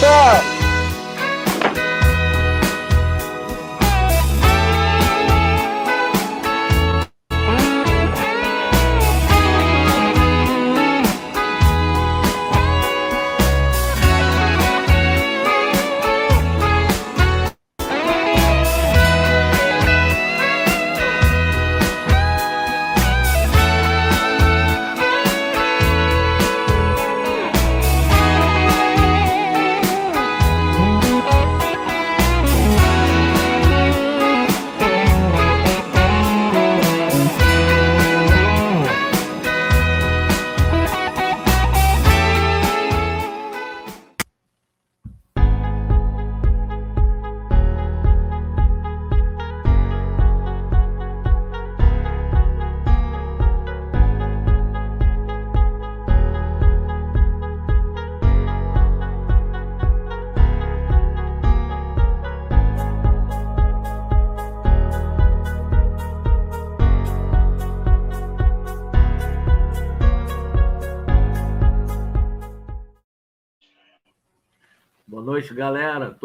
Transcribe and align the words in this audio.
Vai 0.00 0.53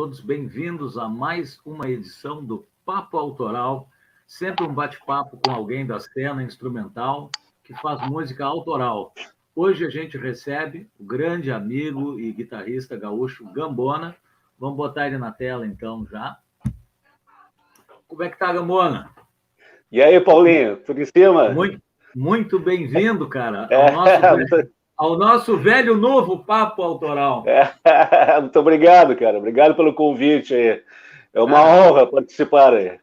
Todos 0.09 0.21
bem-vindos 0.21 0.97
a 0.97 1.07
mais 1.07 1.59
uma 1.63 1.87
edição 1.87 2.43
do 2.43 2.67
Papo 2.83 3.15
Autoral, 3.15 3.87
sempre 4.25 4.65
um 4.65 4.73
bate-papo 4.73 5.39
com 5.45 5.51
alguém 5.51 5.85
da 5.85 5.99
cena 5.99 6.41
instrumental 6.41 7.29
que 7.63 7.79
faz 7.79 8.01
música 8.09 8.43
autoral. 8.43 9.13
Hoje 9.55 9.85
a 9.85 9.89
gente 9.91 10.17
recebe 10.17 10.89
o 10.99 11.03
grande 11.03 11.51
amigo 11.51 12.19
e 12.19 12.31
guitarrista 12.31 12.97
gaúcho 12.97 13.45
Gambona. 13.53 14.15
Vamos 14.57 14.77
botar 14.77 15.05
ele 15.05 15.19
na 15.19 15.31
tela 15.31 15.67
então 15.67 16.07
já. 16.09 16.39
Como 18.07 18.23
é 18.23 18.29
que 18.29 18.39
tá, 18.39 18.51
Gambona? 18.51 19.11
E 19.91 20.01
aí, 20.01 20.19
Paulinho, 20.19 20.77
tudo 20.77 21.03
em 21.03 21.05
cima? 21.05 21.51
Muito, 21.51 21.79
muito 22.15 22.57
bem-vindo, 22.57 23.29
cara, 23.29 23.65
ao 23.65 23.71
é, 23.71 23.91
nosso 23.91 24.71
ao 24.99 25.17
nosso 25.17 25.55
velho 25.55 25.95
novo 25.95 26.39
papo 26.39 26.83
autoral. 26.83 27.45
É, 27.47 27.71
muito 28.41 28.59
obrigado, 28.59 29.15
cara. 29.15 29.37
Obrigado 29.37 29.73
pelo 29.73 29.93
convite 29.93 30.53
aí. 30.53 30.83
É 31.33 31.41
uma 31.41 31.59
ah, 31.59 31.87
honra 31.87 32.05
participar 32.05 32.73
aí. 32.73 32.99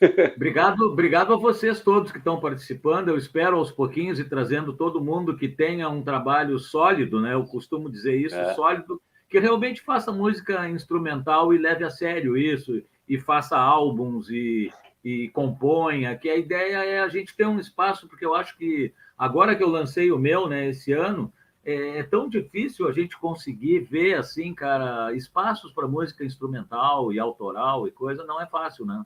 Obrigado, 0.34 0.80
obrigado 0.82 1.32
a 1.32 1.36
vocês 1.36 1.80
todos 1.80 2.10
que 2.10 2.18
estão 2.18 2.40
participando. 2.40 3.08
Eu 3.08 3.16
espero 3.16 3.56
aos 3.56 3.70
pouquinhos 3.70 4.18
e 4.18 4.24
trazendo 4.24 4.72
todo 4.72 5.00
mundo 5.00 5.36
que 5.36 5.46
tenha 5.46 5.88
um 5.88 6.02
trabalho 6.02 6.58
sólido, 6.58 7.20
né? 7.20 7.34
Eu 7.34 7.44
costumo 7.44 7.88
dizer 7.88 8.16
isso, 8.16 8.34
é. 8.34 8.52
sólido, 8.54 9.00
que 9.28 9.38
realmente 9.38 9.80
faça 9.80 10.10
música 10.10 10.68
instrumental 10.68 11.54
e 11.54 11.58
leve 11.58 11.84
a 11.84 11.90
sério 11.90 12.36
isso, 12.36 12.82
e 13.08 13.16
faça 13.16 13.56
álbuns 13.56 14.28
e, 14.28 14.72
e 15.04 15.28
componha, 15.30 16.16
que 16.16 16.28
a 16.30 16.36
ideia 16.36 16.84
é 16.84 17.00
a 17.00 17.08
gente 17.08 17.36
ter 17.36 17.46
um 17.46 17.58
espaço, 17.58 18.08
porque 18.08 18.24
eu 18.24 18.34
acho 18.34 18.56
que 18.56 18.92
Agora 19.22 19.54
que 19.54 19.62
eu 19.62 19.68
lancei 19.68 20.10
o 20.10 20.18
meu, 20.18 20.48
né, 20.48 20.66
esse 20.66 20.92
ano, 20.92 21.32
é, 21.64 22.00
é 22.00 22.02
tão 22.02 22.28
difícil 22.28 22.88
a 22.88 22.92
gente 22.92 23.16
conseguir 23.16 23.78
ver, 23.78 24.14
assim, 24.14 24.52
cara, 24.52 25.12
espaços 25.12 25.70
para 25.72 25.86
música 25.86 26.24
instrumental 26.24 27.12
e 27.12 27.20
autoral 27.20 27.86
e 27.86 27.92
coisa, 27.92 28.24
não 28.24 28.42
é 28.42 28.46
fácil, 28.46 28.84
né? 28.84 29.04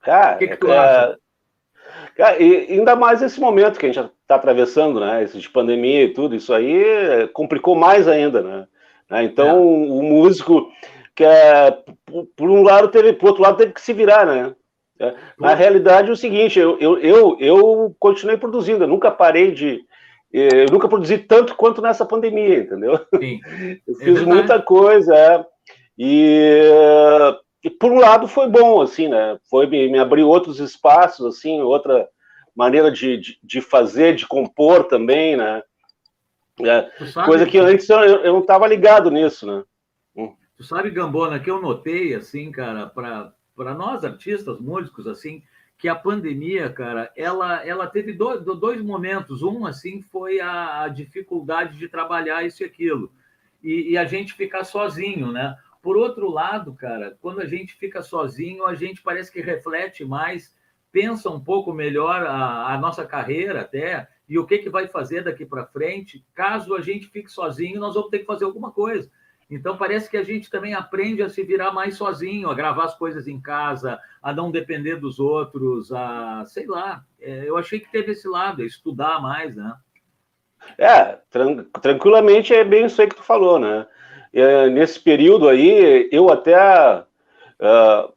Cara, 0.00 0.36
o 0.36 0.38
que, 0.38 0.46
que 0.46 0.56
tu 0.58 0.68
é... 0.68 0.78
acha? 0.78 1.18
Cara, 2.14 2.40
e 2.40 2.72
ainda 2.74 2.94
mais 2.94 3.20
esse 3.20 3.40
momento 3.40 3.80
que 3.80 3.86
a 3.86 3.92
gente 3.92 4.12
está 4.22 4.36
atravessando, 4.36 5.00
né? 5.00 5.24
Esse 5.24 5.40
de 5.40 5.50
pandemia 5.50 6.04
e 6.04 6.12
tudo, 6.12 6.36
isso 6.36 6.54
aí 6.54 7.26
complicou 7.32 7.74
mais 7.74 8.06
ainda, 8.06 8.42
né? 8.42 8.68
né 9.10 9.24
então, 9.24 9.48
é. 9.48 9.52
o 9.58 10.02
músico 10.02 10.70
que 11.16 11.24
é, 11.24 11.82
por 12.36 12.48
um 12.48 12.62
lado 12.62 12.86
teve, 12.88 13.12
por 13.14 13.30
outro 13.30 13.42
lado 13.42 13.56
teve 13.56 13.72
que 13.72 13.80
se 13.80 13.92
virar, 13.92 14.24
né? 14.24 14.54
É, 15.00 15.14
na 15.38 15.54
realidade, 15.54 16.10
é 16.10 16.12
o 16.12 16.16
seguinte, 16.16 16.58
eu, 16.58 16.78
eu, 16.78 16.98
eu, 16.98 17.36
eu 17.40 17.96
continuei 17.98 18.36
produzindo, 18.36 18.84
eu 18.84 18.88
nunca 18.88 19.10
parei 19.10 19.50
de. 19.50 19.82
Eh, 20.30 20.64
eu 20.64 20.70
nunca 20.70 20.88
produzi 20.88 21.16
tanto 21.16 21.56
quanto 21.56 21.80
nessa 21.80 22.04
pandemia, 22.04 22.58
entendeu? 22.58 23.00
Sim. 23.18 23.40
Eu 23.88 23.94
é 23.94 24.04
fiz 24.04 24.22
é 24.22 24.26
muita 24.26 24.60
coisa, 24.60 25.16
é, 25.16 25.44
e, 25.98 26.70
e, 27.64 27.70
por 27.70 27.90
um 27.90 27.98
lado 27.98 28.28
foi 28.28 28.46
bom, 28.46 28.82
assim, 28.82 29.08
né? 29.08 29.38
Foi 29.48 29.66
me, 29.66 29.88
me 29.88 29.98
abrir 29.98 30.22
outros 30.22 30.60
espaços, 30.60 31.26
assim, 31.26 31.60
outra 31.62 32.06
maneira 32.54 32.92
de, 32.92 33.16
de, 33.16 33.38
de 33.42 33.60
fazer, 33.60 34.14
de 34.14 34.26
compor 34.26 34.84
também, 34.84 35.36
né? 35.36 35.62
É, 36.62 36.90
coisa 37.24 37.46
que 37.46 37.58
antes 37.58 37.88
eu, 37.88 37.98
eu 37.98 38.32
não 38.34 38.40
estava 38.40 38.66
ligado 38.68 39.10
nisso, 39.10 39.46
né? 39.46 39.64
Hum. 40.14 40.34
Tu 40.58 40.64
sabe, 40.64 40.90
Gambona, 40.90 41.40
que 41.40 41.50
eu 41.50 41.60
notei, 41.60 42.14
assim, 42.14 42.52
cara, 42.52 42.86
para 42.86 43.32
para 43.60 43.74
nós 43.74 44.06
artistas, 44.06 44.58
músicos, 44.58 45.06
assim, 45.06 45.42
que 45.76 45.86
a 45.86 45.94
pandemia, 45.94 46.70
cara, 46.70 47.12
ela, 47.14 47.62
ela 47.62 47.86
teve 47.86 48.14
dois, 48.14 48.42
dois 48.42 48.80
momentos. 48.80 49.42
Um, 49.42 49.66
assim, 49.66 50.00
foi 50.00 50.40
a, 50.40 50.84
a 50.84 50.88
dificuldade 50.88 51.76
de 51.76 51.86
trabalhar 51.86 52.42
isso 52.42 52.62
e 52.62 52.64
aquilo. 52.64 53.12
E, 53.62 53.90
e, 53.90 53.98
a 53.98 54.06
gente 54.06 54.32
ficar 54.32 54.64
sozinho, 54.64 55.30
né? 55.30 55.58
Por 55.82 55.98
outro 55.98 56.30
lado, 56.30 56.72
cara, 56.72 57.18
quando 57.20 57.42
a 57.42 57.44
gente 57.44 57.74
fica 57.74 58.00
sozinho, 58.00 58.64
a 58.64 58.74
gente 58.74 59.02
parece 59.02 59.30
que 59.30 59.42
reflete 59.42 60.06
mais, 60.06 60.56
pensa 60.90 61.28
um 61.28 61.38
pouco 61.38 61.70
melhor 61.70 62.24
a, 62.24 62.72
a 62.72 62.78
nossa 62.78 63.04
carreira 63.04 63.60
até, 63.60 64.08
e 64.26 64.38
o 64.38 64.46
que, 64.46 64.56
que 64.56 64.70
vai 64.70 64.88
fazer 64.88 65.22
daqui 65.22 65.44
para 65.44 65.66
frente. 65.66 66.24
Caso 66.34 66.74
a 66.74 66.80
gente 66.80 67.08
fique 67.08 67.30
sozinho, 67.30 67.78
nós 67.78 67.94
vamos 67.94 68.08
ter 68.08 68.20
que 68.20 68.24
fazer 68.24 68.46
alguma 68.46 68.72
coisa. 68.72 69.10
Então 69.50 69.76
parece 69.76 70.08
que 70.08 70.16
a 70.16 70.22
gente 70.22 70.48
também 70.48 70.74
aprende 70.74 71.22
a 71.22 71.28
se 71.28 71.42
virar 71.42 71.72
mais 71.72 71.96
sozinho, 71.96 72.48
a 72.48 72.54
gravar 72.54 72.84
as 72.84 72.96
coisas 72.96 73.26
em 73.26 73.40
casa, 73.40 73.98
a 74.22 74.32
não 74.32 74.50
depender 74.50 74.96
dos 74.96 75.18
outros, 75.18 75.92
a 75.92 76.44
sei 76.46 76.66
lá. 76.66 77.02
É, 77.20 77.44
eu 77.46 77.56
achei 77.56 77.80
que 77.80 77.90
teve 77.90 78.12
esse 78.12 78.28
lado, 78.28 78.62
estudar 78.62 79.20
mais, 79.20 79.56
né? 79.56 79.74
É, 80.78 81.18
tran 81.30 81.64
tranquilamente 81.82 82.54
é 82.54 82.62
bem 82.62 82.86
isso 82.86 83.00
aí 83.00 83.08
que 83.08 83.16
tu 83.16 83.22
falou, 83.22 83.58
né? 83.58 83.86
É, 84.32 84.68
nesse 84.68 85.00
período 85.00 85.48
aí, 85.48 86.08
eu 86.12 86.30
até 86.30 87.02
uh, 87.60 88.12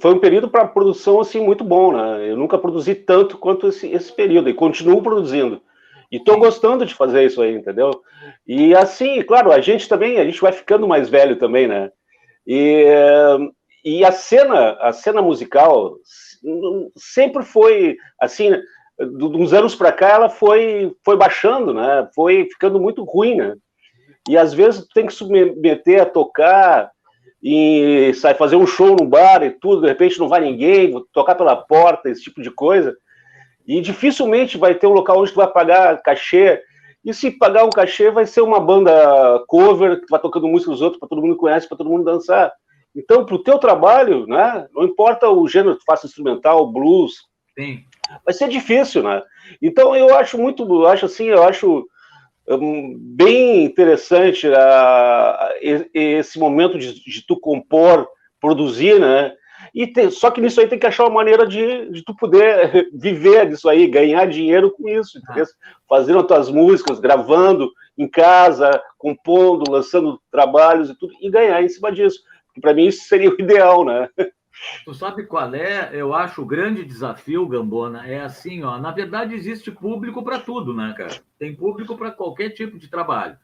foi 0.00 0.14
um 0.14 0.18
período 0.18 0.48
para 0.48 0.66
produção 0.66 1.20
assim 1.20 1.40
muito 1.40 1.62
bom, 1.62 1.92
né? 1.92 2.30
Eu 2.30 2.36
nunca 2.36 2.56
produzi 2.56 2.94
tanto 2.94 3.36
quanto 3.36 3.68
esse, 3.68 3.88
esse 3.88 4.10
período 4.12 4.48
e 4.48 4.54
continuo 4.54 5.02
produzindo. 5.02 5.60
E 6.14 6.18
estou 6.18 6.38
gostando 6.38 6.86
de 6.86 6.94
fazer 6.94 7.24
isso 7.24 7.42
aí, 7.42 7.56
entendeu? 7.56 7.90
E 8.46 8.72
assim, 8.72 9.20
claro, 9.22 9.50
a 9.50 9.60
gente 9.60 9.88
também, 9.88 10.16
a 10.16 10.24
gente 10.24 10.40
vai 10.40 10.52
ficando 10.52 10.86
mais 10.86 11.08
velho 11.08 11.34
também, 11.34 11.66
né? 11.66 11.90
E, 12.46 12.86
e 13.84 14.04
a 14.04 14.12
cena, 14.12 14.76
a 14.80 14.92
cena 14.92 15.20
musical 15.20 15.96
sempre 16.96 17.42
foi 17.42 17.96
assim, 18.20 18.52
de 18.96 19.24
uns 19.24 19.52
anos 19.52 19.74
para 19.74 19.90
cá 19.90 20.10
ela 20.10 20.30
foi 20.30 20.94
foi 21.04 21.16
baixando, 21.16 21.74
né? 21.74 22.08
Foi 22.14 22.44
ficando 22.44 22.78
muito 22.78 23.02
ruim, 23.02 23.34
né? 23.34 23.56
E 24.28 24.38
às 24.38 24.54
vezes 24.54 24.86
tem 24.94 25.06
que 25.06 25.12
submeter 25.12 26.00
a 26.00 26.06
tocar 26.06 26.92
e 27.42 28.14
sai 28.14 28.34
fazer 28.34 28.54
um 28.54 28.68
show 28.68 28.94
no 28.94 29.04
bar 29.04 29.42
e 29.42 29.50
tudo, 29.50 29.80
de 29.80 29.88
repente 29.88 30.20
não 30.20 30.28
vai 30.28 30.42
ninguém, 30.42 30.94
tocar 31.12 31.34
pela 31.34 31.56
porta, 31.56 32.08
esse 32.08 32.22
tipo 32.22 32.40
de 32.40 32.52
coisa. 32.52 32.96
E 33.66 33.80
dificilmente 33.80 34.58
vai 34.58 34.74
ter 34.74 34.86
um 34.86 34.92
local 34.92 35.20
onde 35.20 35.32
tu 35.32 35.36
vai 35.36 35.48
pagar 35.48 36.02
cachê. 36.02 36.62
E 37.04 37.12
se 37.12 37.30
pagar 37.30 37.64
um 37.64 37.70
cachê, 37.70 38.10
vai 38.10 38.26
ser 38.26 38.40
uma 38.40 38.60
banda 38.60 39.42
cover 39.46 40.00
que 40.00 40.06
vai 40.10 40.20
tocando 40.20 40.48
música 40.48 40.70
dos 40.70 40.80
outros 40.80 40.98
para 40.98 41.08
todo 41.08 41.22
mundo 41.22 41.36
conhece, 41.36 41.68
para 41.68 41.76
todo 41.76 41.90
mundo 41.90 42.04
dançar. 42.04 42.52
Então, 42.96 43.24
para 43.24 43.34
o 43.34 43.42
teu 43.42 43.58
trabalho, 43.58 44.26
né, 44.26 44.66
não 44.72 44.84
importa 44.84 45.28
o 45.28 45.48
gênero 45.48 45.74
que 45.74 45.80
tu 45.80 45.84
faça 45.84 46.06
instrumental, 46.06 46.70
blues, 46.70 47.12
Sim. 47.58 47.82
vai 48.24 48.32
ser 48.32 48.48
difícil, 48.48 49.02
né? 49.02 49.22
Então, 49.60 49.96
eu 49.96 50.14
acho 50.14 50.38
muito, 50.38 50.62
eu 50.62 50.86
acho 50.86 51.06
assim, 51.06 51.24
eu 51.24 51.42
acho 51.42 51.86
um, 52.48 52.94
bem 52.96 53.64
interessante 53.64 54.46
uh, 54.46 55.90
esse 55.92 56.38
momento 56.38 56.78
de, 56.78 56.94
de 56.94 57.26
tu 57.26 57.38
compor, 57.38 58.06
produzir, 58.40 59.00
né? 59.00 59.32
E 59.74 59.88
tem, 59.88 60.08
só 60.08 60.30
que 60.30 60.40
nisso 60.40 60.60
aí 60.60 60.68
tem 60.68 60.78
que 60.78 60.86
achar 60.86 61.02
uma 61.04 61.14
maneira 61.14 61.44
de, 61.46 61.90
de 61.90 62.04
tu 62.04 62.14
poder 62.14 62.88
viver 62.94 63.48
disso 63.48 63.68
aí, 63.68 63.88
ganhar 63.88 64.24
dinheiro 64.26 64.70
com 64.70 64.88
isso, 64.88 65.20
ah. 65.28 65.42
fazendo 65.88 66.20
as 66.20 66.26
tuas 66.26 66.50
músicas, 66.50 67.00
gravando 67.00 67.70
em 67.98 68.08
casa, 68.08 68.70
compondo, 68.96 69.70
lançando 69.70 70.20
trabalhos 70.30 70.90
e 70.90 70.94
tudo, 70.98 71.12
e 71.20 71.28
ganhar 71.28 71.60
em 71.62 71.68
cima 71.68 71.90
disso. 71.90 72.20
Para 72.60 72.72
mim 72.72 72.86
isso 72.86 73.08
seria 73.08 73.30
o 73.30 73.40
ideal, 73.40 73.84
né? 73.84 74.08
Tu 74.84 74.94
sabe 74.94 75.26
qual 75.26 75.52
é? 75.52 75.90
Eu 75.92 76.14
acho 76.14 76.42
o 76.42 76.46
grande 76.46 76.84
desafio, 76.84 77.46
Gambona, 77.46 78.06
é 78.06 78.20
assim, 78.20 78.62
ó. 78.62 78.78
Na 78.78 78.92
verdade, 78.92 79.34
existe 79.34 79.72
público 79.72 80.22
para 80.22 80.38
tudo, 80.38 80.72
né, 80.72 80.94
cara? 80.96 81.20
Tem 81.38 81.54
público 81.54 81.96
para 81.96 82.12
qualquer 82.12 82.50
tipo 82.50 82.78
de 82.78 82.88
trabalho. 82.88 83.36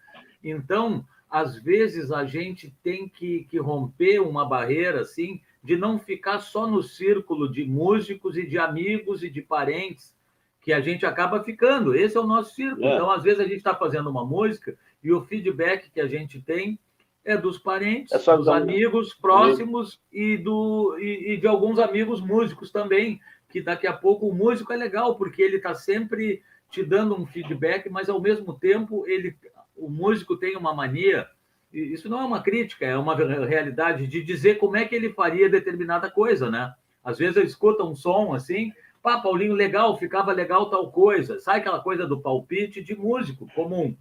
Então, 0.43 1.05
às 1.29 1.57
vezes, 1.57 2.13
a 2.13 2.25
gente 2.25 2.73
tem 2.83 3.09
que, 3.09 3.45
que 3.51 3.59
romper 3.59 4.21
uma 4.21 4.49
barreira, 4.49 5.01
assim, 5.01 5.41
de 5.63 5.77
não 5.77 5.99
ficar 5.99 6.39
só 6.39 6.67
no 6.67 6.83
círculo 6.83 7.51
de 7.51 7.65
músicos 7.65 8.37
e 8.37 8.47
de 8.47 8.59
amigos 8.59 9.23
e 9.23 9.31
de 9.31 9.43
parentes 9.43 10.15
que 10.61 10.73
a 10.73 10.81
gente 10.81 11.07
acaba 11.07 11.43
ficando. 11.43 11.95
Esse 11.95 12.17
é 12.17 12.21
o 12.21 12.27
nosso 12.27 12.55
círculo. 12.55 12.87
É. 12.87 12.95
Então, 12.95 13.11
às 13.11 13.23
vezes, 13.23 13.41
a 13.41 13.45
gente 13.45 13.57
está 13.57 13.75
fazendo 13.75 14.11
uma 14.11 14.25
música 14.25 14.77
e 15.03 15.13
o 15.13 15.23
feedback 15.23 15.91
que 15.91 16.01
a 16.01 16.07
gente 16.07 16.41
tem 16.41 16.79
é 17.25 17.37
dos 17.37 17.59
parentes, 17.59 18.13
é 18.13 18.37
dos 18.37 18.49
amigos 18.49 19.15
próximos 19.15 20.01
e, 20.11 20.39
do, 20.39 20.97
e, 20.99 21.33
e, 21.33 21.37
de 21.37 21.47
alguns 21.47 21.79
amigos 21.79 22.21
músicos 22.21 22.71
também, 22.71 23.21
que 23.51 23.61
daqui 23.61 23.87
a 23.87 23.93
pouco 23.93 24.29
o 24.29 24.35
músico 24.35 24.73
é 24.73 24.77
legal, 24.77 25.17
porque 25.17 25.43
ele 25.43 25.57
está 25.57 25.75
sempre 25.75 26.43
te 26.71 26.83
dando 26.83 27.21
um 27.21 27.27
feedback, 27.27 27.91
mas 27.91 28.09
ao 28.09 28.21
mesmo 28.21 28.55
tempo 28.55 29.07
ele, 29.07 29.37
o 29.77 29.89
músico 29.89 30.37
tem 30.37 30.57
uma 30.57 30.73
mania, 30.73 31.29
isso 31.73 32.09
não 32.09 32.21
é 32.21 32.25
uma 32.25 32.43
crítica, 32.43 32.85
é 32.85 32.97
uma 32.97 33.15
realidade 33.15 34.07
de 34.07 34.23
dizer 34.23 34.57
como 34.59 34.77
é 34.77 34.85
que 34.85 34.95
ele 34.95 35.13
faria 35.13 35.49
determinada 35.49 36.11
coisa, 36.11 36.51
né? 36.51 36.75
Às 37.03 37.19
vezes 37.19 37.37
ele 37.37 37.47
escuta 37.47 37.85
um 37.85 37.95
som 37.95 38.35
assim, 38.35 38.73
pá, 39.03 39.21
Paulinho, 39.21 39.55
legal, 39.55 39.97
ficava 39.97 40.33
legal 40.33 40.69
tal 40.69 40.91
coisa, 40.91 41.39
sai 41.39 41.59
aquela 41.61 41.81
coisa 41.81 42.07
do 42.07 42.21
palpite 42.21 42.83
de 42.83 42.95
músico 42.95 43.47
comum. 43.55 43.97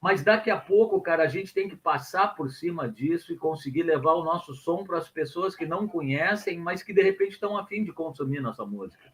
Mas 0.00 0.24
daqui 0.24 0.50
a 0.50 0.58
pouco, 0.58 1.00
cara, 1.00 1.22
a 1.22 1.28
gente 1.28 1.54
tem 1.54 1.68
que 1.68 1.76
passar 1.76 2.34
por 2.34 2.50
cima 2.50 2.88
disso 2.88 3.32
e 3.32 3.36
conseguir 3.36 3.84
levar 3.84 4.14
o 4.14 4.24
nosso 4.24 4.52
som 4.52 4.82
para 4.82 4.98
as 4.98 5.08
pessoas 5.08 5.54
que 5.54 5.64
não 5.64 5.86
conhecem, 5.86 6.58
mas 6.58 6.82
que 6.82 6.92
de 6.92 7.02
repente 7.02 7.34
estão 7.34 7.56
afim 7.56 7.84
de 7.84 7.92
consumir 7.92 8.40
nossa 8.40 8.66
música. 8.66 9.04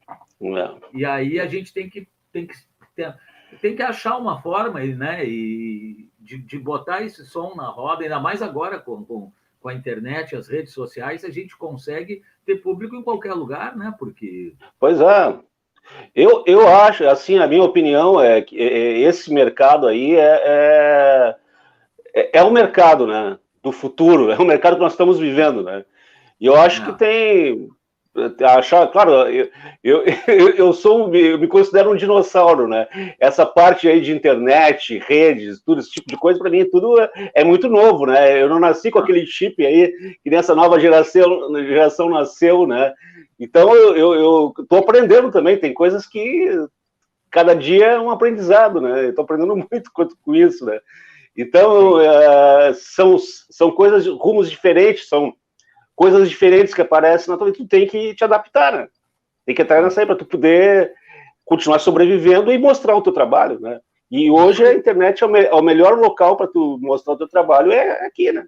Não. 0.40 0.81
E 0.94 1.05
aí 1.05 1.38
a 1.38 1.46
gente 1.46 1.75
tem 1.75 1.90
que, 1.90 2.08
tem 2.32 2.46
que, 2.46 2.55
tem, 2.96 3.12
tem 3.56 3.74
que 3.74 3.82
achar 3.82 4.16
uma 4.16 4.40
forma 4.40 4.80
né, 4.80 5.24
e 5.24 6.08
de, 6.18 6.38
de 6.38 6.58
botar 6.58 7.02
esse 7.02 7.24
som 7.26 7.54
na 7.54 7.68
roda, 7.68 8.02
ainda 8.02 8.20
mais 8.20 8.42
agora 8.42 8.78
com, 8.78 9.04
com, 9.04 9.32
com 9.60 9.68
a 9.68 9.74
internet, 9.74 10.36
as 10.36 10.48
redes 10.48 10.72
sociais, 10.72 11.24
a 11.24 11.30
gente 11.30 11.56
consegue 11.56 12.22
ter 12.44 12.56
público 12.56 12.94
em 12.94 13.02
qualquer 13.02 13.32
lugar, 13.32 13.76
né? 13.76 13.94
Porque. 13.98 14.54
Pois 14.78 15.00
é. 15.00 15.38
Eu, 16.14 16.44
eu 16.46 16.68
acho, 16.68 17.06
assim, 17.08 17.38
a 17.38 17.46
minha 17.46 17.62
opinião 17.62 18.20
é 18.20 18.42
que 18.42 18.58
é, 18.60 18.66
é, 18.66 18.98
esse 19.00 19.32
mercado 19.32 19.86
aí 19.86 20.14
é, 20.16 21.36
é, 22.14 22.30
é 22.34 22.42
o 22.42 22.50
mercado, 22.50 23.06
né, 23.06 23.38
do 23.62 23.72
futuro, 23.72 24.30
é 24.30 24.36
o 24.36 24.44
mercado 24.44 24.74
que 24.74 24.82
nós 24.82 24.92
estamos 24.92 25.18
vivendo, 25.18 25.62
né, 25.62 25.86
e 26.38 26.44
eu 26.44 26.56
acho 26.56 26.84
que 26.84 26.92
tem, 26.92 27.68
achar, 28.44 28.87
claro, 28.88 29.12
eu, 29.28 29.49
eu, 29.82 30.05
eu 30.56 30.72
sou, 30.72 31.14
eu 31.14 31.38
me 31.38 31.46
considero 31.46 31.93
um 31.93 31.96
dinossauro, 31.96 32.66
né, 32.66 32.87
essa 33.20 33.46
parte 33.46 33.88
aí 33.88 34.00
de 34.00 34.12
internet, 34.12 34.99
redes, 35.06 35.62
tudo 35.64 35.81
esse 35.81 35.90
tipo 35.90 36.08
de 36.08 36.16
coisa, 36.16 36.38
para 36.38 36.50
mim 36.50 36.69
tudo 36.69 37.00
é, 37.00 37.10
é, 37.34 37.44
muito 37.44 37.69
novo, 37.69 38.06
né, 38.06 38.43
eu 38.43 38.49
não 38.49 38.58
nasci 38.58 38.90
com 38.90 38.99
aquele 38.99 39.26
chip 39.26 39.64
aí, 39.64 39.93
que 40.22 40.31
nessa 40.31 40.55
nova 40.55 40.81
geração, 40.81 41.55
geração 41.64 42.08
nasceu, 42.10 42.66
né, 42.66 42.93
então, 43.38 43.72
eu 43.75 44.52
estou 44.58 44.78
aprendendo 44.78 45.31
também, 45.31 45.56
tem 45.56 45.72
coisas 45.72 46.06
que 46.06 46.50
cada 47.31 47.55
dia 47.55 47.87
é 47.87 48.00
um 48.00 48.10
aprendizado, 48.10 48.81
né? 48.81 49.08
Estou 49.08 49.25
aprendendo 49.25 49.55
muito 49.70 49.90
com 49.93 50.34
isso, 50.34 50.64
né? 50.64 50.81
Então, 51.37 51.99
uh, 51.99 52.75
são, 52.75 53.16
são 53.49 53.70
coisas, 53.70 54.06
rumos 54.08 54.50
diferentes, 54.50 55.08
são 55.08 55.32
coisas 55.98 56.30
diferentes 56.30 56.72
que 56.72 56.80
aparecem 56.80 57.28
na 57.28 57.36
tua 57.36 57.48
vida, 57.48 57.58
tu 57.58 57.66
tem 57.66 57.84
que 57.84 58.14
te 58.14 58.22
adaptar, 58.22 58.72
né? 58.72 58.88
Tem 59.44 59.52
que 59.52 59.62
entrar 59.62 59.82
nessa 59.82 60.00
aí 60.00 60.06
para 60.06 60.14
tu 60.14 60.24
poder 60.24 60.94
continuar 61.44 61.80
sobrevivendo 61.80 62.52
e 62.52 62.56
mostrar 62.56 62.94
o 62.94 63.02
teu 63.02 63.12
trabalho, 63.12 63.58
né? 63.58 63.80
E 64.08 64.30
hoje 64.30 64.64
a 64.64 64.72
internet 64.72 65.24
é 65.24 65.26
o, 65.26 65.28
me 65.28 65.40
é 65.40 65.52
o 65.52 65.60
melhor 65.60 65.98
local 65.98 66.36
para 66.36 66.46
tu 66.46 66.78
mostrar 66.80 67.14
o 67.14 67.16
teu 67.18 67.26
trabalho, 67.26 67.72
é 67.72 68.06
aqui, 68.06 68.30
né? 68.30 68.46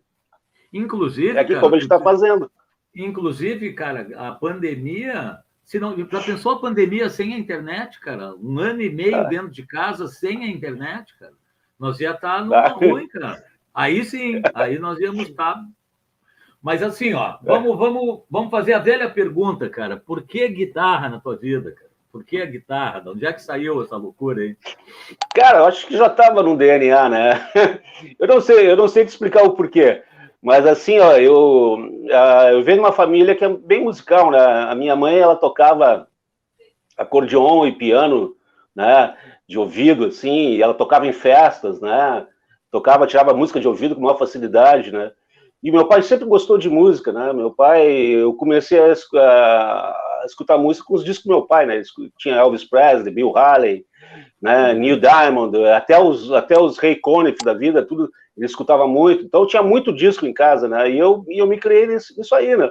Inclusive, 0.73 1.37
é 1.37 1.41
aqui 1.41 1.49
cara, 1.49 1.61
como 1.61 1.75
a 1.75 1.79
gente 1.79 1.93
está 1.93 1.99
fazendo. 1.99 2.49
Inclusive, 2.95 3.73
cara, 3.73 4.07
a 4.15 4.31
pandemia. 4.31 5.39
Se 5.65 5.81
não, 5.81 5.97
já 5.99 6.21
pensou 6.23 6.53
a 6.53 6.61
pandemia 6.61 7.11
sem 7.11 7.35
a 7.35 7.39
internet, 7.39 7.99
cara? 7.99 8.37
Um 8.37 8.61
ano 8.61 8.81
e 8.81 8.91
meio 8.91 9.17
ah. 9.17 9.25
dentro 9.25 9.51
de 9.51 9.67
casa 9.67 10.07
sem 10.07 10.45
a 10.45 10.47
internet, 10.47 11.19
cara? 11.19 11.33
Nós 11.77 11.99
ia 11.99 12.13
estar 12.13 12.45
no 12.45 12.55
ah. 12.55 12.69
ruim, 12.69 13.09
cara. 13.09 13.43
Aí 13.75 14.05
sim, 14.05 14.41
aí 14.55 14.79
nós 14.79 15.01
íamos 15.01 15.29
estar. 15.29 15.61
Mas 16.63 16.83
assim, 16.83 17.15
ó, 17.15 17.39
vamos, 17.43 17.77
vamos, 17.79 18.21
vamos 18.31 18.51
fazer 18.51 18.75
a 18.75 18.79
velha 18.79 19.09
pergunta, 19.09 19.69
cara. 19.69 19.97
Por 19.97 20.23
que 20.23 20.47
guitarra 20.49 21.09
na 21.09 21.19
tua 21.19 21.37
vida, 21.37 21.73
cara? 21.73 21.91
Por 22.13 22.25
que 22.25 22.43
a 22.43 22.47
guitarra? 22.47 23.01
De 23.01 23.09
onde 23.09 23.25
é 23.25 23.33
que 23.33 23.41
saiu 23.41 23.83
essa 23.83 23.97
loucura 23.97 24.43
aí? 24.43 24.57
Cara, 25.35 25.59
eu 25.59 25.65
acho 25.67 25.87
que 25.87 25.97
já 25.97 26.09
estava 26.09 26.43
no 26.43 26.57
DNA, 26.57 27.09
né? 27.09 27.49
Eu 28.19 28.27
não 28.27 28.41
sei, 28.41 28.71
eu 28.71 28.77
não 28.77 28.89
sei 28.89 29.05
te 29.05 29.09
explicar 29.09 29.45
o 29.45 29.53
porquê. 29.53 30.03
Mas 30.43 30.67
assim, 30.67 30.99
ó, 30.99 31.19
eu, 31.19 31.79
eu 32.51 32.65
venho 32.65 32.79
de 32.79 32.81
uma 32.81 32.93
família 32.93 33.35
que 33.35 33.45
é 33.45 33.49
bem 33.49 33.85
musical, 33.85 34.31
né? 34.31 34.39
A 34.39 34.75
minha 34.75 34.97
mãe, 34.97 35.19
ela 35.19 35.37
tocava 35.37 36.09
acordeon 36.97 37.67
e 37.67 37.73
piano, 37.73 38.35
né? 38.75 39.15
De 39.47 39.59
ouvido, 39.59 40.07
assim, 40.07 40.53
e 40.53 40.63
ela 40.63 40.73
tocava 40.73 41.07
em 41.07 41.13
festas, 41.13 41.79
né? 41.81 42.27
Tocava, 42.71 43.07
tirava 43.07 43.35
música 43.35 43.61
de 43.61 43.69
ouvido 43.69 43.95
com 43.95 44.01
maior 44.01 44.19
facilidade, 44.19 44.91
né? 44.91 45.13
E 45.63 45.71
meu 45.71 45.87
pai 45.87 46.03
sempre 46.03 46.25
gostou 46.25 46.57
de 46.57 46.71
música, 46.71 47.13
né? 47.13 47.33
Meu 47.33 47.51
pai, 47.51 47.87
eu 47.87 48.33
comecei 48.33 48.79
a, 48.79 48.93
a, 48.93 50.23
escutar 50.25 50.57
música 50.57 50.87
com 50.87 50.95
os 50.95 51.05
discos 51.05 51.27
do 51.27 51.31
meu 51.31 51.43
pai, 51.43 51.67
né? 51.67 51.83
Tinha 52.19 52.37
Elvis 52.37 52.65
Presley, 52.65 53.13
Bill 53.13 53.37
Haley, 53.37 53.85
né? 54.41 54.73
Neil 54.73 54.99
Diamond, 54.99 55.57
até 55.67 56.01
os, 56.01 56.33
até 56.33 56.59
os 56.59 56.79
Ray 56.79 56.97
Conniff 56.97 57.45
da 57.45 57.53
vida, 57.53 57.85
tudo 57.85 58.11
ele 58.41 58.47
escutava 58.47 58.87
muito, 58.89 59.23
então 59.23 59.47
tinha 59.47 59.63
muito 59.63 59.93
disco 59.93 60.25
em 60.25 60.33
casa, 60.33 60.67
né? 60.67 60.91
E 60.91 60.99
eu, 60.99 61.25
e 61.29 61.39
eu 61.39 61.47
me 61.47 61.59
criei 61.59 61.87
nisso, 61.87 62.15
nisso 62.17 62.35
aí, 62.35 62.57
né? 62.57 62.71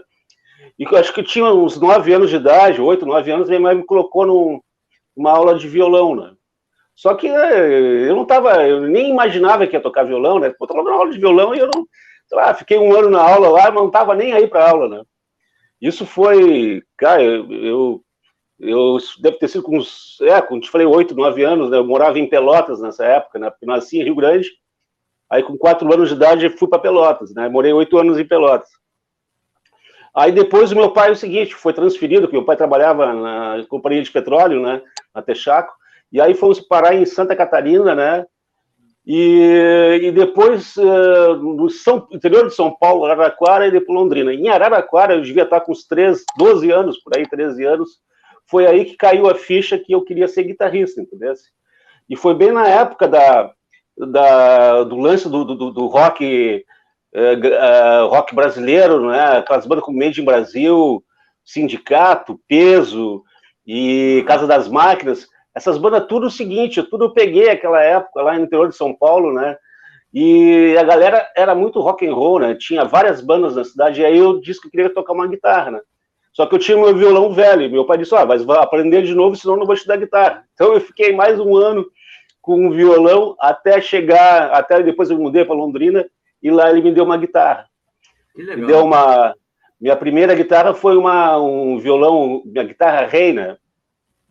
E 0.79 0.83
eu 0.83 0.97
acho 0.97 1.13
que 1.13 1.19
eu 1.19 1.23
tinha 1.23 1.45
uns 1.45 1.79
nove 1.79 2.11
anos 2.11 2.31
de 2.31 2.37
idade, 2.37 2.81
oito, 2.81 3.05
nove 3.05 3.29
anos, 3.29 3.47
minha 3.47 3.59
mãe 3.59 3.75
me 3.75 3.85
colocou 3.85 4.25
num, 4.25 4.59
numa 5.15 5.31
aula 5.31 5.55
de 5.55 5.67
violão, 5.67 6.15
né? 6.15 6.31
Só 6.95 7.13
que 7.13 7.29
né, 7.29 8.09
eu 8.09 8.15
não 8.15 8.25
tava, 8.25 8.67
eu 8.67 8.81
nem 8.81 9.09
imaginava 9.11 9.67
que 9.67 9.75
ia 9.75 9.81
tocar 9.81 10.03
violão, 10.03 10.39
né? 10.39 10.53
Eu 10.59 10.67
tava 10.67 10.83
na 10.83 10.91
aula 10.91 11.11
de 11.11 11.19
violão 11.19 11.53
e 11.53 11.59
eu 11.59 11.69
não, 11.73 11.85
lá, 12.35 12.53
fiquei 12.53 12.77
um 12.77 12.93
ano 12.95 13.09
na 13.09 13.21
aula 13.21 13.49
lá, 13.49 13.71
mas 13.71 13.83
não 13.83 13.91
tava 13.91 14.15
nem 14.15 14.33
aí 14.33 14.47
pra 14.47 14.69
aula, 14.69 14.87
né? 14.89 15.03
Isso 15.81 16.05
foi, 16.05 16.83
cara, 16.97 17.23
eu, 17.23 17.51
eu, 17.51 18.03
eu 18.59 18.97
deve 19.21 19.37
ter 19.37 19.47
sido 19.47 19.63
com 19.63 19.77
uns, 19.77 20.19
é, 20.21 20.41
como 20.41 20.59
te 20.59 20.69
falei, 20.69 20.85
oito, 20.85 21.15
nove 21.15 21.43
anos, 21.43 21.69
né? 21.69 21.77
Eu 21.77 21.85
morava 21.85 22.19
em 22.19 22.29
Pelotas 22.29 22.81
nessa 22.81 23.05
época, 23.05 23.39
né? 23.39 23.49
Porque 23.49 23.65
nasci 23.65 23.99
em 23.99 24.03
Rio 24.03 24.15
Grande, 24.15 24.49
Aí, 25.29 25.43
com 25.43 25.55
quatro 25.55 25.91
anos 25.93 26.09
de 26.09 26.15
idade, 26.15 26.49
fui 26.49 26.67
para 26.67 26.79
Pelotas, 26.79 27.33
né? 27.35 27.47
Morei 27.47 27.71
oito 27.71 27.97
anos 27.99 28.17
em 28.17 28.25
Pelotas. 28.25 28.69
Aí, 30.15 30.31
depois, 30.31 30.71
o 30.71 30.75
meu 30.75 30.91
pai, 30.91 31.09
é 31.09 31.11
o 31.11 31.15
seguinte, 31.15 31.53
foi 31.53 31.71
transferido, 31.71 32.21
porque 32.21 32.35
meu 32.35 32.45
pai 32.45 32.57
trabalhava 32.57 33.13
na 33.13 33.63
companhia 33.67 34.01
de 34.01 34.11
petróleo, 34.11 34.59
né? 34.59 34.81
Na 35.13 35.21
Texaco. 35.21 35.71
E 36.11 36.19
aí, 36.19 36.33
fomos 36.33 36.59
parar 36.59 36.95
em 36.95 37.05
Santa 37.05 37.35
Catarina, 37.35 37.93
né? 37.93 38.25
E, 39.11 40.01
e 40.03 40.11
depois, 40.11 40.77
uh, 40.77 41.33
no 41.33 41.67
São, 41.67 42.07
interior 42.11 42.47
de 42.47 42.53
São 42.53 42.71
Paulo, 42.71 43.05
Araraquara 43.05 43.65
e 43.65 43.71
depois 43.71 43.97
Londrina. 43.97 44.31
Em 44.31 44.49
Araraquara, 44.49 45.15
eu 45.15 45.21
devia 45.23 45.41
estar 45.41 45.61
com 45.61 45.71
uns 45.71 45.83
13, 45.83 46.23
12 46.37 46.69
anos, 46.69 46.99
por 46.99 47.17
aí, 47.17 47.27
13 47.27 47.65
anos. 47.65 47.89
Foi 48.45 48.67
aí 48.67 48.85
que 48.85 48.95
caiu 48.95 49.27
a 49.27 49.33
ficha 49.33 49.79
que 49.79 49.93
eu 49.93 50.03
queria 50.03 50.27
ser 50.27 50.43
guitarrista, 50.43 51.01
entendeu? 51.01 51.33
E 52.07 52.15
foi 52.15 52.35
bem 52.35 52.51
na 52.51 52.67
época 52.67 53.07
da, 53.07 53.51
da, 53.97 54.83
do 54.83 54.97
lance 54.97 55.27
do, 55.27 55.43
do, 55.43 55.71
do 55.71 55.87
rock, 55.87 56.63
uh, 57.15 58.07
rock 58.09 58.35
brasileiro, 58.35 59.09
né? 59.09 59.39
aquelas 59.39 59.65
bandas 59.65 59.83
como 59.83 59.97
Made 59.97 60.21
in 60.21 60.25
Brasil, 60.25 61.03
Sindicato, 61.43 62.39
Peso 62.47 63.23
e 63.65 64.23
Casa 64.27 64.45
das 64.45 64.67
Máquinas, 64.67 65.27
essas 65.59 65.77
bandas 65.77 66.05
tudo 66.07 66.27
o 66.27 66.31
seguinte, 66.31 66.81
tudo 66.83 67.05
eu 67.05 67.11
peguei 67.11 67.49
aquela 67.49 67.81
época 67.81 68.21
lá 68.21 68.33
no 68.33 68.45
interior 68.45 68.69
de 68.69 68.75
São 68.75 68.93
Paulo, 68.93 69.33
né? 69.33 69.57
E 70.13 70.75
a 70.79 70.83
galera 70.83 71.29
era 71.35 71.53
muito 71.53 71.79
rock 71.81 72.07
and 72.07 72.13
roll, 72.13 72.39
né? 72.39 72.55
Tinha 72.55 72.83
várias 72.85 73.21
bandas 73.21 73.55
na 73.55 73.63
cidade, 73.63 74.01
e 74.01 74.05
aí 74.05 74.17
eu 74.17 74.39
disse 74.39 74.59
que 74.59 74.67
eu 74.67 74.71
queria 74.71 74.89
tocar 74.89 75.13
uma 75.13 75.27
guitarra, 75.27 75.71
né? 75.71 75.81
Só 76.33 76.45
que 76.45 76.55
eu 76.55 76.59
tinha 76.59 76.77
meu 76.77 76.95
violão 76.95 77.33
velho, 77.33 77.69
meu 77.69 77.85
pai 77.85 77.97
disse, 77.97 78.15
ah, 78.15 78.25
mas 78.25 78.43
vai 78.43 78.57
aprender 78.59 79.03
de 79.03 79.13
novo, 79.13 79.35
senão 79.35 79.57
não 79.57 79.65
vou 79.65 79.75
te 79.75 79.85
dar 79.85 79.97
guitarra. 79.97 80.43
Então 80.53 80.73
eu 80.73 80.79
fiquei 80.79 81.13
mais 81.13 81.39
um 81.39 81.55
ano 81.55 81.85
com 82.41 82.67
um 82.67 82.71
violão 82.71 83.35
até 83.39 83.81
chegar, 83.81 84.51
até 84.51 84.81
depois 84.81 85.09
eu 85.09 85.17
mudei 85.17 85.43
para 85.43 85.55
Londrina 85.55 86.05
e 86.41 86.49
lá 86.49 86.69
ele 86.69 86.81
me 86.81 86.93
deu 86.93 87.03
uma 87.03 87.17
guitarra. 87.17 87.65
Que 88.33 88.41
legal. 88.41 88.57
Me 88.57 88.65
deu 88.67 88.83
uma, 88.85 89.35
minha 89.79 89.95
primeira 89.95 90.33
guitarra 90.33 90.73
foi 90.73 90.97
uma, 90.97 91.37
um 91.37 91.77
violão, 91.77 92.41
minha 92.45 92.63
guitarra 92.63 93.05
Reina. 93.05 93.59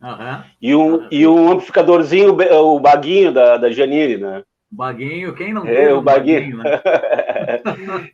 Uhum. 0.01 0.43
E, 0.61 0.75
um, 0.75 0.93
uhum. 0.93 1.07
e 1.11 1.27
um 1.27 1.51
amplificadorzinho, 1.51 2.35
o 2.35 2.79
baguinho 2.79 3.31
da, 3.31 3.57
da 3.57 3.71
Janine, 3.71 4.17
né? 4.17 4.43
Baguinho, 4.71 5.33
quem 5.33 5.51
não 5.51 5.65
é, 5.65 5.91
o 5.93 6.01
baguinho, 6.01 6.57
baguinho 6.57 6.63
né? 6.63 6.81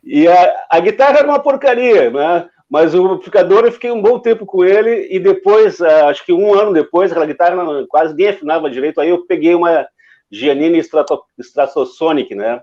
e 0.02 0.26
a, 0.26 0.66
a 0.70 0.80
guitarra 0.80 1.18
era 1.18 1.28
uma 1.28 1.38
porcaria, 1.38 2.10
né? 2.10 2.48
Mas 2.68 2.94
o 2.94 3.06
amplificador 3.06 3.64
eu 3.64 3.72
fiquei 3.72 3.90
um 3.90 4.02
bom 4.02 4.18
tempo 4.18 4.44
com 4.44 4.64
ele 4.64 5.06
e 5.10 5.20
depois, 5.20 5.80
ah, 5.80 6.08
acho 6.08 6.24
que 6.24 6.32
um 6.32 6.52
ano 6.52 6.72
depois, 6.72 7.10
aquela 7.10 7.26
guitarra 7.26 7.86
quase 7.88 8.14
nem 8.14 8.28
afinava 8.28 8.70
direito, 8.70 9.00
aí 9.00 9.10
eu 9.10 9.24
peguei 9.26 9.54
uma 9.54 9.86
Giannini 10.30 10.78
Strato, 10.78 11.22
Stratosonic, 11.38 12.34
né? 12.34 12.60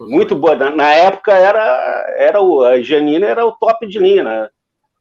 Muito 0.00 0.34
boa. 0.34 0.56
Na, 0.56 0.70
na, 0.70 0.92
época 0.92 1.32
era, 1.32 2.14
era 2.16 2.40
o, 2.40 2.64
a 2.64 2.80
Giannini 2.80 3.24
era 3.24 3.46
o 3.46 3.52
top 3.52 3.86
de 3.86 3.98
linha, 3.98 4.24
né? 4.24 4.48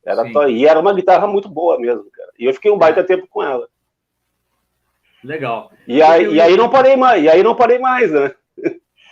Era 0.05 0.31
to, 0.31 0.47
e 0.47 0.65
era 0.65 0.79
uma 0.79 0.93
guitarra 0.93 1.25
muito 1.25 1.49
boa 1.49 1.79
mesmo, 1.79 2.05
cara. 2.11 2.31
E 2.37 2.45
eu 2.45 2.53
fiquei 2.53 2.71
um 2.71 2.77
baita 2.77 3.03
tempo 3.03 3.27
com 3.27 3.41
ela. 3.41 3.67
Legal. 5.23 5.71
E 5.87 6.01
aí, 6.01 6.35
e 6.35 6.39
aí 6.39 6.55
não 6.55 6.69
parei 6.69 6.95
mais, 6.95 7.23
e 7.23 7.27
aí 7.27 7.41
não 7.41 7.55
parei 7.55 7.79
mais, 7.79 8.11
né? 8.11 8.35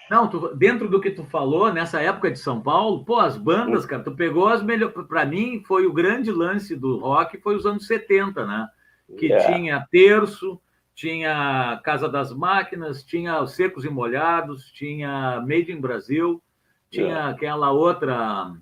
Não, 0.09 0.29
tu, 0.29 0.55
dentro 0.55 0.87
do 0.87 1.01
que 1.01 1.09
tu 1.09 1.23
falou, 1.23 1.73
nessa 1.73 1.99
época 1.99 2.29
de 2.29 2.37
São 2.37 2.61
Paulo, 2.61 3.03
pô, 3.03 3.17
as 3.17 3.35
bandas, 3.35 3.83
cara, 3.83 4.03
tu 4.03 4.15
pegou 4.15 4.47
as 4.47 4.61
melhores. 4.61 4.93
Para 5.07 5.25
mim, 5.25 5.63
foi 5.65 5.87
o 5.87 5.93
grande 5.93 6.31
lance 6.31 6.75
do 6.75 6.99
rock, 6.99 7.39
foi 7.39 7.55
os 7.55 7.65
anos 7.65 7.87
70, 7.87 8.45
né? 8.45 8.67
Que 9.17 9.27
yeah. 9.27 9.43
É. 9.43 9.53
tinha 9.53 9.87
terço, 9.89 10.61
tinha 10.93 11.81
Casa 11.83 12.07
das 12.07 12.31
Máquinas, 12.31 13.03
tinha 13.03 13.41
os 13.41 13.53
Secos 13.53 13.85
e 13.85 13.89
Molhados, 13.89 14.71
tinha 14.71 15.41
Made 15.41 15.71
in 15.71 15.81
Brasil, 15.81 16.39
tinha 16.91 17.07
yeah. 17.07 17.29
É. 17.29 17.31
aquela 17.31 17.71
outra. 17.71 18.53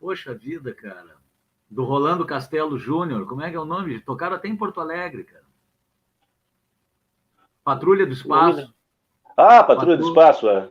Poxa 0.00 0.34
vida, 0.34 0.74
cara. 0.74 1.09
Do 1.70 1.84
Rolando 1.84 2.26
Castelo 2.26 2.76
Júnior, 2.76 3.26
como 3.26 3.42
é 3.42 3.50
que 3.50 3.56
é 3.56 3.60
o 3.60 3.64
nome? 3.64 4.00
Tocaram 4.00 4.36
até 4.36 4.48
em 4.48 4.56
Porto 4.56 4.80
Alegre, 4.80 5.24
cara. 5.24 5.44
Patrulha 7.62 8.04
do 8.04 8.12
Espaço. 8.12 8.74
Ah, 9.36 9.62
Patrulha 9.62 9.96
do 9.96 10.08
Espaço, 10.08 10.48
é. 10.48 10.68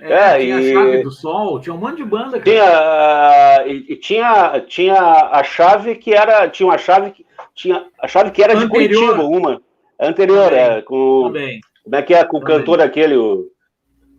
É, 0.00 0.12
é 0.12 0.38
tinha 0.38 0.60
e... 0.60 0.70
a 0.70 0.74
Chave 0.74 1.02
do 1.02 1.10
Sol, 1.10 1.60
tinha 1.60 1.74
um 1.74 1.78
monte 1.78 1.96
de 1.96 2.04
banda. 2.04 2.40
Cara. 2.40 2.44
Tinha, 2.44 3.66
e, 3.66 3.96
tinha, 3.96 4.60
tinha 4.60 5.00
a 5.30 5.42
chave 5.42 5.96
que 5.96 6.12
era, 6.12 6.48
tinha 6.48 6.66
uma 6.66 6.78
chave 6.78 7.10
que 7.10 7.26
tinha 7.54 7.86
a 8.00 8.08
chave 8.08 8.30
que 8.30 8.42
era 8.42 8.54
Anterior. 8.54 8.88
de 8.88 8.96
Curitiba, 8.96 9.24
uma 9.24 9.60
anterior, 10.00 10.50
Também. 10.50 10.60
é 10.60 10.82
com 10.82 11.22
Também. 11.26 11.60
como 11.84 11.96
é 11.96 12.02
que 12.02 12.14
é 12.14 12.24
com 12.24 12.38
o 12.38 12.42
cantor 12.42 12.80
aquele, 12.80 13.16
o 13.16 13.46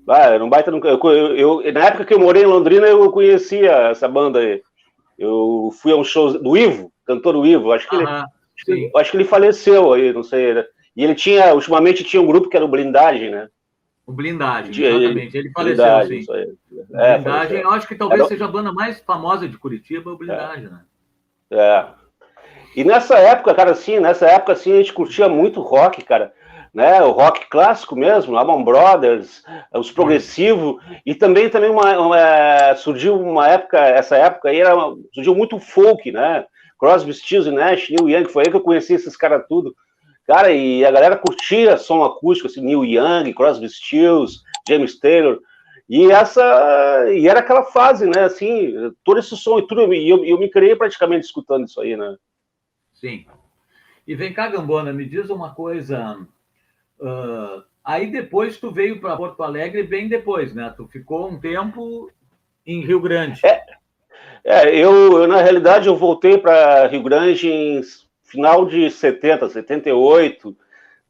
ah, 0.07 0.31
era 0.31 0.43
um 0.43 0.49
baita 0.49 0.69
eu, 0.69 0.99
eu, 1.03 1.61
eu, 1.61 1.73
na 1.73 1.85
época 1.85 2.05
que 2.05 2.13
eu 2.13 2.19
morei 2.19 2.43
em 2.43 2.47
Londrina 2.47 2.85
eu 2.87 3.09
conhecia 3.11 3.71
essa 3.89 4.07
banda 4.07 4.39
aí. 4.39 4.61
Eu 5.23 5.71
fui 5.81 5.91
a 5.91 5.95
um 5.95 6.03
show 6.03 6.37
do 6.37 6.57
Ivo, 6.57 6.91
cantor 7.05 7.33
do 7.33 7.45
Ivo, 7.45 7.71
acho 7.71 7.87
que 7.89 7.95
ele, 7.95 8.05
acho 8.95 9.11
que, 9.11 9.17
ele 9.17 9.23
faleceu 9.23 9.93
aí, 9.93 10.11
não 10.11 10.23
sei. 10.23 10.65
E 10.95 11.03
ele 11.03 11.15
tinha, 11.15 11.53
ultimamente 11.53 12.03
tinha 12.03 12.21
um 12.21 12.27
grupo 12.27 12.49
que 12.49 12.57
era 12.57 12.65
o 12.65 12.69
Blindagem, 12.69 13.31
né? 13.31 13.47
O 14.05 14.11
Blindagem, 14.11 14.85
exatamente. 14.85 15.37
Ele 15.37 15.49
faleceu, 15.51 15.85
blindagem, 15.85 16.21
sim. 16.23 16.57
É, 16.93 17.17
blindagem, 17.17 17.61
eu 17.61 17.71
acho 17.71 17.87
que 17.87 17.95
talvez 17.95 18.19
Era... 18.19 18.29
seja 18.29 18.45
a 18.45 18.49
banda 18.49 18.73
mais 18.73 18.99
famosa 18.99 19.47
de 19.47 19.57
Curitiba, 19.57 20.11
o 20.11 20.17
Blindagem, 20.17 20.65
é. 20.65 20.69
né? 20.69 20.81
É. 21.51 21.85
E 22.75 22.83
nessa 22.83 23.17
época, 23.17 23.53
cara, 23.53 23.71
assim, 23.71 23.99
nessa 23.99 24.25
época, 24.27 24.53
assim, 24.53 24.73
a 24.73 24.77
gente 24.77 24.91
curtia 24.91 25.29
muito 25.29 25.61
rock, 25.61 26.03
cara. 26.03 26.33
Né, 26.73 27.03
o 27.03 27.11
rock 27.11 27.47
clássico 27.49 27.95
mesmo, 27.95 28.35
Amon 28.35 28.63
Brothers, 28.63 29.43
os 29.75 29.91
progressivos, 29.91 30.81
e 31.05 31.13
também 31.13 31.47
também 31.47 31.69
uma, 31.69 31.99
uma, 31.99 32.19
é, 32.19 32.73
surgiu 32.73 33.15
uma 33.15 33.47
época, 33.47 33.77
essa 33.77 34.17
época 34.17 34.49
aí 34.49 34.59
era, 34.59 34.73
surgiu 35.13 35.35
muito 35.35 35.59
folk, 35.59 36.11
né? 36.11 36.43
Crosby, 36.79 37.13
Stills 37.13 37.49
Nash, 37.51 37.91
Neil 37.91 38.09
Young, 38.09 38.27
foi 38.27 38.43
aí 38.43 38.49
que 38.49 38.55
eu 38.55 38.61
conheci 38.61 38.95
esses 38.95 39.15
caras 39.15 39.45
tudo. 39.47 39.75
Cara, 40.25 40.51
e 40.51 40.83
a 40.83 40.89
galera 40.89 41.15
curtia 41.15 41.77
som 41.77 42.03
acústico, 42.03 42.47
assim, 42.47 42.61
Neil 42.61 42.83
Young, 42.83 43.31
Crosby 43.33 43.69
Stills, 43.69 44.41
James 44.67 44.97
Taylor, 44.97 45.39
e 45.87 46.09
essa 46.11 47.05
e 47.13 47.27
era 47.27 47.39
aquela 47.39 47.65
fase, 47.65 48.07
né, 48.07 48.23
assim, 48.23 48.73
todo 49.03 49.19
esse 49.19 49.37
som 49.37 49.59
e 49.59 49.67
tudo, 49.67 49.93
e 49.93 50.09
eu, 50.09 50.25
eu 50.25 50.39
me 50.39 50.49
criei 50.49 50.75
praticamente 50.75 51.25
escutando 51.25 51.65
isso 51.65 51.79
aí, 51.79 51.95
né? 51.95 52.15
Sim. 52.93 53.25
E 54.07 54.15
vem 54.15 54.33
cá, 54.33 54.47
Gambona, 54.47 54.91
me 54.91 55.05
diz 55.05 55.29
uma 55.29 55.53
coisa, 55.53 56.25
uh, 57.03 57.63
aí 57.83 58.11
depois 58.11 58.57
tu 58.57 58.71
veio 58.71 58.99
para 58.99 59.15
Porto 59.15 59.43
Alegre 59.43 59.83
bem 59.83 60.07
depois, 60.07 60.53
né? 60.53 60.73
Tu 60.75 60.87
ficou 60.87 61.29
um 61.29 61.39
tempo 61.39 62.09
em 62.65 62.81
Rio 62.85 62.99
Grande. 62.99 63.41
É, 63.45 63.61
é 64.43 64.75
eu, 64.75 65.17
eu 65.17 65.27
na 65.27 65.41
realidade 65.41 65.87
eu 65.87 65.95
voltei 65.95 66.37
para 66.37 66.87
Rio 66.87 67.03
Grande 67.03 67.47
em 67.47 67.81
final 68.23 68.65
de 68.65 68.89
70, 68.89 69.49
78, 69.49 70.57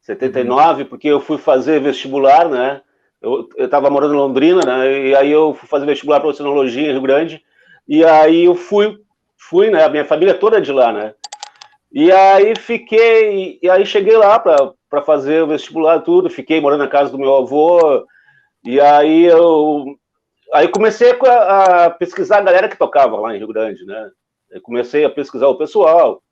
79, 0.00 0.84
porque 0.84 1.08
eu 1.08 1.20
fui 1.20 1.38
fazer 1.38 1.80
vestibular, 1.80 2.48
né? 2.48 2.82
Eu 3.22 3.48
estava 3.56 3.88
morando 3.88 4.14
em 4.14 4.18
Londrina, 4.18 4.60
né? 4.60 5.08
E 5.08 5.16
aí 5.16 5.30
eu 5.30 5.54
fui 5.54 5.66
fazer 5.66 5.86
vestibular 5.86 6.20
para 6.20 6.28
oceanologia 6.28 6.88
em 6.88 6.92
Rio 6.92 7.00
Grande. 7.00 7.42
E 7.88 8.04
aí 8.04 8.44
eu 8.44 8.54
fui, 8.54 8.98
fui, 9.38 9.70
né? 9.70 9.82
A 9.82 9.88
minha 9.88 10.04
família 10.04 10.34
toda 10.34 10.58
é 10.58 10.60
de 10.60 10.70
lá, 10.70 10.92
né? 10.92 11.14
E 11.90 12.12
aí 12.12 12.54
fiquei, 12.58 13.58
e 13.62 13.70
aí 13.70 13.86
cheguei 13.86 14.16
lá 14.16 14.38
para 14.38 14.72
fazer 15.02 15.42
o 15.42 15.46
vestibular 15.46 16.00
tudo, 16.00 16.30
fiquei 16.30 16.60
morando 16.60 16.80
na 16.80 16.88
casa 16.88 17.10
do 17.10 17.18
meu 17.18 17.34
avô. 17.34 18.06
E 18.64 18.80
aí 18.80 19.24
eu 19.24 19.96
aí 20.52 20.68
comecei 20.68 21.12
a, 21.12 21.84
a 21.84 21.90
pesquisar 21.90 22.38
a 22.38 22.42
galera 22.42 22.68
que 22.68 22.78
tocava 22.78 23.16
lá 23.18 23.34
em 23.34 23.38
Rio 23.38 23.48
Grande, 23.48 23.84
né? 23.84 24.10
Eu 24.50 24.60
comecei 24.62 25.04
a 25.04 25.10
pesquisar 25.10 25.48
o 25.48 25.58
pessoal. 25.58 26.22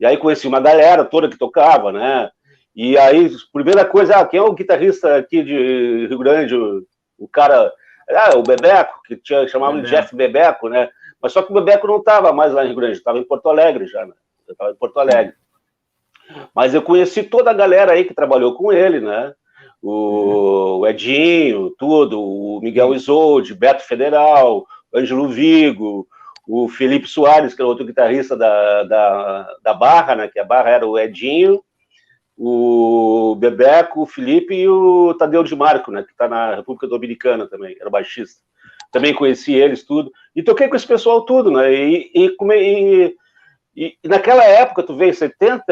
E 0.00 0.06
aí 0.06 0.16
conheci 0.16 0.46
uma 0.46 0.60
galera 0.60 1.04
toda 1.04 1.28
que 1.28 1.38
tocava, 1.38 1.92
né? 1.92 2.30
E 2.74 2.96
aí, 2.96 3.30
primeira 3.52 3.84
coisa, 3.84 4.16
ah, 4.16 4.26
quem 4.26 4.38
é 4.38 4.42
o 4.42 4.52
guitarrista 4.52 5.16
aqui 5.16 5.42
de 5.42 6.06
Rio 6.06 6.18
Grande? 6.18 6.54
O, 6.54 6.84
o 7.18 7.28
cara, 7.28 7.72
ah, 8.10 8.36
o 8.36 8.42
Bebeco, 8.42 9.02
que 9.06 9.16
tinha, 9.16 9.48
chamava 9.48 9.80
de 9.80 9.88
Jeff 9.88 10.14
Bebeco, 10.14 10.68
né? 10.68 10.88
Mas 11.20 11.32
só 11.32 11.42
que 11.42 11.50
o 11.50 11.54
Bebeco 11.54 11.88
não 11.88 11.98
estava 11.98 12.32
mais 12.32 12.52
lá 12.52 12.64
em 12.64 12.68
Rio 12.68 12.76
Grande, 12.76 12.96
estava 12.96 13.18
em 13.18 13.24
Porto 13.24 13.48
Alegre 13.48 13.86
já, 13.86 14.06
né? 14.06 14.14
Estava 14.48 14.70
em 14.70 14.76
Porto 14.76 14.98
Alegre. 14.98 15.34
Mas 16.54 16.74
eu 16.74 16.82
conheci 16.82 17.22
toda 17.22 17.50
a 17.50 17.54
galera 17.54 17.92
aí 17.92 18.04
que 18.04 18.14
trabalhou 18.14 18.54
com 18.54 18.72
ele, 18.72 19.00
né? 19.00 19.32
O, 19.82 20.80
o 20.80 20.86
Edinho, 20.86 21.72
tudo, 21.78 22.20
o 22.20 22.60
Miguel 22.60 22.94
Isolde, 22.94 23.54
Beto 23.54 23.84
Federal, 23.84 24.66
Ângelo 24.94 25.28
Vigo, 25.28 26.06
o 26.48 26.66
Felipe 26.66 27.06
Soares, 27.06 27.54
que 27.54 27.60
era 27.60 27.68
outro 27.68 27.84
guitarrista 27.84 28.34
da, 28.34 28.82
da, 28.84 29.56
da 29.62 29.74
Barra, 29.74 30.16
né, 30.16 30.28
que 30.28 30.40
a 30.40 30.44
Barra 30.44 30.70
era 30.70 30.86
o 30.86 30.98
Edinho, 30.98 31.62
o 32.34 33.36
Bebeco, 33.38 34.02
o 34.02 34.06
Felipe 34.06 34.54
e 34.54 34.66
o 34.66 35.14
Tadeu 35.14 35.42
de 35.44 35.54
Marco, 35.54 35.90
né, 35.90 36.02
que 36.02 36.10
está 36.10 36.26
na 36.26 36.54
República 36.56 36.86
Dominicana 36.86 37.46
também, 37.46 37.76
era 37.78 37.90
baixista. 37.90 38.40
Também 38.90 39.12
conheci 39.12 39.52
eles 39.52 39.84
tudo, 39.84 40.10
e 40.34 40.42
toquei 40.42 40.68
com 40.68 40.76
esse 40.76 40.86
pessoal 40.86 41.20
tudo, 41.26 41.50
né, 41.50 41.70
e, 41.70 42.10
e, 42.14 42.34
e, 42.40 43.14
e 43.86 44.08
naquela 44.08 44.44
época, 44.44 44.82
tu 44.82 44.96
veio 44.96 45.14
70, 45.14 45.64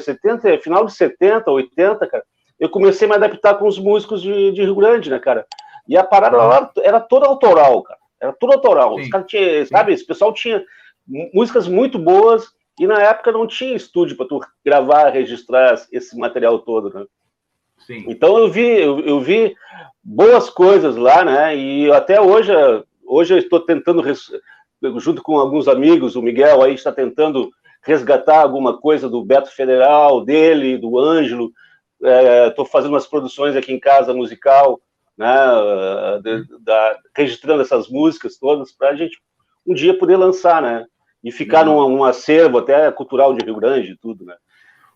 70, 0.00 0.58
final 0.58 0.84
de 0.84 0.92
70, 0.92 1.50
80, 1.50 2.06
cara, 2.06 2.24
eu 2.60 2.68
comecei 2.68 3.06
a 3.06 3.08
me 3.08 3.16
adaptar 3.16 3.54
com 3.54 3.66
os 3.66 3.78
músicos 3.78 4.20
de, 4.20 4.52
de 4.52 4.62
Rio 4.62 4.74
Grande, 4.74 5.10
né, 5.10 5.18
cara, 5.18 5.46
e 5.88 5.96
a 5.96 6.04
parada 6.04 6.36
lá 6.36 6.70
era 6.82 7.00
toda 7.00 7.26
autoral, 7.26 7.82
cara. 7.82 7.98
Era 8.20 8.32
tudo 8.32 8.54
autoral. 8.54 8.94
Os 8.96 9.08
caras 9.08 9.26
tinham, 9.26 9.66
sabe, 9.66 9.92
esse 9.92 10.06
pessoal 10.06 10.32
tinha 10.32 10.64
músicas 11.34 11.68
muito 11.68 11.98
boas 11.98 12.50
e 12.80 12.86
na 12.86 13.00
época 13.02 13.30
não 13.30 13.46
tinha 13.46 13.76
estúdio 13.76 14.16
para 14.16 14.26
tu 14.26 14.40
gravar, 14.64 15.10
registrar 15.10 15.74
esse 15.92 16.16
material 16.16 16.58
todo, 16.60 16.92
né? 16.92 17.04
Sim. 17.86 18.04
Então 18.08 18.38
eu 18.38 18.50
vi, 18.50 18.66
eu, 18.80 19.00
eu, 19.00 19.20
vi 19.20 19.54
boas 20.02 20.48
coisas 20.48 20.96
lá, 20.96 21.22
né? 21.22 21.54
E 21.54 21.92
até 21.92 22.18
hoje, 22.18 22.50
hoje 23.04 23.34
eu 23.34 23.38
estou 23.38 23.60
tentando, 23.60 24.02
junto 24.98 25.22
com 25.22 25.38
alguns 25.38 25.68
amigos, 25.68 26.16
o 26.16 26.22
Miguel 26.22 26.62
aí 26.62 26.74
está 26.74 26.92
tentando 26.92 27.50
resgatar 27.82 28.40
alguma 28.40 28.78
coisa 28.78 29.08
do 29.08 29.24
Beto 29.24 29.50
Federal, 29.50 30.24
dele, 30.24 30.78
do 30.78 30.98
Ângelo. 30.98 31.52
Estou 32.48 32.64
é, 32.64 32.68
fazendo 32.68 32.92
umas 32.92 33.06
produções 33.06 33.56
aqui 33.56 33.72
em 33.72 33.80
casa 33.80 34.12
musical 34.12 34.80
né, 35.16 35.26
de, 36.22 36.44
da, 36.60 36.98
registrando 37.16 37.62
essas 37.62 37.88
músicas 37.88 38.36
todas 38.36 38.72
para 38.72 38.90
a 38.90 38.94
gente 38.94 39.20
um 39.66 39.74
dia 39.74 39.96
poder 39.98 40.16
lançar, 40.16 40.60
né? 40.60 40.84
E 41.22 41.32
ficar 41.32 41.64
num, 41.64 41.88
num, 41.88 42.04
acervo 42.04 42.58
até 42.58 42.90
cultural 42.92 43.32
de 43.32 43.44
Rio 43.44 43.56
Grande 43.56 43.92
e 43.92 43.96
tudo, 43.96 44.26
né? 44.26 44.36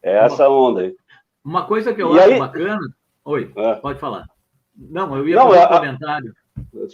É 0.02 0.18
essa 0.18 0.48
onda 0.48 0.82
aí. 0.82 0.94
Uma 1.42 1.64
coisa 1.66 1.94
que 1.94 2.02
eu 2.02 2.14
e 2.14 2.18
acho 2.18 2.32
aí... 2.32 2.38
bacana. 2.38 2.86
Oi, 3.24 3.50
é. 3.56 3.74
pode 3.76 3.98
falar. 3.98 4.26
Não, 4.76 5.16
eu 5.16 5.26
ia 5.26 5.36
Não, 5.36 5.48
fazer 5.48 5.64
um 5.64 5.68
comentário. 5.68 6.34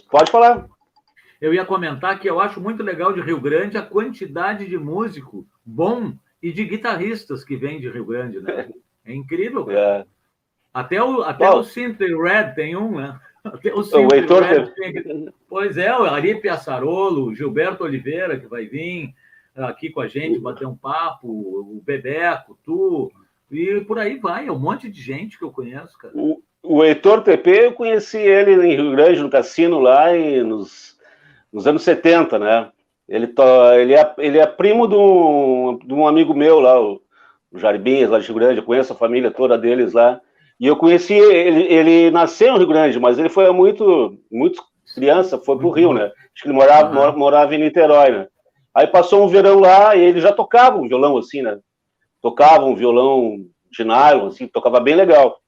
Pode 0.09 0.31
falar. 0.31 0.65
Eu 1.39 1.53
ia 1.53 1.65
comentar 1.65 2.19
que 2.19 2.29
eu 2.29 2.39
acho 2.39 2.61
muito 2.61 2.81
legal 2.81 3.13
de 3.13 3.21
Rio 3.21 3.39
Grande 3.39 3.77
a 3.77 3.81
quantidade 3.81 4.67
de 4.67 4.77
músico 4.77 5.45
bom 5.65 6.13
e 6.41 6.51
de 6.51 6.63
guitarristas 6.63 7.43
que 7.43 7.55
vem 7.55 7.79
de 7.79 7.89
Rio 7.89 8.05
Grande, 8.05 8.39
né? 8.39 8.69
É 9.03 9.13
incrível, 9.13 9.65
cara. 9.65 9.79
É. 9.79 10.05
Até 10.73 11.01
o, 11.01 11.21
até 11.21 11.49
o 11.49 11.63
Synth 11.63 11.99
Red 11.99 12.53
tem 12.55 12.75
um, 12.75 12.97
né? 12.97 13.19
o, 13.45 13.79
o 13.79 14.13
Heitor... 14.13 14.43
Pois 15.47 15.77
é, 15.77 15.95
o 15.97 16.03
Ari 16.03 16.35
Piaçarolo, 16.41 17.25
o 17.25 17.35
Gilberto 17.35 17.83
Oliveira, 17.83 18.39
que 18.39 18.47
vai 18.47 18.65
vir 18.65 19.13
aqui 19.55 19.89
com 19.89 20.01
a 20.01 20.07
gente 20.07 20.39
bater 20.39 20.67
um 20.67 20.75
papo, 20.75 21.27
o 21.27 21.81
Bebeco, 21.85 22.57
tu, 22.63 23.11
e 23.49 23.79
por 23.81 23.97
aí 23.97 24.17
vai, 24.17 24.47
é 24.47 24.51
um 24.51 24.59
monte 24.59 24.89
de 24.89 25.01
gente 25.01 25.37
que 25.37 25.45
eu 25.45 25.51
conheço, 25.51 25.97
cara. 25.97 26.13
O, 26.15 26.41
o 26.61 26.83
Heitor 26.83 27.21
TP, 27.21 27.67
eu 27.67 27.73
conheci 27.73 28.17
ele 28.17 28.51
em 28.51 28.75
Rio 28.75 28.91
Grande, 28.91 29.21
no 29.21 29.29
cassino 29.29 29.79
lá, 29.79 30.15
e 30.15 30.43
nos, 30.43 30.94
nos 31.55 31.65
anos 31.65 31.83
70, 31.83 32.37
né? 32.37 32.69
Ele, 33.07 33.27
to, 33.27 33.41
ele, 33.79 33.95
é, 33.95 34.13
ele 34.17 34.37
é 34.37 34.45
primo 34.45 34.89
de 34.89 34.95
um, 34.95 35.79
de 35.81 35.93
um 35.93 36.05
amigo 36.05 36.33
meu 36.33 36.59
lá, 36.59 36.81
o, 36.81 37.01
o 37.49 37.57
Jarbinhas, 37.57 38.09
lá 38.09 38.19
de 38.19 38.25
Rio 38.25 38.35
Grande, 38.35 38.59
eu 38.59 38.65
conheço 38.65 38.91
a 38.91 38.95
família 38.95 39.31
toda 39.31 39.57
deles 39.57 39.93
lá. 39.93 40.19
E 40.59 40.67
eu 40.67 40.75
conheci, 40.75 41.13
ele, 41.13 41.63
ele 41.63 42.11
nasceu 42.11 42.51
no 42.51 42.57
Rio 42.57 42.67
Grande, 42.67 42.99
mas 42.99 43.17
ele 43.17 43.29
foi 43.29 43.49
muito, 43.53 44.17
muito 44.29 44.61
criança, 44.93 45.37
foi 45.37 45.57
pro 45.57 45.69
Rio, 45.69 45.93
né? 45.93 46.11
Acho 46.33 46.43
que 46.43 46.47
ele 46.49 46.55
morava, 46.55 47.13
morava 47.13 47.55
em 47.55 47.59
Niterói, 47.59 48.11
né? 48.11 48.27
Aí 48.73 48.87
passou 48.87 49.23
um 49.23 49.29
verão 49.29 49.61
lá 49.61 49.95
e 49.95 50.01
ele 50.01 50.19
já 50.19 50.33
tocava 50.33 50.77
um 50.77 50.89
violão 50.89 51.17
assim, 51.17 51.41
né? 51.41 51.57
Tocava 52.21 52.65
um 52.65 52.75
violão 52.75 53.45
de 53.71 53.85
nylon, 53.85 54.27
assim, 54.27 54.45
tocava 54.45 54.81
bem 54.81 54.95
legal. 54.95 55.39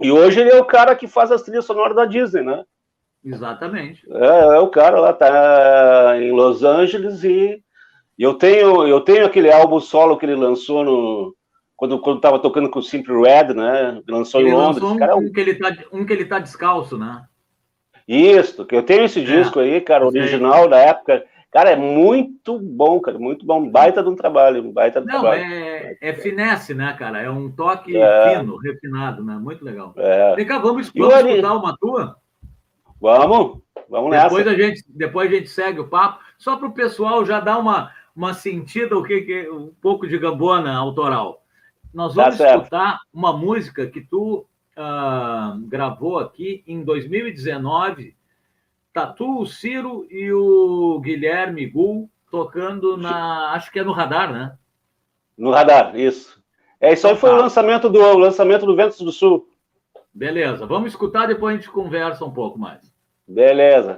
E 0.00 0.12
hoje 0.12 0.40
ele 0.40 0.50
é 0.50 0.60
o 0.60 0.64
cara 0.64 0.94
que 0.94 1.08
faz 1.08 1.32
as 1.32 1.42
trilhas 1.42 1.64
sonoras 1.64 1.96
da 1.96 2.04
Disney, 2.04 2.42
né? 2.42 2.64
Exatamente. 3.24 4.04
É, 4.10 4.56
é 4.56 4.58
o 4.58 4.68
cara 4.68 5.00
lá, 5.00 5.12
tá 5.12 6.14
em 6.18 6.30
Los 6.30 6.62
Angeles 6.62 7.24
e, 7.24 7.62
eu 8.18 8.34
tenho 8.34 8.86
eu 8.86 9.00
tenho 9.00 9.26
aquele 9.26 9.50
álbum 9.50 9.80
solo 9.80 10.16
que 10.16 10.26
ele 10.26 10.36
lançou 10.36 10.84
no 10.84 11.34
quando 11.74 11.98
quando 11.98 12.20
tava 12.20 12.38
tocando 12.38 12.70
com 12.70 12.78
o 12.78 12.82
Simple 12.82 13.22
Red, 13.22 13.54
né? 13.54 14.00
Lançou 14.08 14.40
ele 14.40 14.50
em 14.50 14.52
Londres. 14.52 14.82
Lançou 14.82 14.96
um, 14.96 14.98
cara, 14.98 15.12
é 15.12 15.14
um... 15.16 15.32
que 15.32 15.40
ele 15.40 15.54
tá 15.54 15.76
um 15.92 16.06
que 16.06 16.12
ele 16.12 16.24
tá 16.24 16.38
descalço, 16.38 16.96
né? 16.96 17.22
Isso, 18.06 18.64
que 18.66 18.76
eu 18.76 18.82
tenho 18.82 19.04
esse 19.04 19.20
é. 19.20 19.24
disco 19.24 19.58
aí, 19.58 19.80
cara, 19.80 20.06
original 20.06 20.68
da 20.68 20.78
época. 20.78 21.24
Cara, 21.50 21.70
é 21.70 21.76
muito 21.76 22.58
bom, 22.58 23.00
cara, 23.00 23.16
muito 23.16 23.46
bom. 23.46 23.68
Baita 23.70 24.02
de 24.02 24.08
um 24.08 24.16
trabalho, 24.16 24.72
baita 24.72 25.00
de 25.00 25.06
um 25.06 25.12
Não, 25.12 25.20
trabalho. 25.20 25.42
É, 25.44 25.96
é 26.00 26.12
finesse, 26.12 26.74
né, 26.74 26.94
cara? 26.98 27.22
É 27.22 27.30
um 27.30 27.48
toque 27.50 27.96
é. 27.96 28.36
fino, 28.36 28.56
refinado, 28.56 29.24
né? 29.24 29.36
Muito 29.36 29.64
legal. 29.64 29.94
É. 29.96 30.34
Vem 30.34 30.46
cá, 30.46 30.58
vamos, 30.58 30.90
vamos 30.94 31.14
escutar 31.14 31.56
uma 31.56 31.76
tua? 31.78 32.16
Vamos, 33.04 33.58
vamos 33.86 34.10
nessa. 34.10 34.28
Depois 34.30 34.46
a 34.46 34.54
gente, 34.54 34.84
depois 34.88 35.30
a 35.30 35.34
gente 35.34 35.50
segue 35.50 35.78
o 35.78 35.88
papo, 35.88 36.24
só 36.38 36.56
para 36.56 36.68
o 36.68 36.72
pessoal 36.72 37.22
já 37.22 37.38
dar 37.38 37.58
uma, 37.58 37.92
uma 38.16 38.32
sentida, 38.32 38.96
o 38.96 39.02
que, 39.02 39.20
que 39.20 39.50
um 39.50 39.74
pouco 39.78 40.08
de 40.08 40.16
gambona 40.16 40.74
autoral. 40.74 41.44
Nós 41.92 42.14
vamos 42.14 42.38
tá 42.38 42.56
escutar 42.56 43.00
uma 43.12 43.30
música 43.36 43.86
que 43.86 44.00
tu 44.00 44.46
uh, 44.78 45.68
gravou 45.68 46.18
aqui 46.18 46.64
em 46.66 46.82
2019 46.82 48.16
Tatu, 48.90 49.40
o 49.40 49.46
Ciro 49.46 50.06
e 50.10 50.32
o 50.32 50.98
Guilherme 51.00 51.66
Gul 51.66 52.08
tocando 52.30 52.96
na. 52.96 53.52
Acho 53.52 53.70
que 53.70 53.80
é 53.80 53.84
no 53.84 53.92
radar, 53.92 54.32
né? 54.32 54.56
No 55.36 55.50
radar, 55.50 55.94
isso. 55.94 56.42
É, 56.80 56.94
isso 56.94 57.06
aí 57.06 57.16
foi 57.16 57.28
o 57.28 57.36
lançamento 57.36 57.90
do 57.90 58.00
o 58.00 58.16
lançamento 58.16 58.64
do 58.64 58.74
Ventos 58.74 58.98
do 58.98 59.12
Sul. 59.12 59.46
Beleza, 60.14 60.64
vamos 60.64 60.92
escutar, 60.92 61.26
depois 61.26 61.54
a 61.54 61.58
gente 61.58 61.70
conversa 61.70 62.24
um 62.24 62.32
pouco 62.32 62.58
mais. 62.58 62.93
Beleza. 63.26 63.96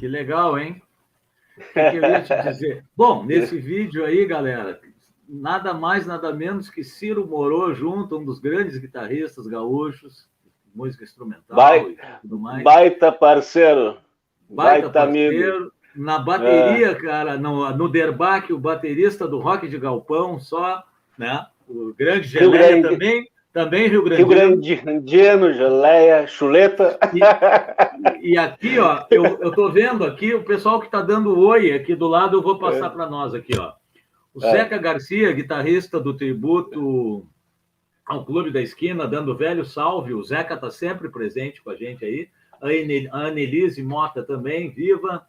Que 0.00 0.08
legal, 0.08 0.58
hein? 0.58 0.82
O 1.58 1.60
que, 1.60 1.90
que 1.90 1.96
eu 1.98 2.02
ia 2.02 2.22
te 2.22 2.34
dizer? 2.48 2.84
Bom, 2.96 3.22
nesse 3.22 3.58
vídeo 3.58 4.02
aí, 4.02 4.24
galera, 4.24 4.80
nada 5.28 5.74
mais, 5.74 6.06
nada 6.06 6.32
menos 6.32 6.70
que 6.70 6.82
Ciro 6.82 7.26
Morô 7.26 7.74
junto, 7.74 8.16
um 8.16 8.24
dos 8.24 8.38
grandes 8.38 8.78
guitarristas 8.78 9.46
gaúchos, 9.46 10.26
música 10.74 11.04
instrumental 11.04 11.54
Vai, 11.54 11.80
e 11.80 11.98
tudo 12.22 12.38
mais. 12.38 12.64
Baita 12.64 13.12
parceiro. 13.12 13.98
Baita, 14.48 14.88
baita 14.88 14.90
parceiro. 14.90 15.56
Amigo. 15.56 15.72
Na 15.94 16.18
bateria, 16.18 16.92
é. 16.92 16.94
cara, 16.94 17.36
no, 17.36 17.70
no 17.76 17.86
Derbach, 17.86 18.50
o 18.50 18.58
baterista 18.58 19.28
do 19.28 19.38
Rock 19.38 19.68
de 19.68 19.76
Galpão, 19.76 20.40
só, 20.40 20.82
né? 21.18 21.44
O 21.68 21.92
grande 21.92 22.26
Geleia 22.26 22.80
também, 22.80 23.28
também 23.52 23.88
Rio 23.88 24.04
Grande. 24.04 24.22
Rio 24.22 24.82
Grandiano, 24.82 25.52
Geleia, 25.52 26.26
Chuleta. 26.26 26.98
E, 28.22 28.32
e, 28.32 28.38
aqui, 28.38 28.78
ó, 28.78 29.04
eu, 29.10 29.52
tô 29.52 29.70
vendo 29.70 30.04
aqui 30.04 30.34
o 30.34 30.44
pessoal 30.44 30.80
que 30.80 30.86
está 30.86 31.02
dando 31.02 31.38
oi 31.38 31.72
aqui 31.72 31.94
do 31.94 32.06
lado, 32.06 32.36
eu 32.36 32.42
vou 32.42 32.58
passar 32.58 32.86
é. 32.86 32.90
para 32.90 33.08
nós 33.08 33.34
aqui, 33.34 33.58
ó. 33.58 33.72
O 34.32 34.44
é. 34.44 34.52
Zeca 34.52 34.78
Garcia, 34.78 35.32
guitarrista 35.32 35.98
do 35.98 36.14
tributo 36.14 37.26
ao 38.06 38.24
Clube 38.24 38.50
da 38.52 38.60
Esquina, 38.60 39.06
dando 39.06 39.36
velho 39.36 39.64
salve. 39.64 40.14
O 40.14 40.22
Zeca 40.22 40.54
está 40.54 40.70
sempre 40.70 41.08
presente 41.08 41.62
com 41.62 41.70
a 41.70 41.76
gente 41.76 42.04
aí. 42.04 42.28
A 43.10 43.18
Annelise 43.26 43.82
Mota 43.82 44.22
também, 44.22 44.70
viva. 44.70 45.26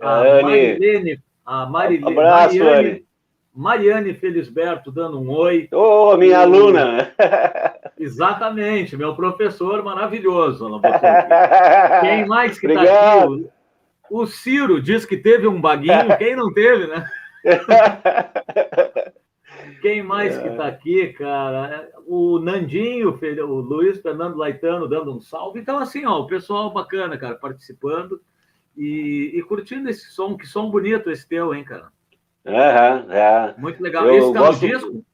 A 0.00 0.42
Marilene, 0.42 1.20
a 1.44 1.66
Marilene, 1.66 2.12
Abraço, 2.12 2.58
Mariane, 2.58 3.04
Mariane 3.54 4.14
Felisberto 4.14 4.90
dando 4.90 5.20
um 5.20 5.30
oi. 5.30 5.68
Ô, 5.72 6.12
oh, 6.12 6.16
minha 6.16 6.32
e... 6.32 6.34
aluna! 6.34 7.14
Exatamente, 7.98 8.96
meu 8.96 9.14
professor 9.14 9.82
maravilhoso. 9.84 10.80
Quem 12.00 12.26
mais 12.26 12.58
que 12.58 12.66
está 12.66 12.82
aqui? 12.82 13.48
O 14.10 14.26
Ciro 14.26 14.82
diz 14.82 15.06
que 15.06 15.16
teve 15.16 15.46
um 15.46 15.60
baguinho, 15.60 16.18
quem 16.18 16.34
não 16.34 16.52
teve, 16.52 16.88
né? 16.88 17.08
Quem 19.80 20.02
mais 20.02 20.38
que 20.38 20.48
está 20.48 20.66
aqui, 20.66 21.08
cara? 21.12 21.90
O 22.06 22.38
Nandinho, 22.38 23.10
o 23.10 23.60
Luiz 23.60 24.00
Fernando 24.00 24.36
Laitano 24.36 24.88
dando 24.88 25.14
um 25.14 25.20
salve. 25.20 25.60
Então, 25.60 25.78
assim, 25.78 26.06
ó, 26.06 26.20
o 26.20 26.26
pessoal 26.26 26.72
bacana, 26.72 27.18
cara, 27.18 27.34
participando 27.34 28.18
e, 28.74 29.32
e 29.34 29.42
curtindo 29.42 29.90
esse 29.90 30.10
som. 30.10 30.38
Que 30.38 30.46
som 30.46 30.70
bonito 30.70 31.10
esse 31.10 31.28
teu, 31.28 31.54
hein, 31.54 31.64
cara? 31.64 31.88
Uhum, 32.44 33.12
é. 33.12 33.54
Muito 33.56 33.82
legal. 33.82 34.06
Eu 34.06 34.16
esse 34.16 34.32
tá 34.32 34.38
gosto... 34.38 34.66
disco? 34.66 35.04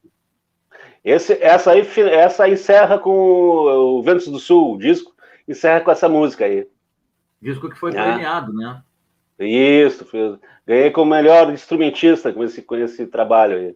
Esse, 1.03 1.33
essa 1.41 1.71
aí 1.71 1.87
essa 2.11 2.47
encerra 2.47 2.99
com 2.99 3.11
o 3.11 4.03
Ventos 4.03 4.27
do 4.27 4.37
Sul, 4.37 4.75
o 4.75 4.77
disco, 4.77 5.11
encerra 5.47 5.81
com 5.81 5.91
essa 5.91 6.07
música 6.07 6.45
aí. 6.45 6.67
Disco 7.41 7.69
que 7.69 7.77
foi 7.77 7.91
é. 7.91 7.93
premiado, 7.93 8.53
né? 8.53 8.81
Isso, 9.39 10.07
ganhei 10.67 10.91
como 10.91 11.09
melhor 11.09 11.51
instrumentista 11.51 12.31
com 12.31 12.43
esse, 12.43 12.61
com 12.61 12.75
esse 12.75 13.07
trabalho 13.07 13.57
aí. 13.57 13.75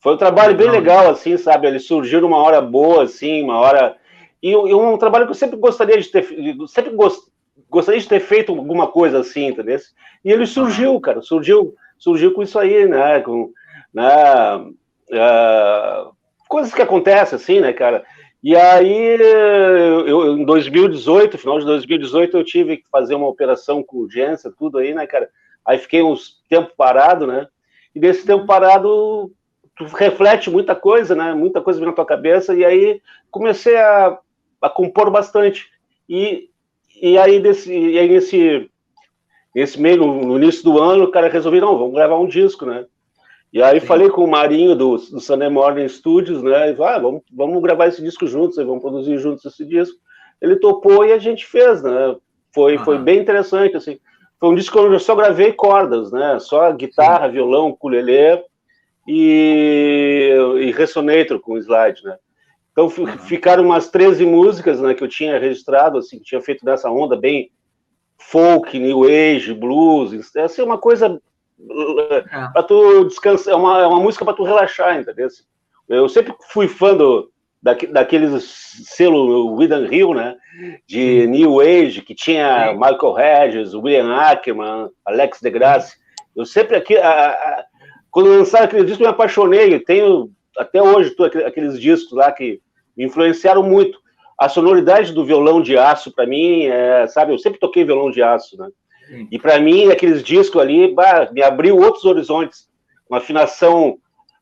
Foi 0.00 0.14
um 0.14 0.18
trabalho 0.18 0.56
bem 0.56 0.70
legal, 0.70 1.10
assim, 1.10 1.36
sabe? 1.36 1.66
Ele 1.66 1.78
surgiu 1.78 2.20
numa 2.20 2.38
hora 2.38 2.62
boa, 2.62 3.04
assim, 3.04 3.42
uma 3.42 3.58
hora. 3.58 3.96
E, 4.42 4.50
e 4.50 4.74
um 4.74 4.96
trabalho 4.96 5.26
que 5.26 5.32
eu 5.32 5.34
sempre 5.34 5.56
gostaria 5.58 6.00
de 6.00 6.08
ter. 6.08 6.26
Sempre 6.68 6.94
gost, 6.94 7.30
gostaria 7.68 8.00
de 8.00 8.08
ter 8.08 8.20
feito 8.20 8.52
alguma 8.52 8.86
coisa 8.86 9.20
assim, 9.20 9.48
entendeu? 9.48 9.78
E 10.24 10.32
ele 10.32 10.46
surgiu, 10.46 10.98
cara, 11.00 11.20
surgiu, 11.20 11.74
surgiu 11.98 12.32
com 12.32 12.42
isso 12.42 12.58
aí, 12.58 12.86
né? 12.86 13.20
Com, 13.20 13.52
né? 13.92 14.04
Uh, 15.10 16.12
coisas 16.48 16.74
que 16.74 16.82
acontecem, 16.82 17.36
assim, 17.36 17.60
né, 17.60 17.72
cara? 17.72 18.04
E 18.42 18.54
aí, 18.54 19.18
eu, 20.06 20.38
em 20.38 20.44
2018, 20.44 21.38
final 21.38 21.58
de 21.58 21.64
2018, 21.64 22.36
eu 22.36 22.44
tive 22.44 22.76
que 22.76 22.88
fazer 22.90 23.14
uma 23.14 23.26
operação 23.26 23.82
com 23.82 23.98
urgência, 23.98 24.52
tudo 24.56 24.78
aí, 24.78 24.94
né, 24.94 25.06
cara? 25.06 25.28
Aí 25.64 25.78
fiquei 25.78 26.02
uns 26.02 26.40
tempo 26.48 26.70
parado, 26.76 27.26
né? 27.26 27.48
E 27.94 27.98
desse 27.98 28.24
tempo 28.24 28.46
parado, 28.46 29.32
tu 29.74 29.84
reflete 29.86 30.48
muita 30.48 30.76
coisa, 30.76 31.14
né? 31.14 31.34
Muita 31.34 31.60
coisa 31.60 31.80
vem 31.80 31.88
na 31.88 31.94
tua 31.94 32.06
cabeça, 32.06 32.54
e 32.54 32.64
aí 32.64 33.00
comecei 33.30 33.76
a, 33.76 34.16
a 34.62 34.70
compor 34.70 35.10
bastante. 35.10 35.68
E, 36.08 36.48
e 37.02 37.18
aí, 37.18 37.40
desse, 37.40 37.76
e 37.76 37.98
aí 37.98 38.08
nesse, 38.08 38.70
nesse 39.56 39.80
meio, 39.80 40.04
no, 40.04 40.36
início 40.36 40.62
do 40.62 40.78
ano, 40.78 41.04
o 41.04 41.10
cara 41.10 41.30
resolveu, 41.30 41.62
não, 41.62 41.78
vamos 41.78 41.94
gravar 41.94 42.18
um 42.18 42.26
disco, 42.26 42.66
né? 42.66 42.84
E 43.50 43.62
aí 43.62 43.80
Sim. 43.80 43.86
falei 43.86 44.10
com 44.10 44.22
o 44.22 44.30
Marinho 44.30 44.76
do, 44.76 44.96
do 44.98 45.18
Sunday 45.18 45.48
Morning 45.48 45.88
Studios, 45.88 46.42
né? 46.42 46.72
E 46.72 46.82
ah, 46.82 46.98
vamos, 46.98 47.22
vamos 47.32 47.62
gravar 47.62 47.86
esse 47.86 48.02
disco 48.02 48.26
juntos, 48.26 48.56
vamos 48.56 48.82
produzir 48.82 49.16
juntos 49.16 49.46
esse 49.46 49.64
disco. 49.64 49.96
Ele 50.42 50.56
topou 50.56 51.06
e 51.06 51.12
a 51.12 51.18
gente 51.18 51.46
fez, 51.46 51.82
né? 51.82 52.14
Foi, 52.52 52.76
foi 52.76 52.98
bem 52.98 53.18
interessante, 53.18 53.74
assim. 53.78 53.98
Foi 54.38 54.50
um 54.50 54.54
disco 54.54 54.78
onde 54.78 54.96
eu 54.96 55.00
só 55.00 55.14
gravei 55.14 55.54
cordas, 55.54 56.12
né? 56.12 56.38
Só 56.38 56.70
guitarra, 56.72 57.26
Sim. 57.28 57.32
violão, 57.32 57.70
ukulele, 57.70 58.42
e, 59.08 60.34
e 60.60 60.70
Resonator 60.70 61.40
com 61.40 61.56
slide, 61.56 62.04
né? 62.04 62.18
Então 62.72 62.90
ficaram 62.90 63.64
umas 63.64 63.88
13 63.88 64.26
músicas 64.26 64.82
né, 64.82 64.92
que 64.92 65.02
eu 65.02 65.08
tinha 65.08 65.38
registrado, 65.38 65.96
assim, 65.96 66.18
que 66.18 66.24
tinha 66.24 66.42
feito 66.42 66.62
nessa 66.62 66.90
onda 66.90 67.16
bem 67.16 67.50
folk, 68.18 68.78
new 68.78 69.04
age, 69.04 69.52
blues, 69.54 70.34
assim, 70.36 70.62
uma 70.62 70.78
coisa 70.78 71.20
é. 72.10 72.20
para 72.52 72.62
tu 72.62 73.04
descansar, 73.04 73.54
é 73.54 73.56
uma, 73.56 73.82
é 73.82 73.86
uma 73.86 74.00
música 74.00 74.24
para 74.24 74.34
tu 74.34 74.44
relaxar, 74.44 74.98
entendeu? 74.98 75.28
Eu 75.88 76.08
sempre 76.08 76.34
fui 76.50 76.68
fã 76.68 76.94
do, 76.94 77.30
daqu, 77.62 77.86
daqueles 77.86 78.44
selo 78.84 79.54
Widan 79.54 79.86
Hill, 79.92 80.14
né? 80.14 80.36
De 80.86 81.26
New 81.26 81.60
Age, 81.60 82.02
que 82.02 82.14
tinha 82.14 82.68
Sim. 82.68 82.74
Michael 82.74 83.18
Hedges, 83.18 83.74
William 83.74 84.14
Ackerman, 84.14 84.88
Alex 85.04 85.40
DeGrasse. 85.40 85.96
Eu 86.34 86.44
sempre 86.44 86.76
aqui, 86.76 86.96
a, 86.96 87.28
a, 87.30 87.64
quando 88.10 88.30
lançaram 88.30 88.66
aquele 88.66 88.84
disco, 88.84 89.02
eu 89.02 89.08
me 89.08 89.12
apaixonei. 89.12 89.78
Tenho 89.80 90.30
até 90.56 90.82
hoje 90.82 91.14
aqueles 91.46 91.80
discos 91.80 92.12
lá 92.12 92.32
que 92.32 92.60
me 92.96 93.04
influenciaram 93.04 93.62
muito. 93.62 93.98
A 94.38 94.48
sonoridade 94.48 95.12
do 95.12 95.24
violão 95.24 95.62
de 95.62 95.76
aço, 95.76 96.12
para 96.12 96.26
mim, 96.26 96.64
é, 96.64 97.06
sabe, 97.06 97.32
eu 97.32 97.38
sempre 97.38 97.58
toquei 97.58 97.84
violão 97.84 98.10
de 98.10 98.22
aço, 98.22 98.56
né? 98.58 98.68
E 99.30 99.38
para 99.38 99.58
mim, 99.60 99.88
aqueles 99.88 100.22
discos 100.22 100.60
ali, 100.60 100.92
bah, 100.92 101.28
me 101.32 101.42
abriu 101.42 101.76
outros 101.76 102.04
horizontes, 102.04 102.68
uma 103.08 103.18
afinação 103.18 103.98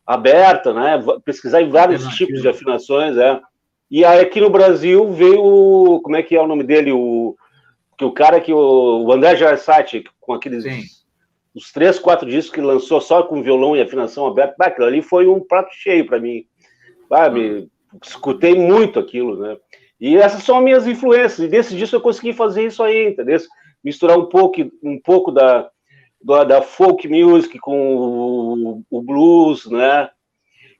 aberta, 0.07 0.73
né? 0.73 1.03
Pesquisar 1.25 1.61
em 1.61 1.69
vários 1.69 2.07
tipos 2.17 2.41
de 2.41 2.49
afinações, 2.49 3.17
é. 3.17 3.41
E 3.91 4.05
aí 4.05 4.21
aqui 4.21 4.41
no 4.41 4.51
Brasil 4.51 5.13
veio, 5.13 6.01
como 6.03 6.17
é 6.17 6.23
que 6.23 6.35
é 6.35 6.41
o 6.41 6.47
nome 6.47 6.65
dele? 6.65 6.93
O, 6.93 7.37
que 7.97 8.05
o 8.05 8.11
cara 8.11 8.41
que 8.41 8.53
o, 8.53 9.05
o 9.05 9.13
André 9.13 9.37
Jarsati, 9.37 10.03
com 10.19 10.33
aqueles 10.33 10.65
Sim 10.65 10.83
os 11.55 11.71
três, 11.71 11.99
quatro 11.99 12.29
discos 12.29 12.53
que 12.53 12.61
lançou 12.61 13.01
só 13.01 13.23
com 13.23 13.43
violão 13.43 13.77
e 13.77 13.81
afinação 13.81 14.27
aberta, 14.27 14.57
bah, 14.59 14.67
aquilo 14.67 14.87
ali 14.87 15.01
foi 15.01 15.29
um 15.29 15.41
prato 15.41 15.73
cheio 15.73 16.05
para 16.05 16.19
mim. 16.19 16.45
Bah, 17.09 17.31
me, 17.31 17.71
escutei 18.03 18.55
muito 18.55 18.99
aquilo, 18.99 19.39
né? 19.39 19.57
E 20.05 20.19
essas 20.19 20.43
são 20.43 20.59
as 20.59 20.65
minhas 20.65 20.87
influências, 20.87 21.39
e 21.39 21.49
desse 21.49 21.75
disco 21.75 21.97
eu 21.97 22.01
consegui 22.01 22.35
fazer 22.35 22.67
isso 22.67 22.83
aí, 22.83 23.09
entendeu? 23.09 23.39
Misturar 23.83 24.19
um 24.19 24.27
pouco, 24.27 24.61
um 24.83 25.01
pouco 25.01 25.33
da, 25.33 25.71
da, 26.23 26.45
da 26.45 26.61
folk 26.61 27.09
music 27.09 27.59
com 27.59 27.97
o, 27.97 28.83
o, 28.91 29.01
blues, 29.01 29.65
né? 29.65 30.11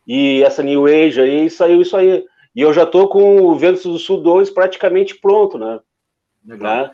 E 0.07 0.43
essa 0.43 0.63
new 0.63 0.85
age 0.85 1.23
aí, 1.23 1.49
saiu 1.49 1.81
isso 1.81 1.97
aí. 1.97 2.23
E 2.55 2.61
eu 2.61 2.75
já 2.75 2.85
tô 2.85 3.09
com 3.09 3.41
o 3.41 3.55
Ventos 3.55 3.85
do 3.85 3.99
Sul 3.99 4.21
2 4.21 4.51
praticamente 4.51 5.19
pronto, 5.19 5.57
né? 5.57 5.81
Legal. 6.47 6.77
Né? 6.83 6.91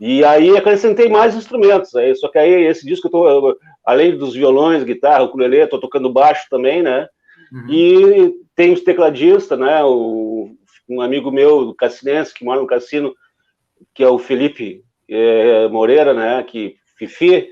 E 0.00 0.24
aí 0.24 0.56
acrescentei 0.56 1.08
mais 1.08 1.34
instrumentos. 1.34 1.92
Aí, 1.96 2.14
só 2.14 2.28
que 2.28 2.38
aí 2.38 2.66
esse 2.66 2.86
disco 2.86 3.08
eu 3.08 3.10
tô, 3.10 3.58
além 3.84 4.16
dos 4.16 4.32
violões, 4.32 4.84
guitarra, 4.84 5.24
ukulele, 5.24 5.56
estou 5.56 5.80
tocando 5.80 6.08
baixo 6.08 6.46
também, 6.48 6.84
né? 6.84 7.08
Uhum. 7.52 7.66
E 7.68 8.34
tem 8.54 8.72
os 8.72 8.82
tecladistas, 8.82 9.58
né? 9.58 9.82
O, 9.82 10.54
um 10.88 11.00
amigo 11.00 11.30
meu, 11.30 11.64
do 11.64 11.74
Cassinense, 11.74 12.34
que 12.34 12.44
mora 12.44 12.60
no 12.60 12.66
cassino, 12.66 13.14
que 13.94 14.02
é 14.02 14.08
o 14.08 14.18
Felipe 14.18 14.84
é, 15.08 15.68
Moreira, 15.68 16.14
né? 16.14 16.42
Que 16.42 16.76
Fifi, 16.96 17.48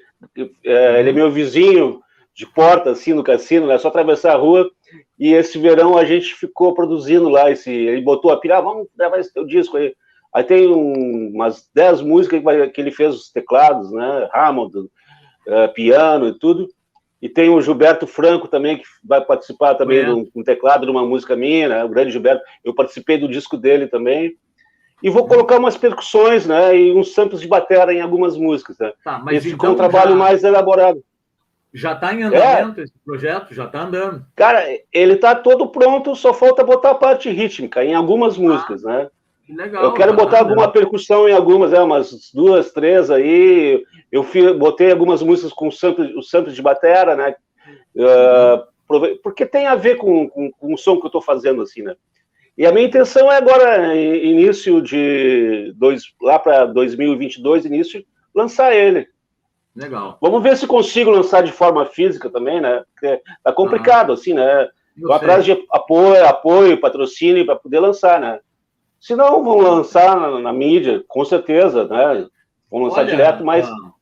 é, 0.65 1.01
ele 1.01 1.11
é 1.11 1.13
meu 1.13 1.31
vizinho 1.31 2.01
de 2.35 2.47
porta, 2.47 2.91
assim, 2.91 3.13
no 3.13 3.23
cassino, 3.25 3.67
né? 3.67 3.79
Só 3.79 3.89
atravessar 3.89 4.33
a 4.33 4.39
rua. 4.39 4.71
E 5.19 5.33
esse 5.33 5.59
verão 5.59 5.97
a 5.97 6.05
gente 6.05 6.35
ficou 6.35 6.75
produzindo 6.75 7.29
lá 7.29 7.51
esse. 7.51 7.71
Ele 7.71 8.01
botou 8.01 8.31
a 8.31 8.39
pilha, 8.39 8.59
ah, 8.59 8.61
vamos 8.61 8.89
gravar 8.97 9.19
esse 9.19 9.33
teu 9.33 9.47
disco 9.47 9.77
aí. 9.77 9.95
Aí 10.33 10.45
tem 10.45 10.67
um, 10.67 11.31
umas 11.35 11.69
10 11.75 12.01
músicas 12.01 12.43
que, 12.73 12.81
ele 12.81 12.91
fez 12.91 13.15
os 13.15 13.31
teclados, 13.31 13.93
né? 13.93 14.29
Hammond, 14.33 14.77
uh, 14.79 15.73
piano 15.75 16.29
e 16.29 16.39
tudo. 16.39 16.69
E 17.23 17.29
tem 17.29 17.49
o 17.49 17.63
Gilberto 17.63 18.05
Franco 18.05 18.49
também, 18.49 18.79
que 18.79 18.85
vai 19.05 19.25
participar 19.25 19.77
também 19.77 19.99
é. 19.99 20.05
de 20.05 20.11
um, 20.35 20.43
teclado 20.43 20.85
de 20.85 20.91
uma 20.91 21.07
música 21.07 21.37
minha, 21.37 21.69
né? 21.69 21.85
O 21.85 21.89
grande 21.89 22.11
Gilberto. 22.11 22.43
Eu 22.65 22.75
participei 22.75 23.17
do 23.17 23.29
disco 23.29 23.57
dele 23.57 23.87
também. 23.87 24.37
E 25.01 25.09
vou 25.09 25.29
colocar 25.29 25.57
umas 25.59 25.77
percussões, 25.77 26.47
né? 26.47 26.77
E 26.77 26.93
uns 26.93 27.15
samples 27.15 27.41
de 27.41 27.47
bateria 27.47 27.95
em 27.95 28.01
algumas 28.01 28.37
músicas, 28.37 28.77
né? 28.77 28.93
Tá, 29.05 29.21
mas 29.21 29.37
Esse 29.37 29.49
então 29.49 29.59
ficou 29.59 29.71
um 29.71 29.77
trabalho 29.77 30.11
já... 30.11 30.17
mais 30.17 30.43
elaborado. 30.43 31.01
Já 31.73 31.93
está 31.93 32.13
em 32.13 32.25
andamento 32.25 32.81
é. 32.81 32.85
esse 32.85 32.93
projeto? 33.05 33.55
Já 33.55 33.65
está 33.67 33.83
andando? 33.83 34.27
Cara, 34.35 34.65
ele 34.93 35.15
está 35.15 35.35
todo 35.35 35.69
pronto, 35.69 36.17
só 36.17 36.35
falta 36.35 36.65
botar 36.65 36.91
a 36.91 36.97
parte 36.97 37.31
rítmica 37.31 37.85
em 37.85 37.95
algumas 37.95 38.37
músicas, 38.37 38.85
ah. 38.85 38.89
né? 38.91 39.11
Legal, 39.49 39.85
eu 39.85 39.93
quero 39.93 40.15
botar 40.15 40.39
alguma 40.39 40.71
percussão 40.71 41.29
em 41.29 41.33
algumas, 41.33 41.73
é, 41.73 41.81
umas 41.81 42.31
duas, 42.33 42.71
três 42.73 43.11
aí. 43.11 43.85
Eu 44.11 44.23
fui, 44.23 44.53
botei 44.55 44.91
algumas 44.91 45.23
músicas 45.23 45.53
com 45.53 45.69
o 45.69 45.73
sample, 45.73 46.17
o 46.17 46.23
sample 46.23 46.53
de 46.53 46.63
batera, 46.63 47.17
né? 47.17 47.35
Uh, 47.95 49.19
porque 49.23 49.47
tem 49.47 49.67
a 49.67 49.75
ver 49.75 49.97
com, 49.97 50.29
com, 50.29 50.51
com 50.51 50.75
o 50.75 50.79
som 50.79 50.97
que 50.97 51.05
eu 51.05 51.09
estou 51.09 51.23
fazendo, 51.23 51.63
assim, 51.63 51.83
né? 51.83 51.97
E 52.57 52.67
a 52.67 52.73
minha 52.73 52.87
intenção 52.87 53.33
é 53.33 53.37
agora, 53.37 53.97
início 53.97 54.83
de 54.83 55.73
dois, 55.75 56.03
lá 56.21 56.39
para 56.39 56.67
2022, 56.67 57.65
início, 57.65 58.05
lançar 58.35 58.75
ele. 58.75 59.09
Legal. 59.75 60.19
Vamos 60.21 60.43
ver 60.43 60.57
se 60.57 60.67
consigo 60.67 61.11
lançar 61.11 61.43
de 61.43 61.51
forma 61.51 61.87
física 61.87 62.29
também, 62.29 62.61
né? 62.61 62.85
Porque 62.93 63.23
tá 63.43 63.53
complicado, 63.53 64.13
ah, 64.13 64.15
assim, 64.15 64.35
né? 64.35 64.69
Vou 64.99 65.15
atrás 65.15 65.45
de 65.45 65.53
apoio, 65.71 66.27
apoio, 66.27 66.81
patrocínio 66.81 67.47
para 67.47 67.57
poder 67.57 67.81
lançar, 67.81 68.21
né? 68.21 68.39
Se 69.03 69.17
não, 69.17 69.43
vão 69.43 69.59
lançar 69.59 70.17
na, 70.17 70.39
na, 70.39 70.53
mídia, 70.53 71.05
com 71.09 71.25
certeza, 71.25 71.89
né? 71.89 72.29
Vão 72.71 72.85
lançar 72.85 73.01
Olha, 73.01 73.11
direto, 73.11 73.45
mas 73.45 73.69
ah, 73.69 73.93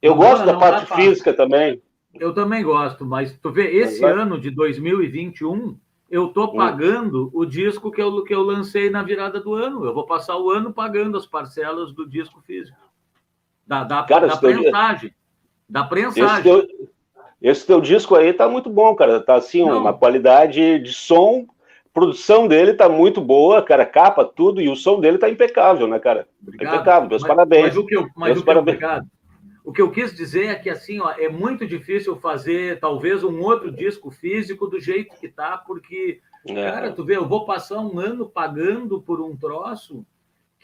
eu 0.00 0.14
gosto 0.14 0.46
da 0.46 0.56
parte 0.56 0.94
física 0.94 1.34
também. 1.34 1.82
Eu 2.14 2.32
também 2.32 2.64
gosto, 2.64 3.04
mas 3.04 3.38
tu 3.38 3.50
vê, 3.50 3.70
esse 3.76 4.02
ano 4.02 4.40
de 4.40 4.50
2021, 4.50 5.76
eu 6.10 6.28
tô 6.28 6.44
hum. 6.44 6.56
pagando 6.56 7.26
hum. 7.26 7.30
o 7.34 7.44
disco 7.44 7.90
que 7.90 8.00
eu, 8.00 8.24
que 8.24 8.34
eu 8.34 8.42
lancei 8.42 8.88
na 8.88 9.02
virada 9.02 9.38
do 9.42 9.52
ano. 9.52 9.84
Eu 9.84 9.92
vou 9.92 10.06
passar 10.06 10.38
o 10.38 10.50
ano 10.50 10.72
pagando 10.72 11.18
as 11.18 11.26
parcelas 11.26 11.92
do 11.92 12.08
disco 12.08 12.40
físico. 12.40 12.78
Da, 13.66 13.84
da, 13.84 14.04
cara, 14.04 14.28
da 14.28 14.38
prensagem. 14.38 15.10
Teu... 15.10 15.18
Da 15.68 15.84
prensagem. 15.84 16.50
Esse 16.50 16.66
teu, 16.66 16.88
esse 17.42 17.66
teu 17.66 17.78
disco 17.78 18.14
aí 18.14 18.32
tá 18.32 18.48
muito 18.48 18.70
bom, 18.70 18.94
cara. 18.94 19.20
Tá 19.20 19.34
assim, 19.34 19.66
Não. 19.66 19.82
uma 19.82 19.92
qualidade 19.92 20.78
de 20.78 20.94
som, 20.94 21.46
produção 21.94 22.48
dele 22.48 22.74
tá 22.74 22.88
muito 22.88 23.20
boa, 23.20 23.62
cara, 23.62 23.86
capa, 23.86 24.24
tudo, 24.24 24.60
e 24.60 24.68
o 24.68 24.74
som 24.74 25.00
dele 25.00 25.16
tá 25.16 25.30
impecável, 25.30 25.86
né, 25.86 26.00
cara? 26.00 26.28
Obrigado. 26.42 26.74
Impecável, 26.74 27.08
meus 27.08 27.22
mas, 27.22 27.28
parabéns. 27.28 27.66
Mas 27.66 27.76
o 27.76 27.86
que 27.86 27.96
eu, 27.96 28.08
mas 28.16 28.36
o 28.36 28.40
que 28.40 28.46
parabéns. 28.46 28.82
Eu, 28.82 29.02
o 29.64 29.72
que 29.72 29.80
eu 29.80 29.90
quis 29.90 30.14
dizer 30.14 30.46
é 30.46 30.54
que 30.56 30.68
assim, 30.68 31.00
ó, 31.00 31.12
é 31.16 31.28
muito 31.28 31.64
difícil 31.64 32.16
fazer 32.16 32.80
talvez 32.80 33.22
um 33.22 33.40
outro 33.40 33.70
disco 33.70 34.10
físico 34.10 34.66
do 34.66 34.80
jeito 34.80 35.14
que 35.18 35.28
tá, 35.28 35.56
porque, 35.56 36.20
é. 36.48 36.54
cara, 36.54 36.92
tu 36.92 37.04
vê, 37.04 37.16
eu 37.16 37.26
vou 37.26 37.46
passar 37.46 37.80
um 37.80 37.98
ano 37.98 38.28
pagando 38.28 39.00
por 39.00 39.20
um 39.20 39.36
troço 39.36 40.04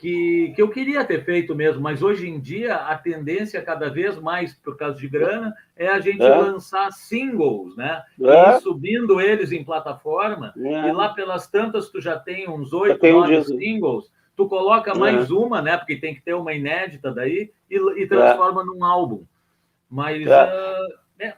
que, 0.00 0.52
que 0.56 0.62
eu 0.62 0.70
queria 0.70 1.04
ter 1.04 1.22
feito 1.24 1.54
mesmo, 1.54 1.82
mas 1.82 2.02
hoje 2.02 2.26
em 2.26 2.40
dia 2.40 2.74
a 2.74 2.96
tendência, 2.96 3.60
cada 3.60 3.90
vez 3.90 4.18
mais 4.18 4.54
por 4.54 4.76
causa 4.76 4.96
de 4.96 5.06
grana, 5.06 5.54
é 5.76 5.88
a 5.88 6.00
gente 6.00 6.22
é. 6.22 6.34
lançar 6.34 6.90
singles, 6.90 7.76
né? 7.76 8.02
É. 8.18 8.56
E 8.56 8.60
subindo 8.60 9.20
eles 9.20 9.52
em 9.52 9.62
plataforma, 9.62 10.54
é. 10.56 10.88
e 10.88 10.92
lá 10.92 11.10
pelas 11.10 11.48
tantas 11.48 11.90
tu 11.90 12.00
já 12.00 12.18
tem 12.18 12.48
uns 12.48 12.72
oito, 12.72 13.06
nove 13.06 13.44
singles, 13.44 14.10
tu 14.34 14.48
coloca 14.48 14.94
mais 14.94 15.30
é. 15.30 15.34
uma, 15.34 15.60
né? 15.60 15.76
Porque 15.76 15.96
tem 15.96 16.14
que 16.14 16.22
ter 16.22 16.32
uma 16.32 16.54
inédita 16.54 17.12
daí, 17.12 17.50
e, 17.70 18.02
e 18.02 18.06
transforma 18.06 18.64
num 18.64 18.82
álbum. 18.82 19.24
Mas 19.90 20.26
uh, 20.26 21.30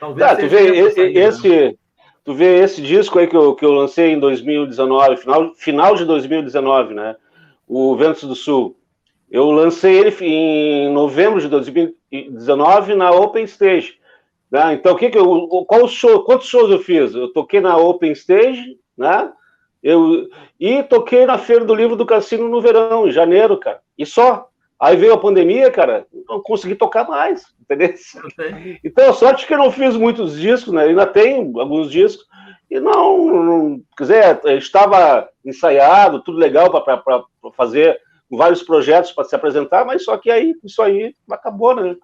talvez. 0.00 0.30
Ah, 0.30 0.34
tu 0.34 0.48
vê, 0.48 0.76
esse, 0.78 1.00
esse, 1.00 1.78
tu 2.24 2.32
vê 2.32 2.60
esse 2.60 2.80
disco 2.80 3.18
aí 3.18 3.26
que 3.26 3.36
eu, 3.36 3.54
que 3.54 3.66
eu 3.66 3.72
lancei 3.72 4.12
em 4.12 4.18
2019, 4.18 5.18
final, 5.18 5.54
final 5.56 5.94
de 5.94 6.06
2019, 6.06 6.94
né? 6.94 7.16
O 7.70 7.96
Ventos 7.96 8.24
do 8.24 8.34
Sul. 8.34 8.76
Eu 9.30 9.48
lancei 9.52 9.96
ele 9.96 10.12
em 10.24 10.92
novembro 10.92 11.40
de 11.40 11.46
2019 11.46 12.96
na 12.96 13.12
Open 13.12 13.44
Stage. 13.44 13.94
Né? 14.50 14.74
Então, 14.74 14.92
o 14.92 14.96
que 14.96 15.08
que 15.08 15.16
eu, 15.16 15.46
qual 15.68 15.86
show, 15.86 16.24
quantos 16.24 16.48
shows 16.48 16.68
eu 16.68 16.80
fiz? 16.80 17.14
Eu 17.14 17.32
toquei 17.32 17.60
na 17.60 17.76
Open 17.76 18.10
Stage, 18.10 18.76
né? 18.98 19.30
Eu, 19.80 20.28
e 20.58 20.82
toquei 20.82 21.24
na 21.24 21.38
Feira 21.38 21.64
do 21.64 21.74
Livro 21.74 21.94
do 21.94 22.04
Cassino 22.04 22.48
no 22.48 22.60
verão, 22.60 23.06
em 23.06 23.12
janeiro, 23.12 23.56
cara. 23.56 23.80
E 23.96 24.04
só. 24.04 24.48
Aí 24.78 24.96
veio 24.96 25.12
a 25.12 25.18
pandemia, 25.18 25.70
cara, 25.70 26.06
não 26.26 26.40
consegui 26.40 26.74
tocar 26.74 27.06
mais, 27.06 27.44
entendeu? 27.60 27.94
Então, 28.82 29.12
sorte 29.12 29.46
que 29.46 29.54
eu 29.54 29.58
não 29.58 29.70
fiz 29.70 29.94
muitos 29.94 30.40
discos, 30.40 30.72
né? 30.72 30.84
Ainda 30.84 31.06
tenho 31.06 31.60
alguns 31.60 31.90
discos, 31.90 32.26
e 32.70 32.78
não, 32.78 33.26
não 33.26 33.82
quer 33.96 34.04
dizer, 34.04 34.40
estava 34.56 35.28
ensaiado, 35.44 36.22
tudo 36.22 36.38
legal 36.38 36.70
para 36.70 37.02
fazer 37.56 38.00
vários 38.30 38.62
projetos 38.62 39.10
para 39.10 39.24
se 39.24 39.34
apresentar, 39.34 39.84
mas 39.84 40.04
só 40.04 40.16
que 40.16 40.30
aí 40.30 40.54
isso 40.62 40.80
aí 40.80 41.14
acabou, 41.28 41.74
né? 41.74 41.96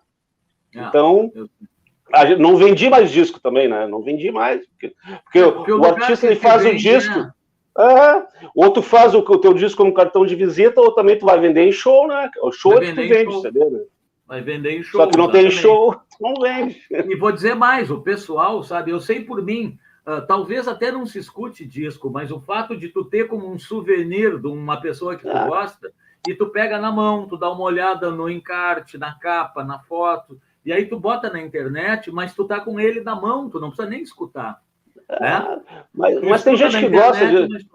Ah, 0.75 0.89
então, 0.89 1.31
eu... 1.35 2.39
não 2.39 2.57
vendi 2.57 2.91
mais 2.91 3.13
disco 3.13 3.39
também, 3.39 3.69
né? 3.69 3.87
Não 3.87 4.03
vendi 4.03 4.33
mais, 4.33 4.67
porque, 4.67 4.95
porque, 5.25 5.39
é, 5.39 5.51
porque 5.51 5.73
o, 5.73 5.81
o 5.81 5.87
artista 5.87 6.27
ele 6.27 6.37
faz 6.37 6.65
o 6.65 6.75
disco. 6.75 7.17
Né? 7.17 7.31
É, 7.79 8.27
ou 8.55 8.71
tu 8.71 8.83
faz 8.83 9.15
o, 9.15 9.19
o 9.19 9.39
teu 9.39 9.53
disco 9.53 9.79
como 9.79 9.95
cartão 9.95 10.27
de 10.27 10.35
visita, 10.35 10.81
ou 10.81 10.93
também 10.93 11.19
tu 11.19 11.27
vai 11.27 11.39
vender 11.39 11.63
em 11.63 11.73
show, 11.73 12.09
né? 12.09 12.29
O 12.43 12.51
show 12.51 12.75
vai 12.75 12.87
é 12.87 12.87
que 12.87 13.03
tu 13.03 13.09
vende, 13.09 13.33
show. 13.33 13.43
Né? 13.43 13.85
Vai 14.27 14.41
vender 14.41 14.79
em 14.79 14.83
show. 14.83 15.01
Só 15.01 15.07
que 15.07 15.17
não 15.17 15.25
exatamente. 15.27 15.53
tem 15.53 15.63
show, 15.63 15.97
não 16.21 16.35
vende. 16.41 16.83
E 16.91 17.15
vou 17.15 17.31
dizer 17.31 17.55
mais, 17.55 17.91
o 17.91 18.01
pessoal, 18.01 18.63
sabe, 18.65 18.91
eu 18.91 19.01
sei 19.01 19.21
por 19.21 19.43
mim, 19.43 19.79
Uh, 20.07 20.25
talvez 20.27 20.69
até 20.69 20.93
não 20.93 21.05
se 21.05 21.19
escute 21.19 21.65
disco, 21.65 22.09
mas 22.09 22.31
o 22.31 22.41
fato 22.41 22.77
de 22.77 22.89
tu 22.89 23.05
ter 23.05 23.27
como 23.27 23.51
um 23.51 23.59
souvenir 23.59 24.39
de 24.39 24.47
uma 24.47 24.81
pessoa 24.81 25.17
que 25.17 25.25
tu 25.25 25.37
ah. 25.37 25.49
gosta, 25.49 25.93
e 26.29 26.35
tu 26.35 26.47
pega 26.47 26.79
na 26.79 26.93
mão, 26.93 27.27
tu 27.27 27.37
dá 27.37 27.51
uma 27.51 27.63
olhada 27.63 28.11
no 28.11 28.29
encarte, 28.29 28.99
na 28.99 29.19
capa, 29.19 29.65
na 29.65 29.79
foto, 29.81 30.41
e 30.65 30.73
aí 30.73 30.87
tu 30.87 30.99
bota 30.99 31.31
na 31.31 31.41
internet, 31.41 32.11
mas 32.11 32.35
tu 32.35 32.45
tá 32.45 32.61
com 32.61 32.79
ele 32.79 33.01
na 33.01 33.15
mão, 33.15 33.49
tu 33.49 33.61
não 33.61 33.69
precisa 33.69 33.89
nem 33.89 34.03
escutar. 34.03 34.61
Né? 35.09 35.19
Ah, 35.21 35.61
mas, 35.95 36.21
mas 36.23 36.45
tem 36.45 36.57
gente 36.57 36.79
que 36.79 36.89
gosta 36.89 37.27
de. 37.27 37.67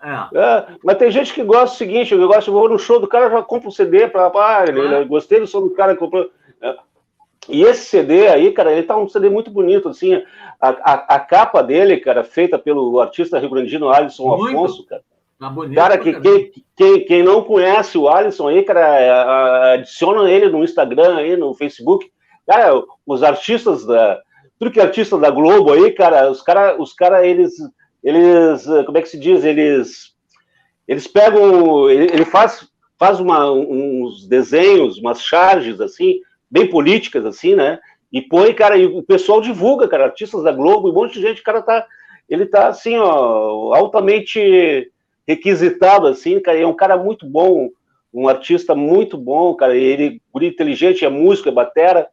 É. 0.00 0.38
É, 0.38 0.66
mas 0.84 0.96
tem 0.96 1.10
gente 1.10 1.34
que 1.34 1.42
gosta 1.42 1.74
do 1.74 1.78
seguinte, 1.78 2.14
eu 2.14 2.28
gosto, 2.28 2.48
eu 2.48 2.54
vou 2.54 2.68
no 2.68 2.78
show 2.78 3.00
do 3.00 3.08
cara, 3.08 3.28
já 3.28 3.42
compra 3.42 3.68
um 3.68 3.72
CD 3.72 4.06
para 4.06 4.26
ah, 4.26 4.64
ah. 4.64 5.04
gostei 5.04 5.40
do 5.40 5.46
som 5.46 5.60
do 5.60 5.70
cara, 5.70 5.96
comprou. 5.96 6.30
É. 7.48 7.54
E 7.54 7.62
esse 7.62 7.86
CD 7.86 8.28
aí, 8.28 8.52
cara, 8.52 8.72
ele 8.72 8.82
tá 8.82 8.96
um 8.96 9.08
CD 9.08 9.28
muito 9.28 9.50
bonito, 9.50 9.88
assim, 9.88 10.14
a, 10.60 10.68
a, 10.68 11.16
a 11.16 11.20
capa 11.20 11.62
dele, 11.62 11.98
cara, 11.98 12.24
feita 12.24 12.58
pelo 12.58 13.00
artista 13.00 13.38
rio-grandino 13.38 13.88
Alisson 13.88 14.36
muito. 14.36 14.56
Afonso, 14.56 14.86
cara. 14.86 15.02
Tá 15.38 15.48
bonito, 15.48 15.76
cara, 15.76 15.96
que, 15.98 16.20
quem, 16.20 16.52
quem, 16.76 17.04
quem 17.04 17.22
não 17.22 17.44
conhece 17.44 17.96
o 17.96 18.08
Alisson 18.08 18.48
aí, 18.48 18.62
cara, 18.64 19.74
adiciona 19.74 20.28
ele 20.28 20.48
no 20.48 20.64
Instagram 20.64 21.16
aí, 21.16 21.36
no 21.36 21.54
Facebook. 21.54 22.10
Cara, 22.46 22.82
os 23.06 23.22
artistas 23.22 23.86
da. 23.86 24.20
Tudo 24.58 24.72
que 24.72 24.80
é 24.80 24.82
artista 24.82 25.16
da 25.16 25.30
Globo 25.30 25.72
aí, 25.72 25.92
cara, 25.92 26.28
os 26.28 26.42
cara, 26.42 26.80
os 26.80 26.92
cara, 26.92 27.24
eles, 27.24 27.52
eles, 28.02 28.64
como 28.84 28.98
é 28.98 29.02
que 29.02 29.08
se 29.08 29.18
diz? 29.18 29.44
Eles, 29.44 30.12
eles 30.88 31.06
pegam, 31.06 31.88
ele, 31.88 32.12
ele 32.12 32.24
faz, 32.24 32.68
faz 32.98 33.20
uma, 33.20 33.48
uns 33.52 34.26
desenhos, 34.26 34.98
umas 34.98 35.22
charges 35.22 35.80
assim, 35.80 36.18
bem 36.50 36.68
políticas, 36.68 37.24
assim, 37.24 37.54
né? 37.54 37.78
E 38.12 38.22
põe, 38.22 38.54
cara, 38.54 38.76
e 38.76 38.86
o 38.86 39.02
pessoal 39.02 39.40
divulga, 39.40 39.86
cara, 39.86 40.04
artistas 40.04 40.42
da 40.42 40.52
Globo, 40.52 40.90
um 40.90 40.94
monte 40.94 41.14
de 41.14 41.22
gente, 41.22 41.40
o 41.40 41.44
cara 41.44 41.60
tá, 41.60 41.86
ele 42.28 42.46
tá, 42.46 42.68
assim, 42.68 42.96
ó, 42.96 43.74
altamente 43.74 44.90
requisitado, 45.26 46.06
assim, 46.06 46.40
cara, 46.40 46.58
é 46.58 46.66
um 46.66 46.74
cara 46.74 46.96
muito 46.96 47.26
bom, 47.26 47.68
um 48.12 48.26
artista 48.26 48.74
muito 48.74 49.18
bom, 49.18 49.54
cara, 49.54 49.76
ele 49.76 50.22
é 50.40 50.44
inteligente, 50.46 51.04
é 51.04 51.08
músico, 51.10 51.50
é 51.50 51.52
batera, 51.52 52.08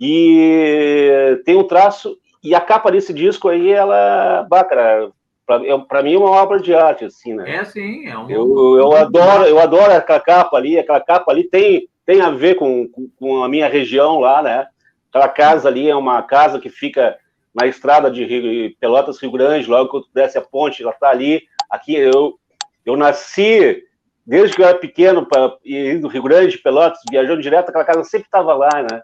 e 0.00 1.40
tem 1.44 1.56
um 1.56 1.64
traço, 1.64 2.18
e 2.42 2.54
a 2.54 2.60
capa 2.60 2.90
desse 2.90 3.12
disco 3.12 3.48
aí, 3.48 3.70
ela, 3.70 4.44
bah, 4.50 4.64
cara, 4.64 5.10
para 5.46 6.02
mim 6.02 6.14
é 6.14 6.18
uma 6.18 6.30
obra 6.30 6.60
de 6.60 6.74
arte, 6.74 7.04
assim, 7.04 7.32
né? 7.32 7.58
É, 7.58 7.64
sim, 7.64 8.06
é 8.06 8.18
um... 8.18 8.28
Eu, 8.28 8.76
eu 8.76 8.92
adoro, 8.92 9.44
eu 9.44 9.58
adoro 9.60 9.92
aquela 9.92 10.20
capa 10.20 10.56
ali, 10.56 10.78
aquela 10.78 11.00
capa 11.00 11.30
ali 11.30 11.44
tem 11.44 11.88
tem 12.08 12.22
a 12.22 12.30
ver 12.30 12.54
com, 12.54 12.88
com, 13.18 13.44
a 13.44 13.48
minha 13.50 13.68
região 13.68 14.18
lá, 14.18 14.40
né? 14.40 14.66
Aquela 15.10 15.28
casa 15.28 15.68
ali 15.68 15.90
é 15.90 15.94
uma 15.94 16.22
casa 16.22 16.58
que 16.58 16.70
fica 16.70 17.18
na 17.54 17.66
estrada 17.66 18.10
de 18.10 18.24
Rio, 18.24 18.74
Pelotas, 18.80 19.20
Rio 19.20 19.30
Grande, 19.30 19.68
logo 19.68 20.00
que 20.00 20.06
tu 20.06 20.14
desce 20.14 20.38
a 20.38 20.40
ponte, 20.40 20.82
ela 20.82 20.92
está 20.92 21.10
ali. 21.10 21.42
Aqui 21.68 21.94
eu, 21.94 22.38
eu 22.86 22.96
nasci, 22.96 23.84
desde 24.24 24.56
que 24.56 24.62
eu 24.62 24.66
era 24.66 24.78
pequeno, 24.78 25.26
para 25.26 25.54
ir 25.62 26.00
do 26.00 26.08
Rio 26.08 26.22
Grande, 26.22 26.56
Pelotas, 26.56 26.98
viajando 27.10 27.42
direto, 27.42 27.68
aquela 27.68 27.84
casa 27.84 28.02
sempre 28.04 28.26
estava 28.26 28.54
lá, 28.54 28.70
né? 28.90 29.02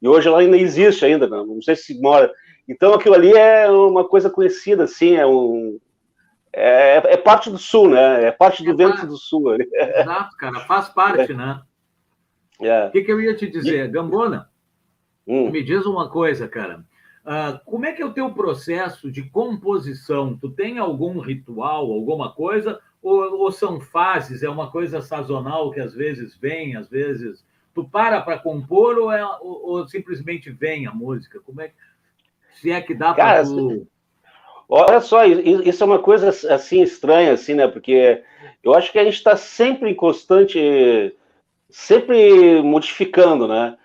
E 0.00 0.06
hoje 0.06 0.28
ela 0.28 0.38
ainda 0.38 0.56
existe 0.56 1.04
ainda, 1.04 1.26
não, 1.26 1.44
não 1.44 1.60
sei 1.60 1.74
se 1.74 2.00
mora. 2.00 2.32
Então 2.68 2.94
aquilo 2.94 3.16
ali 3.16 3.32
é 3.32 3.68
uma 3.68 4.06
coisa 4.06 4.30
conhecida, 4.30 4.84
assim, 4.84 5.16
é 5.16 5.26
um, 5.26 5.80
é, 6.52 6.98
é, 6.98 7.16
parte 7.16 7.50
do 7.50 7.58
sul, 7.58 7.90
né? 7.90 8.26
É 8.26 8.30
parte 8.30 8.62
do 8.62 8.70
é 8.70 8.74
vento 8.74 9.04
do 9.04 9.16
sul. 9.16 9.56
Exato, 9.60 10.36
cara, 10.36 10.60
faz 10.60 10.88
parte, 10.90 11.32
é. 11.32 11.34
né? 11.34 11.60
É. 12.60 12.86
O 12.86 12.90
que, 12.90 13.02
que, 13.02 13.12
eu 13.12 13.20
ia 13.20 13.34
te 13.34 13.46
dizer? 13.46 13.88
Gambona, 13.90 14.48
hum. 15.26 15.50
me 15.50 15.62
diz 15.62 15.84
uma 15.84 16.08
coisa, 16.08 16.48
cara. 16.48 16.84
Uh, 17.24 17.58
como 17.64 17.84
é 17.84 17.92
que 17.92 18.00
é 18.00 18.06
o 18.06 18.12
teu 18.12 18.32
processo 18.32 19.10
de 19.10 19.22
composição? 19.24 20.36
Tu 20.36 20.48
tem 20.50 20.78
algum 20.78 21.18
ritual, 21.18 21.90
alguma 21.90 22.32
coisa? 22.32 22.80
Ou, 23.02 23.40
ou 23.40 23.52
são 23.52 23.80
fases? 23.80 24.42
É 24.42 24.48
uma 24.48 24.70
coisa 24.70 25.02
sazonal 25.02 25.70
que 25.72 25.80
às 25.80 25.94
vezes 25.94 26.36
vem, 26.36 26.76
às 26.76 26.88
vezes... 26.88 27.44
Tu 27.74 27.84
para 27.84 28.22
para 28.22 28.38
compor 28.38 28.96
ou, 28.96 29.12
é, 29.12 29.22
ou, 29.40 29.66
ou, 29.66 29.88
simplesmente 29.88 30.50
vem 30.50 30.86
a 30.86 30.92
música? 30.92 31.40
Como 31.40 31.60
é 31.60 31.68
que... 31.68 31.74
Se 32.54 32.70
é 32.70 32.80
que 32.80 32.94
dá 32.94 33.12
para 33.12 33.44
tu... 33.44 33.86
Olha 34.68 35.00
só, 35.00 35.24
isso 35.24 35.82
é 35.82 35.86
uma 35.86 36.00
coisa 36.00 36.30
assim 36.52 36.82
estranha, 36.82 37.32
assim, 37.32 37.54
né? 37.54 37.68
Porque 37.68 38.22
eu 38.64 38.74
acho 38.74 38.90
que 38.90 38.98
a 38.98 39.04
gente 39.04 39.14
está 39.14 39.36
sempre 39.36 39.90
em 39.90 39.94
constante, 39.94 40.58
sempre 41.70 42.62
modificando, 42.62 43.46
né? 43.46 43.76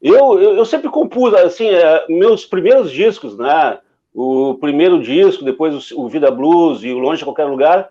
Eu, 0.00 0.40
eu, 0.40 0.56
eu 0.56 0.64
sempre 0.64 0.88
compus, 0.88 1.34
assim, 1.34 1.68
é, 1.68 2.06
meus 2.08 2.46
primeiros 2.46 2.90
discos, 2.90 3.36
né? 3.36 3.78
O 4.14 4.54
primeiro 4.54 5.00
disco, 5.00 5.44
depois 5.44 5.92
o, 5.92 6.08
Vida 6.08 6.30
Blues 6.30 6.82
e 6.82 6.90
o 6.90 6.98
Longe 6.98 7.18
de 7.18 7.24
Qualquer 7.24 7.44
Lugar, 7.44 7.90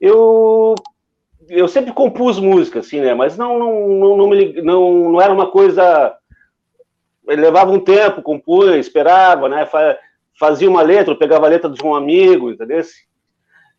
eu, 0.00 0.74
eu 1.48 1.68
sempre 1.68 1.92
compus 1.92 2.38
música, 2.38 2.80
assim, 2.80 3.00
né? 3.00 3.14
Mas 3.14 3.36
não, 3.36 3.58
não, 3.58 3.88
não, 3.88 4.16
não, 4.16 4.28
me, 4.28 4.62
não, 4.62 5.10
não 5.10 5.20
era 5.20 5.32
uma 5.32 5.50
coisa. 5.50 6.16
Levava 7.24 7.70
um 7.70 7.78
tempo, 7.78 8.22
compunha, 8.22 8.76
esperava, 8.76 9.48
né? 9.48 9.68
Fazia 10.38 10.68
uma 10.68 10.82
letra, 10.82 11.12
eu 11.12 11.18
pegava 11.18 11.46
a 11.46 11.48
letra 11.50 11.70
de 11.70 11.84
um 11.84 11.94
amigo, 11.94 12.50
entendeu? 12.50 12.82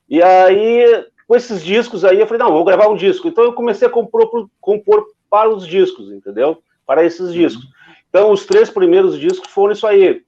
E 0.08 0.21
aí, 0.21 1.06
com 1.34 1.38
esses 1.38 1.63
discos 1.63 2.06
aí, 2.06 2.19
eu 2.19 2.28
falei, 2.28 2.43
não, 2.43 2.54
vou 2.54 2.63
gravar 2.63 2.88
um 2.88 2.96
disco. 2.96 3.28
Então 3.28 3.43
eu 3.43 3.54
comecei 3.54 3.88
a 3.88 3.91
compor, 3.91 4.48
compor 4.62 5.04
para 5.32 5.50
os 5.50 5.65
discos, 5.65 6.12
entendeu? 6.12 6.60
Para 6.86 7.04
esses 7.04 7.22
uhum. 7.22 7.32
discos. 7.32 7.65
Então, 8.08 8.32
os 8.32 8.46
três 8.46 8.69
primeiros 8.69 9.19
discos 9.19 9.50
foram 9.50 9.74
isso 9.74 9.88
aí. 9.88 10.22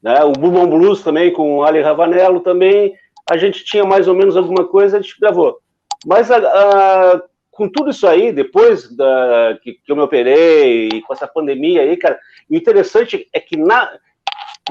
Né? 0.00 0.22
O 0.22 0.30
Bourbon 0.30 0.68
Blues 0.68 1.02
também, 1.02 1.32
com 1.32 1.56
o 1.56 1.64
Ali 1.64 1.80
Ravanello 1.80 2.38
também, 2.38 2.94
a 3.28 3.36
gente 3.36 3.64
tinha 3.64 3.84
mais 3.84 4.06
ou 4.06 4.14
menos 4.14 4.36
alguma 4.36 4.64
coisa, 4.64 4.98
a 4.98 5.00
gente 5.00 5.18
gravou. 5.18 5.58
Mas 6.06 6.30
a, 6.30 6.36
a, 6.36 7.22
com 7.50 7.68
tudo 7.68 7.90
isso 7.90 8.06
aí, 8.06 8.32
depois 8.32 8.88
da, 8.96 9.58
que, 9.64 9.72
que, 9.72 9.90
eu 9.90 9.96
me 9.96 10.02
operei, 10.02 10.90
e 10.90 11.02
com 11.02 11.12
essa 11.12 11.26
pandemia 11.26 11.82
aí, 11.82 11.96
cara, 11.96 12.20
o 12.48 12.54
interessante 12.54 13.28
é 13.32 13.40
que 13.40 13.56
na, 13.56 13.90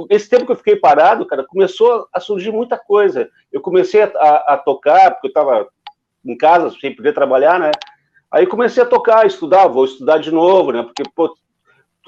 esse 0.09 0.29
tempo 0.29 0.45
que 0.45 0.53
eu 0.53 0.57
fiquei 0.57 0.77
parado, 0.77 1.25
cara, 1.25 1.43
começou 1.43 2.07
a 2.13 2.19
surgir 2.21 2.51
muita 2.53 2.77
coisa. 2.77 3.29
Eu 3.51 3.59
comecei 3.59 4.03
a, 4.03 4.11
a, 4.15 4.53
a 4.53 4.57
tocar, 4.57 5.11
porque 5.11 5.27
eu 5.27 5.31
estava 5.31 5.67
em 6.25 6.37
casa, 6.37 6.69
sem 6.79 6.95
poder 6.95 7.13
trabalhar, 7.13 7.59
né? 7.59 7.71
Aí 8.31 8.47
comecei 8.47 8.81
a 8.81 8.85
tocar, 8.85 9.25
estudar, 9.25 9.67
vou 9.67 9.85
estudar 9.85 10.17
de 10.17 10.31
novo, 10.31 10.71
né? 10.71 10.83
Porque, 10.83 11.03
pô, 11.15 11.35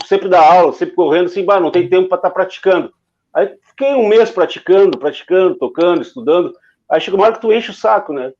sempre 0.05 0.29
dá 0.29 0.39
aula, 0.39 0.71
sempre 0.73 0.95
correndo, 0.95 1.25
assim, 1.25 1.43
bah, 1.43 1.59
não 1.59 1.71
tem 1.71 1.89
tempo 1.89 2.07
para 2.07 2.17
estar 2.17 2.29
tá 2.29 2.33
praticando. 2.33 2.93
Aí 3.33 3.55
fiquei 3.69 3.93
um 3.93 4.07
mês 4.07 4.29
praticando, 4.29 4.97
praticando, 4.97 5.55
tocando, 5.55 6.01
estudando. 6.01 6.53
Aí 6.89 7.01
chegou 7.01 7.19
uma 7.19 7.25
hora 7.25 7.35
que 7.35 7.41
tu 7.41 7.51
enche 7.51 7.71
o 7.71 7.73
saco, 7.73 8.13
né? 8.13 8.31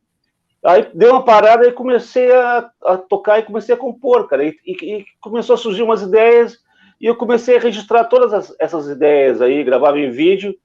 Aí 0.63 0.87
deu 0.93 1.11
uma 1.11 1.25
parada 1.25 1.67
e 1.67 1.73
comecei 1.73 2.31
a, 2.31 2.69
a 2.85 2.97
tocar 2.97 3.39
e 3.39 3.43
comecei 3.43 3.75
a 3.75 3.77
compor, 3.77 4.27
cara. 4.27 4.45
E, 4.45 4.55
e, 4.65 4.71
e, 4.71 5.05
começou 5.19 5.55
a 5.55 5.57
surgir 5.57 5.81
umas 5.81 6.01
ideias 6.01 6.57
e 7.01 7.05
eu 7.05 7.15
comecei 7.15 7.57
a 7.57 7.59
registrar 7.59 8.05
todas 8.05 8.33
as, 8.33 8.55
essas 8.59 8.87
ideias 8.87 9.41
aí, 9.41 9.63
gravava 9.63 9.99
em 9.99 10.11
vídeo. 10.11 10.55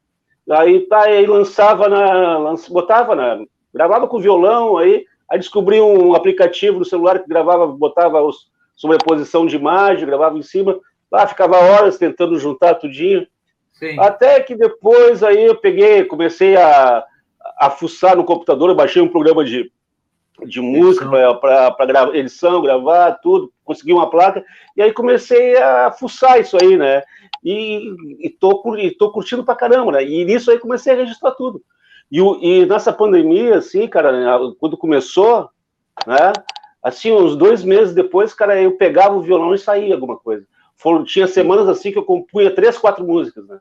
Aí 0.48 0.80
tá, 0.86 1.02
aí 1.02 1.26
lançava 1.26 1.88
na, 1.88 2.54
botava 2.70 3.14
na, 3.16 3.40
gravava 3.78 4.08
com 4.08 4.18
violão 4.18 4.76
aí. 4.76 5.06
Aí 5.30 5.38
descobri 5.38 5.80
um 5.80 6.14
aplicativo 6.14 6.80
no 6.80 6.84
celular 6.84 7.20
que 7.20 7.28
gravava, 7.28 7.66
botava 7.66 8.20
os 8.20 8.48
sobreposição 8.74 9.46
de 9.46 9.56
imagem, 9.56 10.06
gravava 10.06 10.36
em 10.38 10.42
cima. 10.42 10.78
Lá 11.10 11.26
ficava 11.26 11.56
horas 11.56 11.98
tentando 11.98 12.38
juntar 12.38 12.74
tudinho. 12.74 13.26
Sim. 13.72 13.98
Até 13.98 14.40
que 14.40 14.56
depois 14.56 15.22
aí 15.22 15.46
eu 15.46 15.56
peguei, 15.56 16.04
comecei 16.04 16.56
a, 16.56 17.04
a 17.58 17.70
fuçar 17.70 18.16
no 18.16 18.24
computador, 18.24 18.70
eu 18.70 18.74
baixei 18.74 19.00
um 19.00 19.08
programa 19.08 19.44
de, 19.44 19.70
de 20.44 20.60
música 20.60 21.06
para 21.40 21.86
gravar, 21.86 22.16
edição, 22.16 22.62
gravar, 22.62 23.12
tudo, 23.20 23.52
consegui 23.64 23.92
uma 23.92 24.10
placa, 24.10 24.44
e 24.76 24.82
aí 24.82 24.92
comecei 24.92 25.56
a 25.56 25.92
fuçar 25.92 26.40
isso 26.40 26.56
aí, 26.60 26.76
né? 26.76 27.02
E, 27.44 27.94
e, 28.20 28.30
tô, 28.30 28.76
e 28.76 28.90
tô 28.90 29.12
curtindo 29.12 29.44
pra 29.44 29.54
caramba, 29.54 29.92
né? 29.92 30.04
E 30.04 30.24
nisso 30.24 30.50
aí 30.50 30.58
comecei 30.58 30.92
a 30.92 30.96
registrar 30.96 31.32
tudo. 31.32 31.62
E, 32.10 32.20
e 32.20 32.66
nessa 32.66 32.92
pandemia, 32.92 33.56
assim, 33.56 33.86
cara, 33.86 34.12
quando 34.58 34.76
começou, 34.76 35.48
né? 36.06 36.32
Assim, 36.82 37.12
uns 37.12 37.36
dois 37.36 37.64
meses 37.64 37.94
depois, 37.94 38.32
cara, 38.32 38.60
eu 38.60 38.76
pegava 38.76 39.16
o 39.16 39.20
violão 39.20 39.54
e 39.54 39.58
saía 39.58 39.94
alguma 39.94 40.16
coisa. 40.16 40.46
Foram, 40.76 41.04
tinha 41.04 41.26
semanas 41.26 41.68
assim 41.68 41.90
que 41.90 41.98
eu 41.98 42.04
compunha 42.04 42.54
três, 42.54 42.78
quatro 42.78 43.04
músicas, 43.04 43.46
né? 43.46 43.58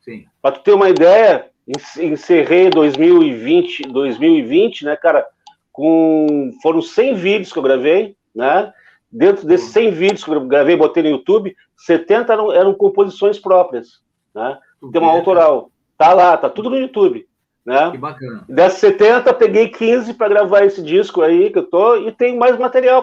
Sim. 0.00 0.26
Para 0.40 0.52
tu 0.52 0.62
ter 0.62 0.72
uma 0.72 0.88
ideia, 0.88 1.50
encerrei 1.98 2.70
2020, 2.70 3.82
2020, 3.88 4.84
né, 4.84 4.96
cara, 4.96 5.26
com 5.72 6.52
foram 6.62 6.80
100 6.80 7.14
vídeos 7.14 7.52
que 7.52 7.58
eu 7.58 7.62
gravei, 7.62 8.16
né? 8.34 8.72
Dentro 9.10 9.46
desses 9.46 9.70
100 9.72 9.90
vídeos 9.90 10.24
que 10.24 10.30
eu 10.30 10.46
gravei, 10.46 10.76
botei 10.76 11.02
no 11.02 11.10
YouTube, 11.10 11.54
70 11.76 12.32
eram, 12.32 12.52
eram 12.52 12.74
composições 12.74 13.38
próprias, 13.38 14.00
né? 14.34 14.58
Tem 14.92 15.00
uma 15.00 15.12
autoral. 15.12 15.70
Tá 15.98 16.14
lá, 16.14 16.36
tá 16.36 16.48
tudo 16.48 16.70
no 16.70 16.78
YouTube, 16.78 17.26
né? 17.64 17.90
Que 17.90 17.98
bacana. 17.98 18.44
Dessas 18.48 18.78
70, 18.80 19.32
peguei 19.34 19.68
15 19.68 20.14
para 20.14 20.28
gravar 20.28 20.64
esse 20.64 20.82
disco 20.82 21.22
aí 21.22 21.50
que 21.50 21.58
eu 21.58 21.64
tô 21.64 21.96
e 21.96 22.12
tem 22.12 22.36
mais 22.36 22.58
material 22.58 23.02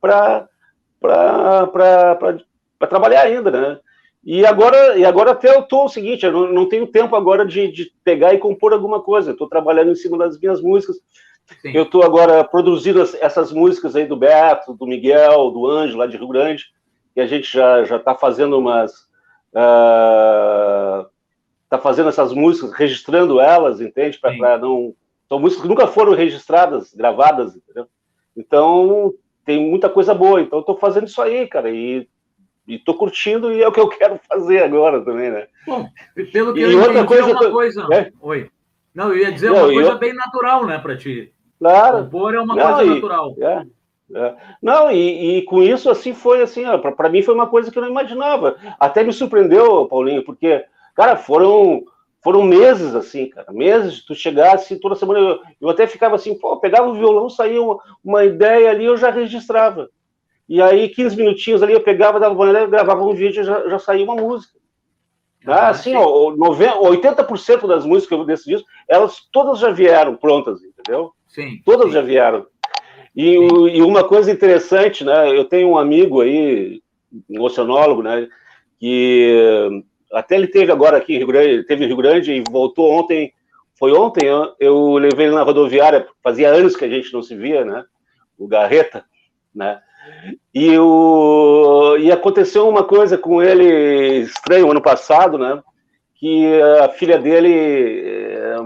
para 0.00 0.48
trabalhar 2.88 3.22
ainda, 3.22 3.50
né? 3.50 3.80
E 4.24 4.44
agora, 4.44 4.96
e 4.98 5.04
agora 5.04 5.30
até 5.30 5.54
eu 5.54 5.62
tô 5.62 5.84
o 5.84 5.88
seguinte, 5.88 6.26
eu 6.26 6.32
não, 6.32 6.52
não 6.52 6.68
tenho 6.68 6.86
tempo 6.86 7.16
agora 7.16 7.46
de, 7.46 7.70
de 7.70 7.92
pegar 8.04 8.34
e 8.34 8.38
compor 8.38 8.72
alguma 8.72 9.00
coisa. 9.00 9.30
Estou 9.30 9.48
trabalhando 9.48 9.90
em 9.90 9.96
cima 9.96 10.18
das 10.18 10.38
minhas 10.38 10.60
músicas. 10.60 10.96
Sim. 11.62 11.72
Eu 11.72 11.84
estou 11.84 12.02
agora 12.02 12.44
produzindo 12.44 13.00
essas 13.20 13.52
músicas 13.52 13.96
aí 13.96 14.04
do 14.04 14.16
Beto, 14.16 14.74
do 14.74 14.86
Miguel, 14.86 15.50
do 15.50 15.66
Anjo, 15.66 15.96
lá 15.96 16.06
de 16.06 16.16
Rio 16.16 16.28
Grande, 16.28 16.66
que 17.14 17.20
a 17.20 17.26
gente 17.26 17.50
já 17.50 17.84
já 17.84 17.96
está 17.96 18.14
fazendo 18.14 18.58
umas 18.58 18.92
uh, 19.54 21.08
tá 21.68 21.78
fazendo 21.78 22.08
essas 22.08 22.32
músicas, 22.32 22.72
registrando 22.72 23.40
elas, 23.40 23.80
entende? 23.80 24.18
Para 24.18 24.58
não 24.58 24.94
são 25.28 25.38
músicas 25.38 25.62
que 25.62 25.68
nunca 25.68 25.86
foram 25.86 26.14
registradas, 26.14 26.94
gravadas, 26.94 27.54
entendeu? 27.54 27.86
Então 28.36 29.12
tem 29.44 29.68
muita 29.68 29.88
coisa 29.88 30.14
boa. 30.14 30.40
Então 30.40 30.60
estou 30.60 30.78
fazendo 30.78 31.06
isso 31.06 31.20
aí, 31.20 31.46
cara, 31.46 31.70
e 31.70 32.08
e 32.68 32.78
tô 32.78 32.92
curtindo 32.92 33.50
e 33.50 33.62
é 33.62 33.66
o 33.66 33.72
que 33.72 33.80
eu 33.80 33.88
quero 33.88 34.20
fazer 34.28 34.62
agora 34.62 35.00
também, 35.02 35.30
né? 35.30 35.46
Bom, 35.66 35.88
pelo 36.30 36.52
que 36.52 36.60
e 36.60 36.62
eu 36.64 36.80
outra 36.80 37.04
coisa, 37.06 37.30
é 37.30 37.32
uma 37.32 37.50
coisa. 37.50 37.86
É? 37.92 38.12
Oi. 38.20 38.50
Não, 38.94 39.08
eu 39.08 39.18
ia 39.18 39.32
dizer 39.32 39.50
não, 39.50 39.64
uma 39.64 39.72
coisa 39.72 39.90
eu... 39.90 39.98
bem 39.98 40.12
natural, 40.12 40.66
né, 40.66 40.78
para 40.78 40.96
ti. 40.96 41.32
Claro. 41.58 42.04
Compor 42.04 42.34
é 42.34 42.40
uma 42.40 42.54
não, 42.54 42.74
coisa 42.74 42.84
e, 42.84 42.94
natural. 42.94 43.36
É, 43.38 43.66
é. 44.14 44.34
Não, 44.62 44.90
e, 44.90 45.38
e, 45.38 45.42
com 45.42 45.62
isso, 45.62 45.90
assim, 45.90 46.12
foi 46.12 46.42
assim, 46.42 46.64
para 46.96 47.08
mim 47.08 47.22
foi 47.22 47.34
uma 47.34 47.46
coisa 47.46 47.70
que 47.70 47.78
eu 47.78 47.82
não 47.82 47.90
imaginava. 47.90 48.56
Até 48.78 49.02
me 49.02 49.12
surpreendeu, 49.12 49.86
Paulinho, 49.86 50.24
porque, 50.24 50.64
cara, 50.98 51.16
foram 51.16 51.84
foram 52.20 52.42
meses 52.42 52.92
assim, 52.92 53.28
cara, 53.28 53.52
meses, 53.52 54.04
tu 54.04 54.16
chegasse 54.16 54.80
toda 54.80 54.96
semana, 54.96 55.20
eu, 55.20 55.38
eu 55.60 55.68
até 55.68 55.86
ficava 55.86 56.16
assim, 56.16 56.36
pô, 56.36 56.56
pegava 56.58 56.88
o 56.88 56.94
violão, 56.94 57.30
saía 57.30 57.62
uma, 57.62 57.78
uma 58.04 58.24
ideia 58.24 58.68
ali, 58.68 58.84
eu 58.84 58.96
já 58.96 59.08
registrava. 59.08 59.88
E 60.48 60.60
aí, 60.60 60.88
15 60.88 61.16
minutinhos 61.16 61.62
ali, 61.62 61.72
eu 61.72 61.80
pegava, 61.80 62.18
dava 62.18 62.34
banho, 62.34 62.68
gravava 62.68 63.04
um 63.04 63.14
vídeo 63.14 63.42
e 63.42 63.44
já, 63.44 63.68
já 63.68 63.78
saía 63.78 64.04
uma 64.04 64.16
música. 64.16 64.58
Ah, 65.46 65.68
assim, 65.68 65.94
ó, 65.94 66.34
90, 66.34 66.74
80% 66.78 67.68
das 67.68 67.86
músicas 67.86 68.26
desse 68.26 68.50
disco, 68.50 68.66
elas 68.88 69.20
todas 69.30 69.60
já 69.60 69.70
vieram 69.70 70.16
prontas, 70.16 70.60
entendeu? 70.60 71.12
Sim. 71.28 71.62
Todas 71.64 71.86
sim. 71.86 71.92
já 71.92 72.02
vieram. 72.02 72.44
E, 73.14 73.34
e, 73.34 73.82
uma 73.82 74.02
coisa 74.02 74.32
interessante, 74.32 75.04
né? 75.04 75.30
Eu 75.30 75.44
tenho 75.44 75.68
um 75.68 75.78
amigo 75.78 76.20
aí, 76.20 76.82
um 77.30 77.40
oceanólogo, 77.42 78.02
né? 78.02 78.28
Que 78.80 79.84
até 80.12 80.36
ele 80.36 80.46
teve 80.46 80.72
agora 80.72 80.96
aqui 80.96 81.18
Rio 81.18 81.26
Grande, 81.26 81.64
teve 81.64 81.86
Rio 81.86 81.96
Grande 81.96 82.32
e 82.32 82.44
voltou 82.50 82.90
ontem. 82.90 83.32
Foi 83.74 83.92
ontem, 83.92 84.26
eu 84.58 84.94
levei 84.94 85.26
ele 85.26 85.34
na 85.36 85.42
rodoviária, 85.42 86.08
fazia 86.20 86.48
anos 86.48 86.74
que 86.74 86.84
a 86.84 86.88
gente 86.88 87.12
não 87.12 87.22
se 87.22 87.36
via, 87.36 87.64
né? 87.64 87.84
O 88.36 88.48
Garreta, 88.48 89.04
né? 89.54 89.80
E, 90.52 90.76
o, 90.78 91.96
e 91.98 92.10
aconteceu 92.10 92.68
uma 92.68 92.82
coisa 92.82 93.16
com 93.16 93.40
ele 93.40 94.22
estranho 94.22 94.70
ano 94.70 94.82
passado, 94.82 95.38
né? 95.38 95.62
Que 96.16 96.60
a 96.82 96.88
filha 96.88 97.18
dele 97.18 97.52
é, 97.54 98.56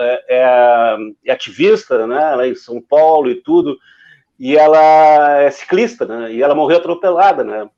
é, 0.00 0.24
é, 0.28 0.96
é 1.26 1.32
ativista, 1.32 2.06
né? 2.06 2.34
Lá 2.34 2.46
em 2.46 2.54
São 2.54 2.80
Paulo 2.80 3.30
e 3.30 3.36
tudo. 3.36 3.78
E 4.38 4.56
ela 4.56 5.40
é 5.40 5.50
ciclista, 5.50 6.04
né? 6.04 6.32
E 6.32 6.42
ela 6.42 6.54
morreu 6.54 6.78
atropelada, 6.78 7.42
né? 7.42 7.68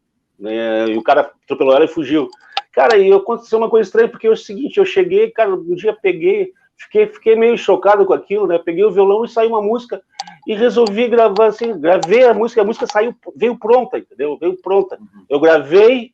E 0.40 0.96
o 0.96 1.02
cara 1.02 1.30
atropelou 1.44 1.74
ela 1.74 1.84
e 1.84 1.88
fugiu. 1.88 2.28
Cara, 2.74 2.96
e 2.96 3.12
aconteceu 3.12 3.58
uma 3.58 3.70
coisa 3.70 3.86
estranha, 3.86 4.08
porque 4.08 4.26
é 4.26 4.30
o 4.30 4.36
seguinte, 4.36 4.78
eu 4.78 4.84
cheguei, 4.84 5.30
cara, 5.30 5.54
um 5.54 5.74
dia 5.74 5.92
peguei, 5.92 6.52
fiquei, 6.76 7.06
fiquei 7.06 7.36
meio 7.36 7.56
chocado 7.56 8.04
com 8.04 8.12
aquilo, 8.12 8.46
né? 8.46 8.58
Peguei 8.58 8.84
o 8.84 8.90
violão 8.90 9.24
e 9.24 9.28
saiu 9.28 9.50
uma 9.50 9.62
música 9.62 10.02
e 10.46 10.54
resolvi 10.54 11.06
gravar 11.08 11.46
assim, 11.46 11.78
gravei 11.78 12.24
a 12.24 12.34
música, 12.34 12.62
a 12.62 12.64
música 12.64 12.86
saiu, 12.86 13.14
veio 13.36 13.56
pronta, 13.56 13.98
entendeu? 13.98 14.36
Veio 14.40 14.60
pronta. 14.60 14.96
Uhum. 14.96 15.24
Eu 15.30 15.38
gravei, 15.38 16.12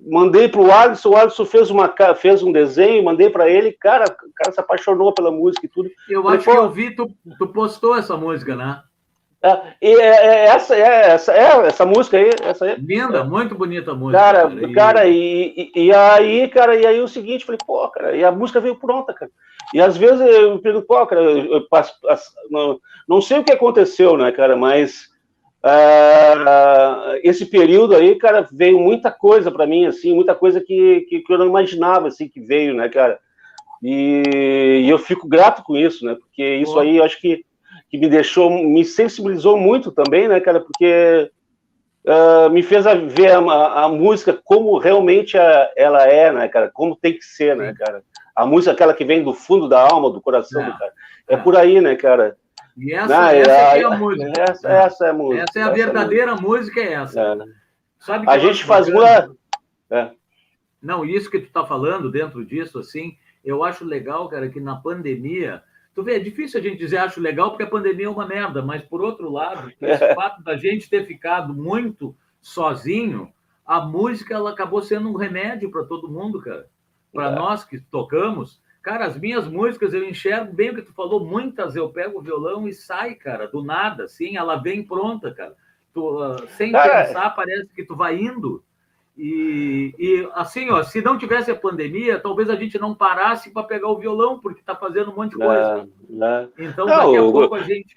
mandei 0.00 0.48
para 0.48 0.60
o 0.62 0.72
Alisson, 0.72 1.10
o 1.10 1.16
Alisson 1.16 1.44
fez, 1.44 1.70
uma, 1.70 1.94
fez 2.16 2.42
um 2.42 2.52
desenho, 2.52 3.04
mandei 3.04 3.28
para 3.28 3.50
ele, 3.50 3.72
cara, 3.72 4.04
o 4.04 4.32
cara 4.34 4.52
se 4.52 4.60
apaixonou 4.60 5.12
pela 5.12 5.30
música 5.30 5.66
e 5.66 5.68
tudo. 5.68 5.90
Eu 6.08 6.26
acho 6.26 6.44
que 6.44 6.50
eu 6.50 6.70
vi, 6.70 6.94
tu, 6.94 7.10
tu 7.38 7.46
postou 7.48 7.96
essa 7.96 8.16
música, 8.16 8.56
né? 8.56 8.82
É, 9.42 9.60
e 9.80 9.94
é, 9.94 10.26
é, 10.26 10.44
essa, 10.48 10.76
é, 10.76 11.10
essa, 11.12 11.32
é, 11.32 11.66
essa 11.66 11.86
música 11.86 12.18
aí, 12.18 12.30
essa 12.42 12.66
aí. 12.66 12.76
Linda, 12.76 13.24
muito 13.24 13.54
bonita 13.54 13.92
a 13.92 13.94
música. 13.94 14.18
Cara, 14.18 14.50
cara, 14.50 14.72
cara 14.74 15.06
e... 15.06 15.70
E, 15.74 15.86
e, 15.86 15.92
aí, 15.94 16.48
cara, 16.48 16.76
e 16.76 16.86
aí 16.86 17.00
o 17.00 17.08
seguinte, 17.08 17.46
falei, 17.46 17.58
pô, 17.66 17.88
cara, 17.88 18.14
e 18.14 18.22
a 18.22 18.30
música 18.30 18.60
veio 18.60 18.76
pronta, 18.76 19.14
cara. 19.14 19.30
E 19.72 19.80
às 19.80 19.96
vezes 19.96 20.20
eu 20.20 20.54
me 20.54 20.60
pergunto, 20.60 20.86
pô, 20.86 21.06
cara, 21.06 21.22
eu, 21.22 21.54
eu, 21.54 21.66
não, 22.50 22.78
não 23.08 23.20
sei 23.22 23.38
o 23.38 23.44
que 23.44 23.52
aconteceu, 23.52 24.14
né, 24.16 24.30
cara, 24.30 24.56
mas 24.56 25.08
uh, 25.64 27.18
esse 27.22 27.46
período 27.46 27.94
aí, 27.94 28.16
cara, 28.16 28.46
veio 28.52 28.78
muita 28.78 29.10
coisa 29.10 29.50
para 29.50 29.66
mim, 29.66 29.86
assim, 29.86 30.14
muita 30.14 30.34
coisa 30.34 30.60
que, 30.60 31.06
que, 31.08 31.20
que, 31.20 31.32
eu 31.32 31.38
não 31.38 31.46
imaginava, 31.46 32.08
assim, 32.08 32.28
que 32.28 32.40
veio, 32.40 32.74
né, 32.74 32.90
cara. 32.90 33.18
E, 33.82 34.82
e 34.84 34.90
eu 34.90 34.98
fico 34.98 35.26
grato 35.26 35.62
com 35.62 35.76
isso, 35.78 36.04
né, 36.04 36.14
porque 36.14 36.56
isso 36.56 36.74
pô. 36.74 36.80
aí 36.80 36.98
eu 36.98 37.04
acho 37.04 37.18
que 37.18 37.42
que 37.90 37.98
me 37.98 38.08
deixou, 38.08 38.48
me 38.50 38.84
sensibilizou 38.84 39.58
muito 39.58 39.90
também, 39.90 40.28
né, 40.28 40.38
cara, 40.40 40.60
porque 40.60 41.30
uh, 42.06 42.48
me 42.50 42.62
fez 42.62 42.84
ver 43.12 43.32
a, 43.32 43.84
a, 43.84 43.88
música 43.88 44.38
como 44.44 44.78
realmente 44.78 45.36
a, 45.36 45.70
ela 45.76 46.06
é, 46.06 46.32
né, 46.32 46.48
cara, 46.48 46.70
como 46.72 46.94
tem 46.94 47.14
que 47.14 47.24
ser, 47.24 47.56
né, 47.56 47.74
cara. 47.76 48.02
A 48.36 48.46
música 48.46 48.72
aquela 48.72 48.94
que 48.94 49.04
vem 49.04 49.24
do 49.24 49.34
fundo 49.34 49.68
da 49.68 49.80
alma, 49.80 50.08
do 50.08 50.20
coração, 50.20 50.62
é, 50.62 50.70
cara. 50.70 50.92
É, 51.28 51.34
é, 51.34 51.36
por 51.36 51.56
aí, 51.56 51.80
né, 51.80 51.96
cara. 51.96 52.36
E 52.76 52.94
essa, 52.94 53.08
Não, 53.08 53.28
essa 53.28 53.50
é, 53.50 53.80
é 53.80 53.84
a 53.84 53.90
música. 53.90 54.32
Essa, 54.40 54.68
essa, 54.72 55.06
é 55.06 55.10
a 55.10 55.12
música. 55.12 55.42
Essa 55.42 55.58
é 55.58 55.62
a 55.62 55.70
verdadeira 55.70 56.36
música, 56.36 56.80
é 56.80 56.92
essa. 56.92 57.20
É. 57.20 57.36
Sabe 57.98 58.24
a 58.28 58.38
gente 58.38 58.64
faz 58.64 58.88
uma... 58.88 59.34
É. 59.90 60.10
Não, 60.80 61.04
isso 61.04 61.28
que 61.28 61.40
tu 61.40 61.52
tá 61.52 61.66
falando 61.66 62.10
dentro 62.10 62.44
disso, 62.44 62.78
assim, 62.78 63.16
eu 63.44 63.64
acho 63.64 63.84
legal, 63.84 64.28
cara, 64.28 64.48
que 64.48 64.60
na 64.60 64.76
pandemia 64.76 65.62
Tu 65.94 66.02
vê, 66.02 66.16
é 66.16 66.20
difícil 66.20 66.60
a 66.60 66.62
gente 66.62 66.78
dizer 66.78 66.98
acho 66.98 67.20
legal 67.20 67.50
porque 67.50 67.64
a 67.64 67.70
pandemia 67.70 68.06
é 68.06 68.10
uma 68.10 68.26
merda, 68.26 68.62
mas 68.62 68.82
por 68.82 69.00
outro 69.00 69.30
lado, 69.30 69.72
esse 69.80 70.14
fato 70.14 70.42
da 70.42 70.56
gente 70.56 70.88
ter 70.88 71.04
ficado 71.04 71.52
muito 71.52 72.16
sozinho, 72.40 73.32
a 73.66 73.80
música 73.80 74.34
ela 74.34 74.50
acabou 74.50 74.82
sendo 74.82 75.10
um 75.10 75.16
remédio 75.16 75.70
para 75.70 75.84
todo 75.84 76.10
mundo, 76.10 76.40
cara. 76.40 76.66
Para 77.12 77.30
é. 77.30 77.34
nós 77.34 77.64
que 77.64 77.80
tocamos, 77.80 78.60
cara, 78.82 79.06
as 79.06 79.18
minhas 79.18 79.48
músicas 79.48 79.92
eu 79.92 80.08
enxergo 80.08 80.52
bem 80.52 80.70
o 80.70 80.74
que 80.76 80.82
tu 80.82 80.94
falou, 80.94 81.24
muitas 81.24 81.74
eu 81.74 81.90
pego 81.90 82.18
o 82.18 82.22
violão 82.22 82.68
e 82.68 82.72
sai, 82.72 83.14
cara, 83.14 83.46
do 83.46 83.62
nada, 83.62 84.04
assim, 84.04 84.36
ela 84.36 84.56
vem 84.56 84.84
pronta, 84.84 85.32
cara. 85.34 85.54
Tu, 85.92 86.00
uh, 86.00 86.46
sem 86.50 86.74
é. 86.74 87.06
pensar, 87.06 87.30
parece 87.30 87.68
que 87.74 87.84
tu 87.84 87.96
vai 87.96 88.16
indo 88.16 88.64
e, 89.22 89.94
e, 89.98 90.28
assim, 90.32 90.70
ó, 90.70 90.82
se 90.82 91.02
não 91.02 91.18
tivesse 91.18 91.50
a 91.50 91.54
pandemia, 91.54 92.18
talvez 92.18 92.48
a 92.48 92.56
gente 92.56 92.78
não 92.78 92.94
parasse 92.94 93.50
para 93.50 93.64
pegar 93.64 93.88
o 93.88 93.98
violão, 93.98 94.38
porque 94.38 94.60
está 94.60 94.74
fazendo 94.74 95.10
um 95.10 95.14
monte 95.14 95.32
de 95.32 95.36
coisa. 95.36 95.86
Não, 96.08 96.18
não. 96.30 96.48
Então, 96.58 96.86
não, 96.86 96.96
daqui 96.96 97.16
a 97.18 97.20
pouco 97.20 97.54
a 97.54 97.60
gente. 97.60 97.94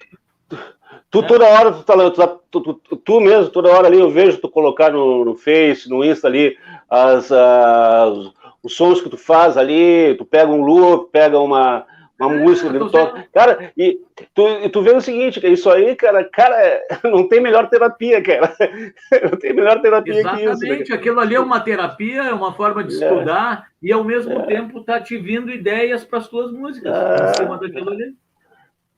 Tu, 1.10 1.22
né? 1.22 1.26
toda 1.26 1.46
hora, 1.46 1.72
tu, 1.72 1.82
tá, 1.82 2.28
tu, 2.50 2.60
tu, 2.60 2.74
tu, 2.74 2.96
tu, 2.96 3.20
mesmo, 3.20 3.50
toda 3.50 3.70
hora 3.70 3.86
ali 3.86 3.98
eu 3.98 4.10
vejo 4.10 4.38
tu 4.38 4.50
colocar 4.50 4.92
no, 4.92 5.24
no 5.24 5.34
Face, 5.34 5.88
no 5.88 6.04
Insta 6.04 6.28
ali, 6.28 6.58
as, 6.90 7.32
as, 7.32 8.30
os 8.62 8.76
sons 8.76 9.00
que 9.00 9.08
tu 9.08 9.16
faz 9.16 9.56
ali, 9.56 10.14
tu 10.18 10.26
pega 10.26 10.52
um 10.52 10.62
loop, 10.62 11.10
pega 11.10 11.38
uma, 11.38 11.86
uma 12.18 12.28
música 12.28 12.70
dentro 12.70 12.90
toca. 12.90 13.26
Cara, 13.32 13.72
e 13.76 14.00
tu, 14.32 14.48
e 14.48 14.68
tu 14.68 14.82
vê 14.82 14.92
o 14.94 15.00
seguinte, 15.00 15.40
que 15.40 15.48
isso 15.48 15.68
aí, 15.68 15.96
cara, 15.96 16.24
cara, 16.24 16.80
não 17.04 17.28
tem 17.28 17.40
melhor 17.40 17.68
terapia, 17.68 18.22
cara. 18.22 18.54
Não 19.30 19.38
tem 19.38 19.52
melhor 19.52 19.80
terapia 19.80 20.14
Exatamente, 20.14 20.44
que 20.44 20.50
isso. 20.50 20.64
Exatamente, 20.64 20.92
aquilo 20.92 21.20
ali 21.20 21.34
é 21.34 21.40
uma 21.40 21.60
terapia, 21.60 22.22
é 22.22 22.32
uma 22.32 22.52
forma 22.52 22.84
de 22.84 22.92
é. 22.92 23.06
estudar, 23.06 23.68
é. 23.82 23.86
e 23.86 23.92
ao 23.92 24.04
mesmo 24.04 24.32
é. 24.32 24.46
tempo 24.46 24.82
tá 24.82 25.00
te 25.00 25.16
vindo 25.16 25.50
ideias 25.50 26.04
para 26.04 26.18
as 26.18 26.28
tuas 26.28 26.52
músicas 26.52 26.92
é. 26.94 27.30
em 27.30 27.34
cima 27.34 27.58
daquilo 27.58 27.90
ali. 27.90 28.14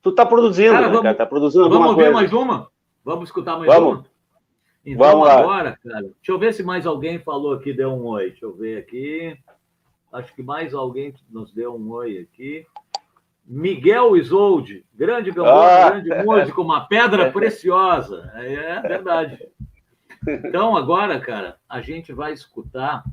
Tu 0.02 0.12
tá 0.12 0.24
produzindo, 0.24 0.72
cara, 0.72 0.86
né, 0.86 0.88
vamos, 0.88 1.02
cara? 1.02 1.14
Tá 1.14 1.26
produzindo 1.26 1.68
Vamos 1.68 1.88
ouvir 1.88 2.12
mais 2.12 2.32
uma? 2.32 2.68
Vamos 3.04 3.28
escutar 3.28 3.58
mais 3.58 3.72
vamos. 3.72 3.92
uma? 3.92 4.06
Então, 4.84 5.10
vamos 5.10 5.26
lá. 5.26 5.40
agora, 5.40 5.78
cara, 5.82 6.02
deixa 6.02 6.14
eu 6.28 6.38
ver 6.38 6.54
se 6.54 6.62
mais 6.62 6.86
alguém 6.86 7.18
falou 7.18 7.54
aqui, 7.54 7.72
deu 7.72 7.90
um 7.90 8.06
oi. 8.06 8.30
Deixa 8.30 8.44
eu 8.44 8.54
ver 8.54 8.78
aqui. 8.78 9.36
Acho 10.12 10.32
que 10.34 10.42
mais 10.42 10.72
alguém 10.72 11.12
nos 11.28 11.52
deu 11.52 11.74
um 11.74 11.90
oi 11.90 12.18
aqui. 12.18 12.64
Miguel 13.46 14.16
Isolde, 14.16 14.84
grande 14.92 15.30
ah. 15.38 15.90
grande 15.90 16.24
músico, 16.24 16.62
uma 16.62 16.86
pedra 16.88 17.30
preciosa. 17.32 18.32
É 18.34 18.80
verdade. 18.80 19.38
Então, 20.26 20.76
agora, 20.76 21.20
cara, 21.20 21.56
a 21.68 21.80
gente 21.80 22.12
vai 22.12 22.32
escutar. 22.32 23.04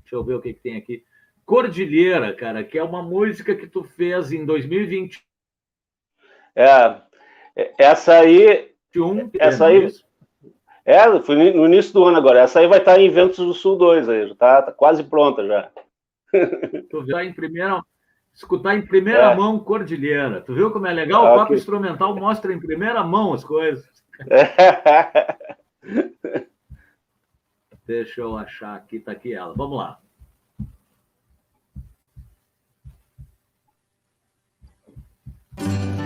Deixa 0.00 0.16
eu 0.16 0.24
ver 0.24 0.34
o 0.34 0.40
que, 0.40 0.54
que 0.54 0.60
tem 0.60 0.76
aqui. 0.76 1.04
Cordilheira, 1.44 2.32
cara, 2.32 2.64
que 2.64 2.78
é 2.78 2.82
uma 2.82 3.02
música 3.02 3.54
que 3.54 3.66
tu 3.66 3.84
fez 3.84 4.32
em 4.32 4.46
2020. 4.46 5.22
É, 6.56 7.02
essa 7.78 8.14
aí. 8.14 8.72
Um, 8.96 9.30
essa 9.38 9.66
aí. 9.66 9.88
É, 10.86 11.20
foi 11.20 11.52
no 11.52 11.66
início 11.66 11.92
do 11.92 12.04
ano 12.04 12.16
agora. 12.16 12.40
Essa 12.40 12.60
aí 12.60 12.66
vai 12.66 12.78
estar 12.78 12.98
em 12.98 13.10
Ventos 13.10 13.36
do 13.36 13.52
Sul 13.52 13.76
2 13.76 14.08
aí, 14.08 14.28
já 14.28 14.34
tá, 14.34 14.62
tá 14.62 14.72
quase 14.72 15.04
pronta 15.04 15.46
já. 15.46 15.70
Tu 16.90 17.06
já 17.06 17.24
em 17.24 17.32
primeira 17.32 17.82
escutar 18.34 18.76
em 18.76 18.82
primeira 18.82 19.32
é. 19.32 19.36
mão 19.36 19.58
Cordilheira. 19.58 20.40
Tu 20.40 20.54
viu 20.54 20.70
como 20.70 20.86
é 20.86 20.92
legal? 20.92 21.24
O 21.24 21.28
ah, 21.28 21.36
papo 21.36 21.54
instrumental 21.54 22.14
mostra 22.16 22.52
em 22.52 22.60
primeira 22.60 23.02
mão 23.04 23.32
as 23.32 23.44
coisas. 23.44 23.88
Deixa 27.86 28.20
eu 28.22 28.36
achar 28.36 28.74
aqui, 28.74 28.98
tá 28.98 29.12
aqui 29.12 29.32
ela. 29.32 29.54
Vamos 29.54 29.78
lá. 29.78 29.98
thank 35.56 36.03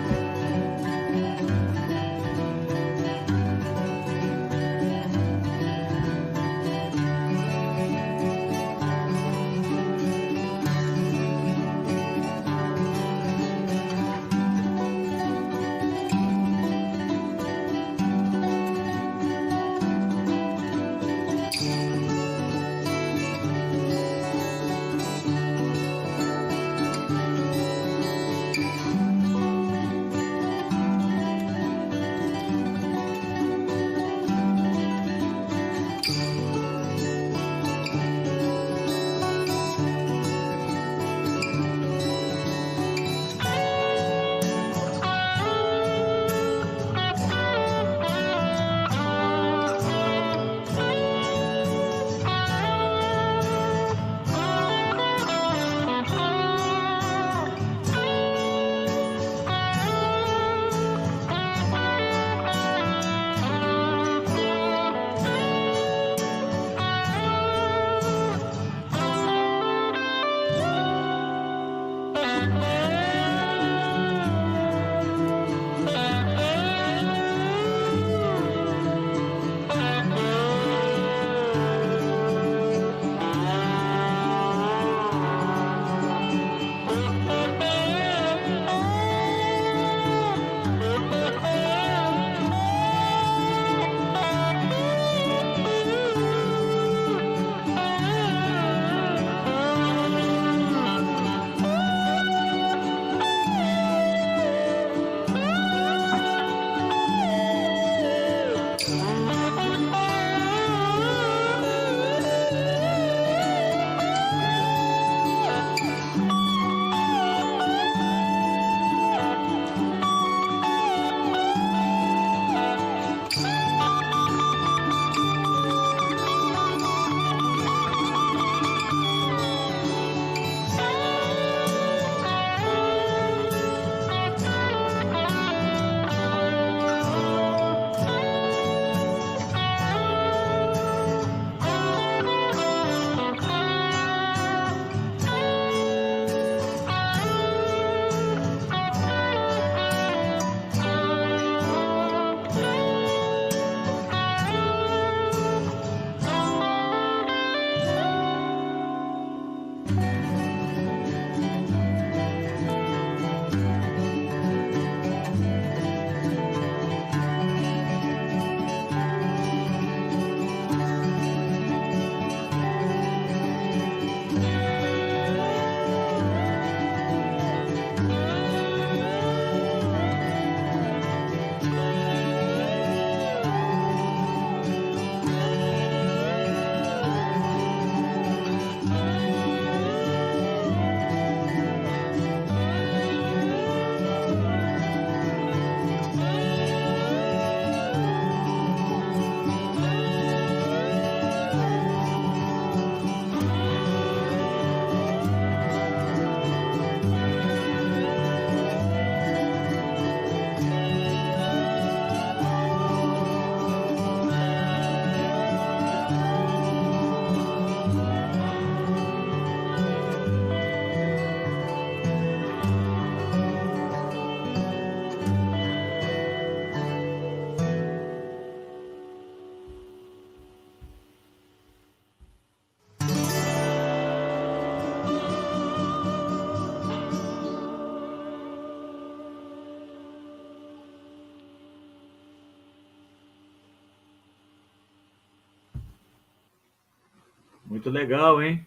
Muito 247.79 247.91
legal, 247.91 248.43
hein? 248.43 248.67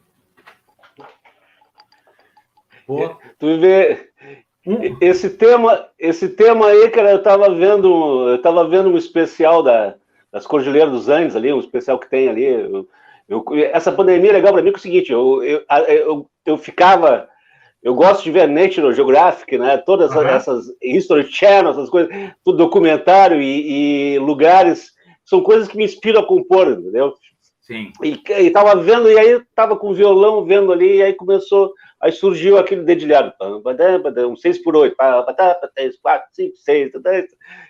Pô. 2.88 3.14
Tu 3.38 3.60
vê, 3.60 4.10
esse 5.02 5.32
tema, 5.32 5.90
esse 6.00 6.30
tema 6.30 6.68
aí, 6.68 6.90
cara, 6.90 7.12
eu 7.12 7.22
tava 7.22 7.54
vendo, 7.54 8.30
eu 8.30 8.42
tava 8.42 8.66
vendo 8.70 8.90
um 8.90 8.98
especial 8.98 9.62
da, 9.62 9.96
das 10.32 10.48
Cordilheiras 10.48 10.94
dos 10.94 11.10
Andes 11.10 11.36
ali, 11.36 11.52
um 11.52 11.60
especial 11.60 12.00
que 12.00 12.10
tem 12.10 12.30
ali. 12.30 12.46
Eu, 12.46 12.88
eu, 13.28 13.46
essa 13.74 13.92
pandemia 13.92 14.30
é 14.30 14.34
legal 14.34 14.54
para 14.54 14.62
mim, 14.62 14.70
que 14.70 14.78
é 14.78 14.80
o 14.80 14.82
seguinte, 14.82 15.12
eu, 15.12 15.44
eu, 15.44 15.62
eu, 15.90 16.30
eu, 16.46 16.58
ficava, 16.58 17.28
eu 17.84 17.94
gosto 17.94 18.24
de 18.24 18.32
ver 18.32 18.48
National 18.48 18.94
Geographic, 18.94 19.58
né? 19.58 19.76
Todas 19.76 20.16
uhum. 20.16 20.26
essas 20.26 20.68
History 20.82 21.30
Channel, 21.30 21.72
essas 21.72 21.90
coisas, 21.90 22.16
tudo 22.46 22.60
documentário 22.60 23.42
e, 23.42 24.14
e, 24.14 24.20
lugares, 24.20 24.94
são 25.26 25.44
coisas 25.44 25.68
que 25.68 25.76
me 25.76 25.84
inspiram 25.84 26.22
a 26.22 26.26
compor, 26.26 26.70
entendeu? 26.70 27.14
Sim. 27.72 27.94
E, 28.04 28.22
e 28.44 28.50
tava 28.52 28.76
vendo, 28.76 29.10
e 29.10 29.18
aí 29.18 29.42
tava 29.56 29.76
com 29.76 29.90
o 29.90 29.94
violão 29.94 30.46
vendo 30.46 30.72
ali, 30.72 30.98
e 30.98 31.04
aí 31.04 31.14
começou 31.14 31.74
Aí 32.02 32.12
surgiu 32.12 32.58
aquele 32.58 32.82
dedilhado, 32.82 33.32
um 34.28 34.36
6 34.36 34.64
por 34.64 34.76
8, 34.76 34.96
3, 35.76 36.00
4, 36.00 36.30
5, 36.34 36.58
6, 36.58 36.92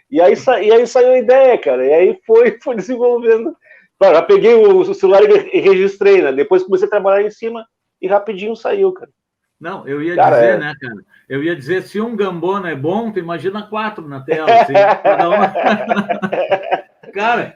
e 0.10 0.22
aí, 0.22 0.34
e 0.64 0.72
aí 0.72 0.88
saiu 0.88 1.12
a 1.12 1.18
ideia, 1.18 1.58
cara, 1.58 1.86
e 1.86 1.94
aí 1.94 2.20
foi, 2.26 2.58
foi 2.64 2.78
desenvolvendo. 2.78 3.54
Claro, 4.00 4.16
já 4.16 4.22
peguei 4.22 4.56
o 4.56 4.94
celular 4.94 5.22
e 5.24 5.60
registrei, 5.60 6.22
né? 6.22 6.32
Depois 6.32 6.64
comecei 6.64 6.88
a 6.88 6.90
trabalhar 6.90 7.28
em 7.28 7.30
cima 7.30 7.68
e 8.02 8.08
rapidinho 8.08 8.56
saiu, 8.56 8.94
cara. 8.94 9.12
Não, 9.60 9.86
eu 9.86 10.02
ia 10.02 10.16
cara, 10.16 10.36
dizer, 10.38 10.54
é... 10.54 10.58
né, 10.58 10.74
cara? 10.82 10.96
Eu 11.30 11.44
ia 11.44 11.56
dizer, 11.56 11.84
se 11.84 12.00
um 12.00 12.16
gambona 12.16 12.72
é 12.72 12.76
bom, 12.76 13.12
tu 13.12 13.20
imagina 13.20 13.68
quatro 13.68 14.08
na 14.08 14.22
tela, 14.22 14.48
assim, 14.62 14.74
cada 15.04 15.30
uma... 15.30 15.54
cara, 17.12 17.56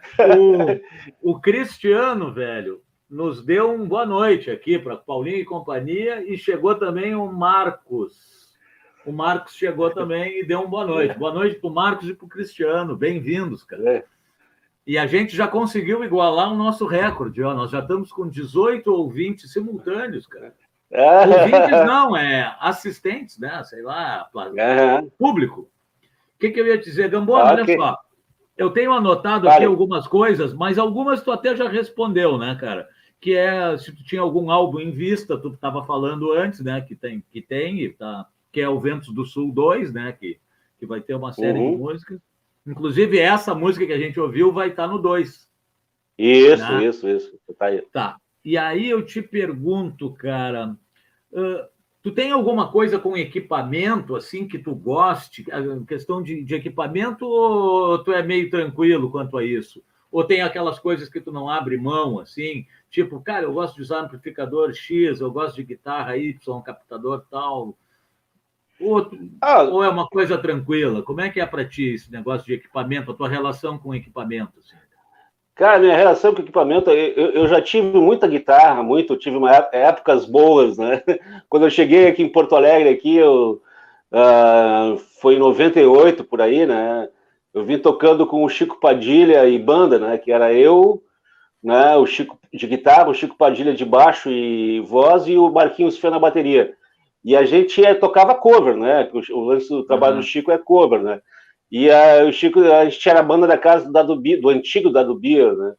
o, 1.22 1.32
o 1.32 1.39
Cristiano, 1.39 2.34
velho, 2.34 2.82
nos 3.10 3.43
deu 3.43 3.72
um 3.72 3.88
boa 3.88 4.06
noite 4.06 4.49
aqui 4.51 4.78
para 4.78 4.97
Paulinho 4.97 5.38
e 5.38 5.45
companhia 5.45 6.24
e 6.30 6.38
chegou 6.38 6.76
também 6.76 7.16
o 7.16 7.32
Marcos. 7.32 8.53
O 9.06 9.12
Marcos 9.12 9.56
chegou 9.56 9.91
também 9.91 10.39
e 10.39 10.45
deu 10.45 10.62
um 10.62 10.70
boa 10.70 10.86
noite. 10.86 11.18
Boa 11.18 11.34
noite 11.34 11.60
para 11.60 11.70
o 11.70 11.74
Marcos 11.74 12.10
e 12.10 12.14
para 12.14 12.26
o 12.26 12.30
Cristiano. 12.30 12.95
Bem-vindos, 12.95 13.64
cara. 13.64 13.89
É. 13.89 14.06
E 14.88 14.97
a 14.97 15.08
gente 15.08 15.36
já 15.36 15.47
conseguiu 15.47 16.03
igualar 16.03 16.51
o 16.51 16.56
nosso 16.56 16.86
recorde. 16.86 17.41
Ó. 17.43 17.53
Nós 17.53 17.72
já 17.72 17.80
estamos 17.80 18.12
com 18.12 18.28
18 18.28 18.91
ouvintes 18.91 19.53
simultâneos, 19.53 20.28
cara. 20.28 20.53
Ouvintes 20.91 21.70
não, 21.86 22.16
é 22.16 22.56
assistentes, 22.60 23.38
né? 23.39 23.64
Sei 23.64 23.82
lá, 23.82 24.30
público. 25.18 25.62
O 25.62 26.39
que, 26.39 26.49
que 26.49 26.60
eu 26.60 26.68
ia 26.68 26.78
dizer, 26.78 27.10
Gambona? 27.10 27.62
Okay. 27.62 27.78
Olha 27.78 27.91
só. 27.91 28.05
Eu 28.58 28.70
tenho 28.70 28.93
anotado 28.93 29.45
vale. 29.45 29.58
aqui 29.58 29.66
algumas 29.66 30.08
coisas, 30.08 30.53
mas 30.53 30.78
algumas 30.78 31.22
tu 31.22 31.32
até 31.32 31.56
já 31.56 31.68
respondeu, 31.68 32.38
né, 32.38 32.56
cara? 32.60 32.88
que 33.26 33.34
é 33.34 33.76
se 33.78 33.91
tu 33.91 34.03
tinha 34.03 34.22
algum 34.22 34.51
álbum 34.51 34.80
em 34.80 34.91
vista, 34.91 35.36
tu 35.36 35.47
estava 35.49 35.84
falando 35.84 36.32
antes, 36.32 36.60
né? 36.60 36.80
Que 36.82 36.95
tem, 36.95 37.24
que 37.32 37.41
tem, 37.41 37.91
tá, 37.93 38.28
que 38.51 38.62
é 38.62 38.70
o 38.70 38.80
Ventos 38.80 39.12
do 39.14 39.26
Sul 39.26 39.51
2, 39.51 39.91
né? 39.91 40.12
Que, 40.12 40.39
que 40.78 40.86
vai 40.86 41.01
ter 41.01 41.16
uma 41.16 41.34
série 41.34 41.58
uhum. 41.58 41.72
de 41.72 41.78
músicas. 41.78 42.20
Inclusive, 42.68 43.18
essa 43.18 43.56
música 43.56 43.86
que 43.86 43.93
a 43.93 43.97
gente 43.97 44.20
ouviu 44.20 44.51
vai 44.51 44.70
estar 44.70 44.84
tá 44.84 44.93
no 44.93 44.99
2. 44.99 45.49
Isso, 46.18 46.72
né? 46.72 46.86
isso, 46.86 47.10
isso. 47.10 47.39
Tá, 47.58 47.66
aí. 47.66 47.82
tá. 47.91 48.18
E 48.43 48.60
aí 48.60 48.89
eu 48.89 49.03
te 49.03 49.24
pergunto, 49.24 50.12
cara, 50.12 50.78
uh, 51.32 51.68
tu 52.06 52.12
tem 52.12 52.30
alguma 52.30 52.72
coisa 52.72 52.99
com 52.99 53.18
equipamento, 53.18 54.16
assim, 54.16 54.47
que 54.47 54.60
tu 54.60 54.76
goste? 54.76 55.43
A 55.51 55.84
questão 55.88 56.22
de, 56.22 56.43
de 56.43 56.53
equipamento 56.53 57.26
ou 57.26 57.97
tu 57.97 58.12
é 58.12 58.22
meio 58.22 58.47
tranquilo 58.47 59.10
quanto 59.10 59.36
a 59.39 59.43
isso? 59.43 59.84
Ou 60.12 60.24
tem 60.24 60.43
aquelas 60.43 60.78
coisas 60.78 61.10
que 61.10 61.20
tu 61.20 61.32
não 61.32 61.49
abre 61.49 61.78
mão, 61.78 62.20
assim? 62.20 62.68
Tipo, 62.91 63.20
cara, 63.22 63.45
eu 63.45 63.53
gosto 63.53 63.78
de 63.78 63.82
usar 63.82 64.01
amplificador 64.01 64.72
X, 64.72 65.20
eu 65.20 65.32
gosto 65.32 65.56
de 65.56 65.64
guitarra 65.64 66.16
Y, 66.16 66.62
captador 66.62 67.26
tal. 67.28 67.76
Ou, 68.80 69.10
ah, 69.41 69.64
ou 69.64 69.84
é 69.84 69.89
uma 69.89 70.08
coisa 70.08 70.38
tranquila? 70.38 71.01
Como 71.01 71.22
é 71.22 71.32
que 71.32 71.41
é 71.41 71.45
para 71.47 71.66
ti 71.66 71.86
esse 71.86 72.12
negócio 72.12 72.45
de 72.45 72.53
equipamento, 72.53 73.10
a 73.10 73.16
tua 73.16 73.28
relação 73.28 73.80
com 73.80 73.95
equipamento? 73.95 74.60
Assim? 74.60 74.76
Cara, 75.56 75.80
minha 75.80 75.95
relação 75.95 76.36
com 76.36 76.41
equipamento, 76.41 76.91
eu, 76.91 77.32
eu, 77.32 77.47
já 77.47 77.62
tive 77.62 77.97
muita 77.97 78.28
guitarra, 78.28 78.84
muito, 78.84 79.16
tive 79.16 79.38
uma, 79.38 79.51
épocas 79.72 80.26
boas, 80.26 80.78
né? 80.78 81.01
Quando 81.47 81.66
eu 81.66 81.70
cheguei 81.70 82.08
aqui 82.08 82.22
em 82.22 82.30
Porto 82.30 82.58
Alegre, 82.58 82.89
aqui, 82.89 83.16
eu, 83.16 83.62
uh, 84.12 84.97
foi 85.22 85.36
em 85.36 85.39
98, 85.39 86.26
por 86.26 86.41
aí, 86.41 86.66
né? 86.66 87.08
Eu 87.53 87.64
vim 87.64 87.78
tocando 87.78 88.28
com 88.28 88.43
o 88.43 88.49
Chico 88.49 88.82
Padilha 88.82 89.47
e 89.47 89.58
banda, 89.58 89.97
né? 89.97 90.18
Que 90.18 90.30
era 90.30 90.51
eu, 90.51 91.01
né? 91.64 91.95
O 91.95 92.06
Chico 92.06 92.38
de 92.53 92.68
guitarra, 92.68 93.10
o 93.10 93.14
Chico 93.14 93.38
Padilha 93.38 93.74
de 93.74 93.86
baixo 93.86 94.30
e 94.30 94.82
voz 94.82 95.26
e 95.26 95.38
o 95.38 95.49
Marquinhos 95.49 95.97
Fê 95.97 96.10
na 96.10 96.20
bateria. 96.20 96.74
E 97.24 97.34
a 97.34 97.45
gente 97.45 97.84
é, 97.84 97.93
tocava 97.93 98.36
cover, 98.36 98.76
né? 98.76 99.10
O, 99.14 99.38
o 99.38 99.45
lance 99.45 99.70
do 99.70 99.86
trabalho 99.86 100.16
uhum. 100.16 100.20
do 100.20 100.28
Chico 100.28 100.51
é 100.51 100.58
cover, 100.58 101.01
né? 101.01 101.22
E 101.72 101.89
a, 101.89 102.24
o 102.26 102.32
Chico, 102.32 102.59
a 102.61 102.86
gente 102.86 103.09
era 103.09 103.20
a 103.20 103.24
banda 103.24 103.47
da 103.47 103.57
casa 103.57 103.86
do 103.86 103.91
Dado 103.91 104.16
Bia, 104.16 104.39
do 104.39 104.49
antigo 104.49 104.91
Dado 104.91 105.16
Bia, 105.16 105.53
né? 105.53 105.74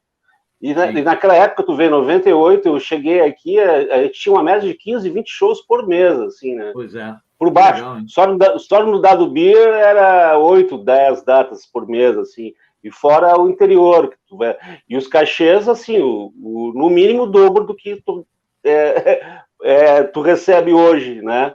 E, 0.60 0.74
na, 0.74 0.90
e, 0.90 1.02
naquela 1.02 1.34
época, 1.34 1.62
tu 1.62 1.76
vê, 1.76 1.86
em 1.86 1.90
98, 1.90 2.66
eu 2.66 2.80
cheguei 2.80 3.20
aqui, 3.20 3.58
a, 3.60 4.02
gente 4.02 4.20
tinha 4.20 4.34
uma 4.34 4.42
média 4.42 4.66
de 4.66 4.74
15, 4.74 5.08
20 5.10 5.28
shows 5.28 5.60
por 5.62 5.86
mês, 5.86 6.18
assim, 6.18 6.54
né? 6.54 6.70
Pois 6.72 6.94
é. 6.94 7.14
Por 7.38 7.50
baixo. 7.50 7.82
Legal, 7.82 8.00
só, 8.08 8.26
no, 8.26 8.58
só 8.58 8.84
no 8.84 9.00
Dado 9.00 9.28
Bia 9.28 9.58
era 9.58 10.38
8, 10.38 10.78
10 10.78 11.22
datas 11.22 11.66
por 11.66 11.86
mês, 11.86 12.16
assim 12.16 12.52
e 12.86 12.90
fora 12.90 13.38
o 13.38 13.48
interior. 13.48 14.10
Que 14.10 14.16
tu 14.28 14.36
vai, 14.36 14.56
e 14.88 14.96
os 14.96 15.08
cachês, 15.08 15.68
assim, 15.68 15.98
o, 15.98 16.32
o, 16.40 16.72
no 16.74 16.88
mínimo 16.88 17.24
o 17.24 17.26
dobro 17.26 17.64
do 17.64 17.74
que 17.74 18.00
tu, 18.04 18.24
é, 18.64 19.20
é, 19.62 20.02
tu 20.04 20.20
recebe 20.20 20.72
hoje, 20.72 21.20
né? 21.20 21.54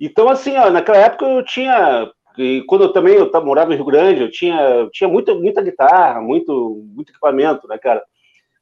Então, 0.00 0.28
assim, 0.28 0.56
ó, 0.56 0.70
naquela 0.70 0.98
época 0.98 1.26
eu 1.26 1.44
tinha. 1.44 2.10
E 2.38 2.62
quando 2.62 2.84
eu 2.84 2.92
também 2.92 3.14
eu 3.14 3.30
morava 3.44 3.72
em 3.72 3.76
Rio 3.76 3.84
Grande, 3.84 4.22
eu 4.22 4.30
tinha, 4.30 4.60
eu 4.60 4.90
tinha 4.90 5.08
muita, 5.08 5.34
muita 5.34 5.60
guitarra, 5.60 6.20
muito, 6.20 6.82
muito 6.94 7.10
equipamento, 7.10 7.66
né, 7.68 7.76
cara? 7.78 8.02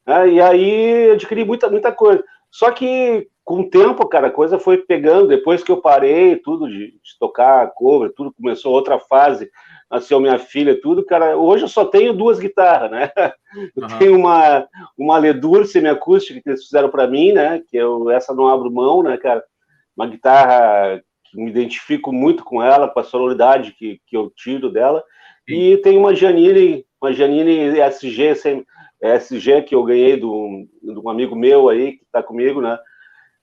É, 0.07 0.29
e 0.29 0.41
aí 0.41 1.11
adquiri 1.13 1.45
muita, 1.45 1.69
muita 1.69 1.93
coisa. 1.93 2.25
Só 2.51 2.71
que 2.71 3.29
com 3.45 3.61
o 3.61 3.71
tempo, 3.71 4.09
cara, 4.09 4.29
a 4.29 4.31
coisa 4.31 4.59
foi 4.59 4.79
pegando. 4.79 5.29
Depois 5.29 5.63
que 5.63 5.71
eu 5.71 5.77
parei 5.77 6.37
tudo 6.37 6.69
de, 6.69 6.93
de 6.93 7.19
tocar 7.19 7.71
cover, 7.75 8.13
tudo 8.17 8.33
começou 8.33 8.73
outra 8.73 8.99
fase 8.99 9.51
nasceu 9.91 10.21
minha 10.21 10.39
filha, 10.39 10.81
tudo, 10.81 11.05
cara, 11.05 11.37
hoje 11.37 11.65
eu 11.65 11.69
só 11.69 11.85
tenho 11.85 12.13
duas 12.13 12.39
guitarras, 12.39 12.91
né? 12.91 13.11
Eu 13.75 13.85
uhum. 13.85 13.99
tenho 13.99 14.17
uma, 14.17 14.67
uma 14.99 15.17
Ledur 15.19 15.65
semiacústica 15.65 16.41
que 16.41 16.49
eles 16.49 16.65
fizeram 16.65 16.91
para 16.91 17.07
mim, 17.07 17.33
né? 17.33 17.63
Que 17.69 17.77
eu, 17.77 18.11
essa 18.11 18.35
não 18.35 18.49
abro 18.49 18.71
mão, 18.71 19.03
né, 19.03 19.17
cara? 19.17 19.43
Uma 19.97 20.07
guitarra 20.07 21.03
me 21.37 21.51
identifico 21.51 22.13
muito 22.13 22.45
com 22.45 22.63
ela, 22.63 22.89
com 22.89 22.99
a 22.99 23.05
sonoridade 23.05 23.73
que, 23.73 24.01
que 24.07 24.17
eu 24.17 24.31
tiro 24.35 24.71
dela. 24.71 25.03
Sim. 25.49 25.55
E 25.55 25.77
tem 25.79 25.97
uma 25.97 26.15
Janine, 26.15 26.85
uma 27.01 27.13
Janine 27.13 27.79
SG, 27.79 28.35
SG 29.01 29.63
que 29.63 29.75
eu 29.75 29.85
ganhei 29.85 30.17
do, 30.17 30.67
de 30.83 30.99
um 30.99 31.09
amigo 31.09 31.37
meu 31.37 31.69
aí, 31.69 31.93
que 31.93 32.05
está 32.05 32.23
comigo, 32.23 32.61
né? 32.61 32.79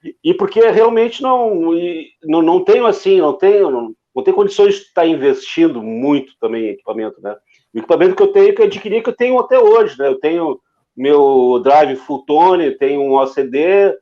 E, 0.04 0.16
e 0.24 0.34
porque 0.34 0.60
realmente 0.60 1.22
não, 1.22 1.74
e, 1.74 2.10
não, 2.24 2.41
não 2.41 2.64
tenho 2.64 2.86
assim, 2.86 3.20
não 3.20 3.34
tenho, 3.34 3.70
não, 3.70 3.96
não 4.16 4.24
tem 4.24 4.34
condições 4.34 4.76
de 4.76 4.82
estar 4.82 5.06
investindo 5.06 5.82
muito 5.82 6.34
também 6.39 6.66
em 6.66 6.70
equipamento, 6.70 7.22
né? 7.22 7.36
O 7.74 7.80
equipamento 7.80 8.16
que 8.16 8.24
eu 8.24 8.32
tenho, 8.32 8.54
que 8.54 8.62
eu 8.62 8.66
adquiri, 8.66 9.02
que 9.02 9.10
eu 9.10 9.16
tenho 9.16 9.39
até 9.39 9.58
hoje, 9.58 9.98
né? 9.98 10.08
Eu 10.08 10.20
tenho 10.20 10.60
meu 10.96 11.60
drive 11.64 11.96
full 11.96 12.24
tone, 12.26 12.78
tenho 12.78 13.02
um 13.02 13.14
OCD, 13.14 13.96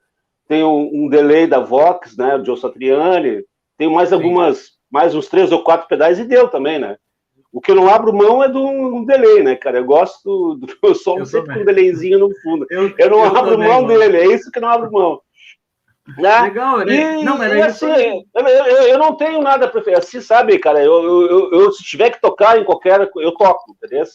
tenho 0.48 0.70
um 0.70 1.08
delay 1.08 1.48
da 1.48 1.60
Vox, 1.60 2.18
né? 2.18 2.36
O 2.36 2.44
Joe 2.44 2.58
Satriani, 2.58 3.44
tenho 3.82 3.92
mais 3.92 4.10
Sim. 4.10 4.16
algumas, 4.16 4.74
mais 4.92 5.16
uns 5.16 5.28
três 5.28 5.52
ou 5.52 5.64
quatro 5.64 5.88
pedais 5.88 6.20
e 6.20 6.24
deu 6.24 6.48
também, 6.48 6.78
né? 6.78 6.98
O 7.52 7.60
que 7.60 7.72
eu 7.72 7.76
não 7.76 7.90
abro 7.90 8.14
mão 8.14 8.44
é 8.44 8.48
do 8.48 8.64
um 8.64 9.04
delay, 9.04 9.42
né, 9.42 9.56
cara? 9.56 9.80
Eu 9.80 9.86
gosto 9.86 10.54
do, 10.54 10.68
meu 10.84 11.26
sempre 11.26 11.56
com 11.56 11.62
um 11.62 11.66
delayzinho 11.66 12.20
no 12.20 12.30
fundo. 12.42 12.68
Eu, 12.70 12.94
eu 12.96 13.10
não 13.10 13.26
eu 13.26 13.26
abro 13.26 13.52
também, 13.54 13.68
mão 13.68 13.82
mano. 13.82 13.88
dele, 13.88 14.18
é 14.18 14.28
isso 14.28 14.52
que 14.52 14.60
eu 14.60 14.62
não 14.62 14.70
abro 14.70 14.92
mão. 14.92 15.20
Né? 16.16 16.42
Legal, 16.42 16.78
né? 16.80 17.22
E, 17.22 17.24
não, 17.24 17.42
era 17.42 17.58
e 17.58 17.62
assim, 17.64 18.24
eu, 18.36 18.48
eu, 18.48 18.88
eu, 18.88 18.98
não 19.00 19.16
tenho 19.16 19.42
nada 19.42 19.68
para 19.68 19.98
assim, 19.98 20.22
sabe, 20.22 20.60
cara? 20.60 20.84
Eu, 20.84 21.52
eu, 21.52 21.72
se 21.72 21.84
tiver 21.84 22.12
que 22.12 22.22
tocar 22.22 22.60
em 22.60 22.64
qualquer, 22.64 23.10
eu 23.16 23.32
toco, 23.32 23.72
entendeu? 23.72 24.06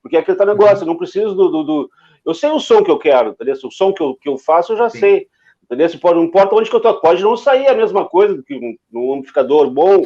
Porque 0.00 0.16
é 0.16 0.20
aquele 0.20 0.38
tá 0.38 0.46
negócio, 0.46 0.84
eu 0.84 0.86
não 0.86 0.96
preciso 0.96 1.34
do, 1.34 1.48
do, 1.48 1.62
do, 1.64 1.90
Eu 2.24 2.32
sei 2.32 2.50
o 2.50 2.60
som 2.60 2.84
que 2.84 2.90
eu 2.90 2.98
quero, 2.98 3.30
entendeu? 3.30 3.56
O 3.64 3.70
som 3.72 3.92
que 3.92 4.02
eu, 4.02 4.14
que 4.14 4.28
eu 4.28 4.38
faço, 4.38 4.72
eu 4.72 4.76
já 4.76 4.88
Sim. 4.88 5.00
sei. 5.00 5.28
Entendeu? 5.66 5.88
Se 5.88 5.98
pode, 5.98 6.16
não 6.16 6.24
importa 6.24 6.54
onde 6.54 6.70
que 6.70 6.76
eu 6.76 6.80
toco, 6.80 7.02
pode 7.02 7.22
não 7.22 7.36
sair 7.36 7.66
a 7.66 7.74
mesma 7.74 8.04
coisa 8.04 8.42
que 8.42 8.54
um, 8.54 8.76
num 8.90 9.14
amplificador 9.14 9.68
bom, 9.68 10.02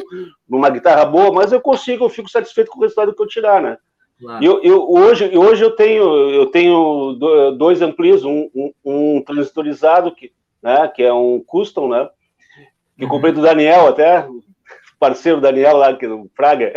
numa 0.49 0.69
guitarra 0.69 1.05
boa, 1.05 1.31
mas 1.31 1.51
eu 1.51 1.61
consigo, 1.61 2.05
eu 2.05 2.09
fico 2.09 2.29
satisfeito 2.29 2.71
com 2.71 2.79
o 2.79 2.81
resultado 2.81 3.13
que 3.13 3.21
eu 3.21 3.27
tirar, 3.27 3.61
né? 3.61 3.77
Claro. 4.19 4.43
Eu, 4.43 4.61
eu, 4.63 4.91
hoje, 4.91 5.37
hoje 5.37 5.63
eu 5.63 5.71
tenho, 5.71 6.03
eu 6.31 6.47
tenho 6.47 7.13
dois 7.57 7.81
amplis, 7.81 8.23
um, 8.23 8.49
um, 8.53 8.73
um 8.83 9.21
transistorizado 9.21 10.11
que 10.11 10.31
né? 10.61 10.87
Que 10.89 11.03
é 11.03 11.13
um 11.13 11.41
custom, 11.45 11.89
né? 11.89 12.07
Que 12.97 13.05
eu 13.05 13.09
comprei 13.09 13.33
do 13.33 13.41
Daniel 13.41 13.87
até, 13.87 14.27
parceiro 14.99 15.41
Daniel 15.41 15.77
lá, 15.77 15.95
que 15.95 16.07
no 16.07 16.29
Fraga. 16.35 16.71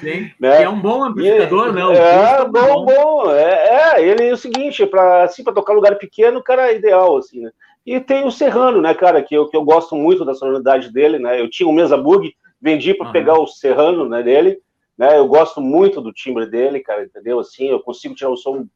Sim, 0.00 0.30
né? 0.40 0.64
é 0.64 0.68
um 0.68 0.80
bom 0.80 1.04
amplificador, 1.04 1.68
e, 1.68 1.72
né? 1.72 1.84
O 1.84 1.92
é, 1.92 2.44
bom, 2.48 2.84
bom, 2.84 2.84
bom. 2.84 3.30
É, 3.30 3.98
é, 3.98 4.04
ele 4.04 4.28
é 4.28 4.32
o 4.32 4.36
seguinte, 4.36 4.84
para 4.86 5.24
assim, 5.24 5.44
tocar 5.44 5.72
lugar 5.72 5.96
pequeno, 5.96 6.40
o 6.40 6.42
cara 6.42 6.72
é 6.72 6.76
ideal, 6.76 7.16
assim, 7.16 7.40
né? 7.40 7.52
E 7.86 8.00
tem 8.00 8.24
o 8.24 8.30
Serrano, 8.30 8.80
né, 8.80 8.94
cara, 8.94 9.22
que 9.22 9.34
eu, 9.34 9.48
que 9.48 9.56
eu 9.56 9.62
gosto 9.62 9.94
muito 9.94 10.24
da 10.24 10.34
sonoridade 10.34 10.92
dele, 10.92 11.18
né? 11.18 11.40
Eu 11.40 11.50
tinha 11.50 11.68
um 11.68 11.72
Mesa 11.72 11.96
Bug, 11.96 12.34
vendi 12.60 12.94
para 12.94 13.06
uhum. 13.06 13.12
pegar 13.12 13.38
o 13.38 13.46
Serrano, 13.46 14.08
né, 14.08 14.22
dele, 14.22 14.58
né? 14.96 15.18
Eu 15.18 15.26
gosto 15.28 15.60
muito 15.60 16.00
do 16.00 16.12
timbre 16.12 16.46
dele, 16.46 16.80
cara, 16.80 17.04
entendeu? 17.04 17.38
Assim, 17.38 17.68
eu 17.68 17.80
consigo 17.80 18.14
tirar 18.14 18.30
o 18.30 18.36
som, 18.36 18.66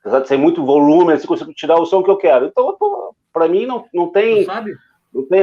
apesar 0.00 0.20
de 0.20 0.28
ser 0.28 0.36
muito 0.36 0.64
volume, 0.64 1.14
assim, 1.14 1.26
consigo 1.26 1.52
tirar 1.54 1.80
o 1.80 1.86
som 1.86 2.02
que 2.02 2.10
eu 2.10 2.16
quero. 2.16 2.46
Então, 2.46 2.76
para 3.32 3.48
mim, 3.48 3.64
não, 3.64 3.86
não 3.94 4.08
tem... 4.08 4.44
sabe? 4.44 4.74
Não 5.12 5.24
tem... 5.26 5.42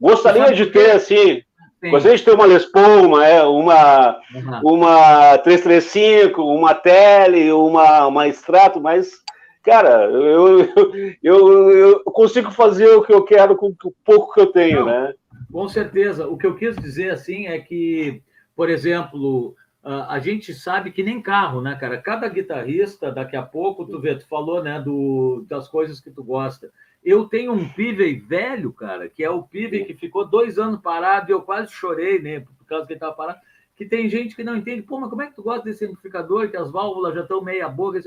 Gostaria 0.00 0.52
de 0.52 0.66
ter, 0.66 0.92
assim, 0.92 1.42
Sim. 1.82 1.90
Gostaria 1.90 2.18
de 2.18 2.24
ter 2.24 2.34
uma 2.34 2.44
Les 2.44 2.66
Paul, 2.66 3.06
uma, 3.06 3.26
é, 3.26 3.42
uma, 3.42 4.20
uhum. 4.34 4.74
uma 4.74 5.38
335, 5.38 6.42
uma 6.42 6.74
Tele, 6.74 7.50
uma, 7.52 8.06
uma 8.06 8.28
Extrato, 8.28 8.78
mas, 8.78 9.12
cara, 9.62 10.04
eu, 10.10 10.66
eu, 11.22 11.70
eu 11.70 12.04
consigo 12.04 12.50
fazer 12.50 12.88
o 12.88 13.02
que 13.02 13.12
eu 13.12 13.24
quero 13.24 13.56
com 13.56 13.68
o 13.68 13.94
pouco 14.04 14.34
que 14.34 14.40
eu 14.40 14.46
tenho, 14.46 14.80
Não, 14.80 14.86
né? 14.86 15.14
Com 15.50 15.68
certeza. 15.68 16.28
O 16.28 16.36
que 16.36 16.46
eu 16.46 16.56
quis 16.56 16.76
dizer, 16.76 17.10
assim, 17.10 17.46
é 17.46 17.58
que, 17.58 18.22
por 18.54 18.70
exemplo, 18.70 19.56
a 19.82 20.18
gente 20.18 20.52
sabe 20.52 20.92
que 20.92 21.02
nem 21.02 21.22
carro, 21.22 21.62
né, 21.62 21.74
cara? 21.74 22.00
Cada 22.00 22.28
guitarrista, 22.28 23.10
daqui 23.10 23.36
a 23.36 23.42
pouco, 23.42 23.86
tu 23.86 23.98
vê, 23.98 24.14
tu 24.14 24.26
falou, 24.28 24.62
né, 24.62 24.80
do, 24.80 25.44
das 25.48 25.68
coisas 25.68 26.00
que 26.00 26.10
tu 26.10 26.22
gosta. 26.22 26.70
Eu 27.02 27.24
tenho 27.24 27.52
um 27.52 27.66
Pivey 27.66 28.18
velho, 28.18 28.72
cara, 28.72 29.08
que 29.08 29.24
é 29.24 29.30
o 29.30 29.42
Pivey 29.42 29.86
que 29.86 29.94
ficou 29.94 30.28
dois 30.28 30.58
anos 30.58 30.80
parado 30.82 31.30
e 31.30 31.32
eu 31.32 31.40
quase 31.40 31.72
chorei, 31.72 32.20
né, 32.20 32.40
por 32.40 32.66
causa 32.66 32.86
que 32.86 32.92
ele 32.92 32.98
estava 32.98 33.14
parado. 33.14 33.38
Que 33.74 33.86
tem 33.86 34.10
gente 34.10 34.36
que 34.36 34.44
não 34.44 34.54
entende, 34.54 34.82
pô, 34.82 35.00
mas 35.00 35.08
como 35.08 35.22
é 35.22 35.26
que 35.26 35.34
tu 35.34 35.42
gosta 35.42 35.64
desse 35.64 35.86
amplificador, 35.86 36.50
que 36.50 36.56
as 36.58 36.70
válvulas 36.70 37.14
já 37.14 37.22
estão 37.22 37.42
meia 37.42 37.66
boca? 37.66 37.98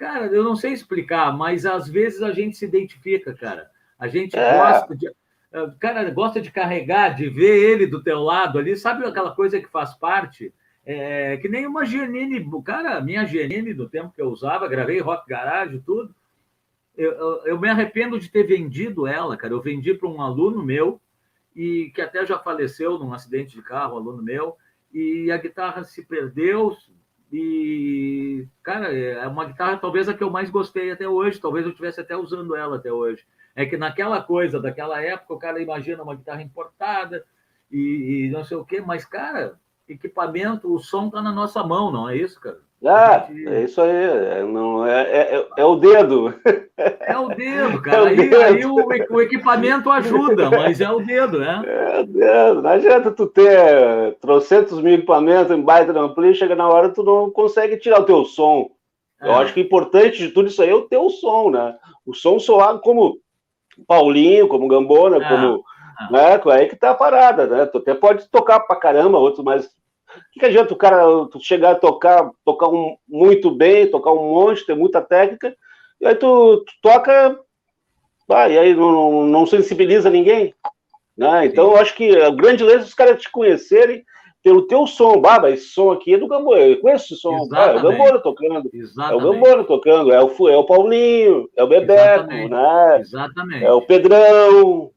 Cara, 0.00 0.28
eu 0.28 0.42
não 0.42 0.56
sei 0.56 0.72
explicar, 0.72 1.30
mas 1.36 1.66
às 1.66 1.86
vezes 1.86 2.22
a 2.22 2.32
gente 2.32 2.56
se 2.56 2.64
identifica, 2.64 3.34
cara. 3.34 3.70
A 3.98 4.08
gente 4.08 4.34
é. 4.34 4.56
gosta 4.56 4.96
de. 4.96 5.08
Eh, 5.08 5.70
cara, 5.78 6.10
gosta 6.10 6.40
de 6.40 6.50
carregar, 6.50 7.10
de 7.10 7.28
ver 7.28 7.70
ele 7.70 7.86
do 7.86 8.02
teu 8.02 8.20
lado 8.20 8.58
ali, 8.58 8.74
sabe 8.78 9.04
aquela 9.04 9.34
coisa 9.34 9.60
que 9.60 9.68
faz 9.68 9.94
parte? 9.94 10.54
É, 10.86 11.36
que 11.36 11.50
nem 11.50 11.66
uma 11.66 11.84
Giannini, 11.84 12.42
cara, 12.64 12.98
minha 13.02 13.26
Giannini 13.26 13.74
do 13.74 13.90
tempo 13.90 14.10
que 14.14 14.22
eu 14.22 14.30
usava, 14.30 14.66
gravei 14.66 15.00
Rock 15.00 15.28
Garage, 15.28 15.78
tudo 15.80 16.14
eu, 16.96 17.12
eu, 17.12 17.46
eu, 17.48 17.60
me 17.60 17.68
arrependo 17.68 18.18
de 18.18 18.30
ter 18.30 18.44
vendido 18.44 19.06
ela, 19.06 19.36
cara. 19.36 19.52
Eu 19.52 19.60
vendi 19.60 19.92
para 19.92 20.08
um 20.08 20.22
aluno 20.22 20.62
meu, 20.62 20.98
e 21.54 21.92
que 21.94 22.00
até 22.00 22.24
já 22.24 22.38
faleceu 22.38 22.98
num 22.98 23.12
acidente 23.12 23.54
de 23.54 23.60
carro, 23.60 23.98
aluno 23.98 24.22
meu, 24.22 24.56
e 24.94 25.30
a 25.30 25.36
guitarra 25.36 25.84
se 25.84 26.02
perdeu. 26.06 26.74
E, 27.32 28.48
cara, 28.62 28.92
é 28.92 29.26
uma 29.26 29.44
guitarra 29.44 29.76
talvez 29.76 30.08
a 30.08 30.14
que 30.14 30.22
eu 30.22 30.30
mais 30.30 30.50
gostei 30.50 30.90
até 30.90 31.08
hoje, 31.08 31.40
talvez 31.40 31.64
eu 31.64 31.70
estivesse 31.70 32.00
até 32.00 32.16
usando 32.16 32.56
ela 32.56 32.76
até 32.76 32.92
hoje. 32.92 33.24
É 33.54 33.64
que 33.64 33.76
naquela 33.76 34.22
coisa, 34.22 34.60
daquela 34.60 35.00
época, 35.00 35.34
o 35.34 35.38
cara 35.38 35.62
imagina 35.62 36.02
uma 36.02 36.16
guitarra 36.16 36.42
importada 36.42 37.24
e, 37.70 38.26
e 38.26 38.30
não 38.30 38.44
sei 38.44 38.56
o 38.56 38.64
quê, 38.64 38.80
mas, 38.80 39.04
cara, 39.04 39.60
equipamento, 39.88 40.72
o 40.72 40.78
som 40.78 41.08
tá 41.08 41.22
na 41.22 41.32
nossa 41.32 41.62
mão, 41.62 41.92
não 41.92 42.08
é 42.08 42.16
isso, 42.16 42.40
cara? 42.40 42.60
Ah, 42.86 43.28
é 43.30 43.64
isso 43.64 43.78
aí, 43.82 43.90
é, 43.90 44.42
não, 44.42 44.86
é, 44.86 45.02
é, 45.02 45.46
é, 45.58 45.64
o 45.64 45.76
dedo. 45.76 46.34
É 46.78 47.18
o 47.18 47.28
dedo, 47.28 47.80
cara. 47.82 47.98
É 47.98 48.02
o 48.02 48.06
aí, 48.06 48.16
dedo. 48.16 48.42
aí 48.42 48.64
o, 48.64 48.74
o, 49.16 49.20
equipamento 49.20 49.90
ajuda, 49.90 50.48
mas 50.50 50.80
é 50.80 50.90
o 50.90 51.00
dedo, 51.00 51.40
né? 51.40 51.62
É 51.66 52.00
o 52.00 52.06
dedo. 52.06 52.62
Não 52.62 52.70
adianta 52.70 53.10
tu 53.10 53.26
ter 53.26 54.16
trocentos 54.18 54.80
mil 54.80 54.94
equipamentos 54.94 55.52
em 55.54 55.60
baita 55.60 55.98
ampli, 55.98 56.34
chega 56.34 56.54
na 56.54 56.68
hora 56.68 56.88
tu 56.88 57.02
não 57.02 57.30
consegue 57.30 57.76
tirar 57.76 58.00
o 58.00 58.06
teu 58.06 58.24
som. 58.24 58.70
Eu 59.20 59.32
é. 59.32 59.34
acho 59.34 59.52
que 59.52 59.60
o 59.60 59.64
importante 59.64 60.16
de 60.16 60.30
tudo 60.30 60.48
isso 60.48 60.62
aí 60.62 60.70
é 60.70 60.74
o 60.74 60.88
teu 60.88 61.10
som, 61.10 61.50
né? 61.50 61.76
O 62.06 62.14
som 62.14 62.38
soar 62.38 62.78
como 62.78 63.18
Paulinho, 63.86 64.48
como 64.48 64.68
Gambona, 64.68 65.18
é. 65.18 65.28
como. 65.28 65.62
É. 66.08 66.12
Né? 66.12 66.40
Aí 66.54 66.66
que 66.66 66.76
tá 66.76 66.92
a 66.92 66.94
parada, 66.94 67.46
né? 67.46 67.66
Tu 67.66 67.76
até 67.76 67.92
pode 67.92 68.26
tocar 68.30 68.60
pra 68.60 68.76
caramba, 68.76 69.18
outros 69.18 69.44
mais 69.44 69.66
o 69.66 69.70
que, 70.32 70.40
que 70.40 70.46
adianta 70.46 70.72
o 70.72 70.76
cara 70.76 71.04
chegar 71.40 71.72
a 71.72 71.74
tocar, 71.74 72.30
tocar 72.44 72.68
um, 72.68 72.96
muito 73.08 73.50
bem, 73.50 73.90
tocar 73.90 74.12
um 74.12 74.34
monte, 74.34 74.66
ter 74.66 74.74
muita 74.74 75.00
técnica, 75.00 75.56
e 76.00 76.06
aí 76.06 76.14
tu, 76.14 76.64
tu 76.66 76.72
toca, 76.82 77.38
ah, 78.30 78.48
e 78.48 78.58
aí 78.58 78.74
não, 78.74 79.24
não 79.24 79.46
sensibiliza 79.46 80.08
ninguém. 80.08 80.54
Né? 81.16 81.46
Então, 81.46 81.72
eu 81.72 81.76
acho 81.76 81.94
que 81.94 82.16
a 82.16 82.30
grande 82.30 82.64
lance 82.64 82.78
é 82.78 82.82
os 82.82 82.94
caras 82.94 83.20
te 83.20 83.30
conhecerem 83.30 84.04
pelo 84.42 84.66
teu 84.66 84.86
som. 84.86 85.20
Baba, 85.20 85.50
esse 85.50 85.66
som 85.66 85.90
aqui 85.90 86.14
é 86.14 86.18
do 86.18 86.26
Gambora, 86.26 86.66
eu 86.66 86.80
conheço 86.80 87.12
esse 87.12 87.20
som. 87.20 87.46
Ah, 87.52 87.66
é 87.66 87.76
o 87.76 87.82
Gambora 87.82 88.18
tocando. 88.20 88.70
Exatamente. 88.72 89.12
É 89.12 89.16
o 89.16 89.32
Gambora 89.32 89.64
tocando, 89.64 90.12
é 90.12 90.22
o, 90.22 90.48
é 90.48 90.56
o 90.56 90.64
Paulinho, 90.64 91.48
é 91.56 91.62
o 91.62 91.66
Bebeco, 91.66 92.32
Exatamente. 92.32 92.50
né? 92.50 93.00
Exatamente. 93.00 93.64
É 93.64 93.72
o 93.72 93.82
Pedrão, 93.82 94.90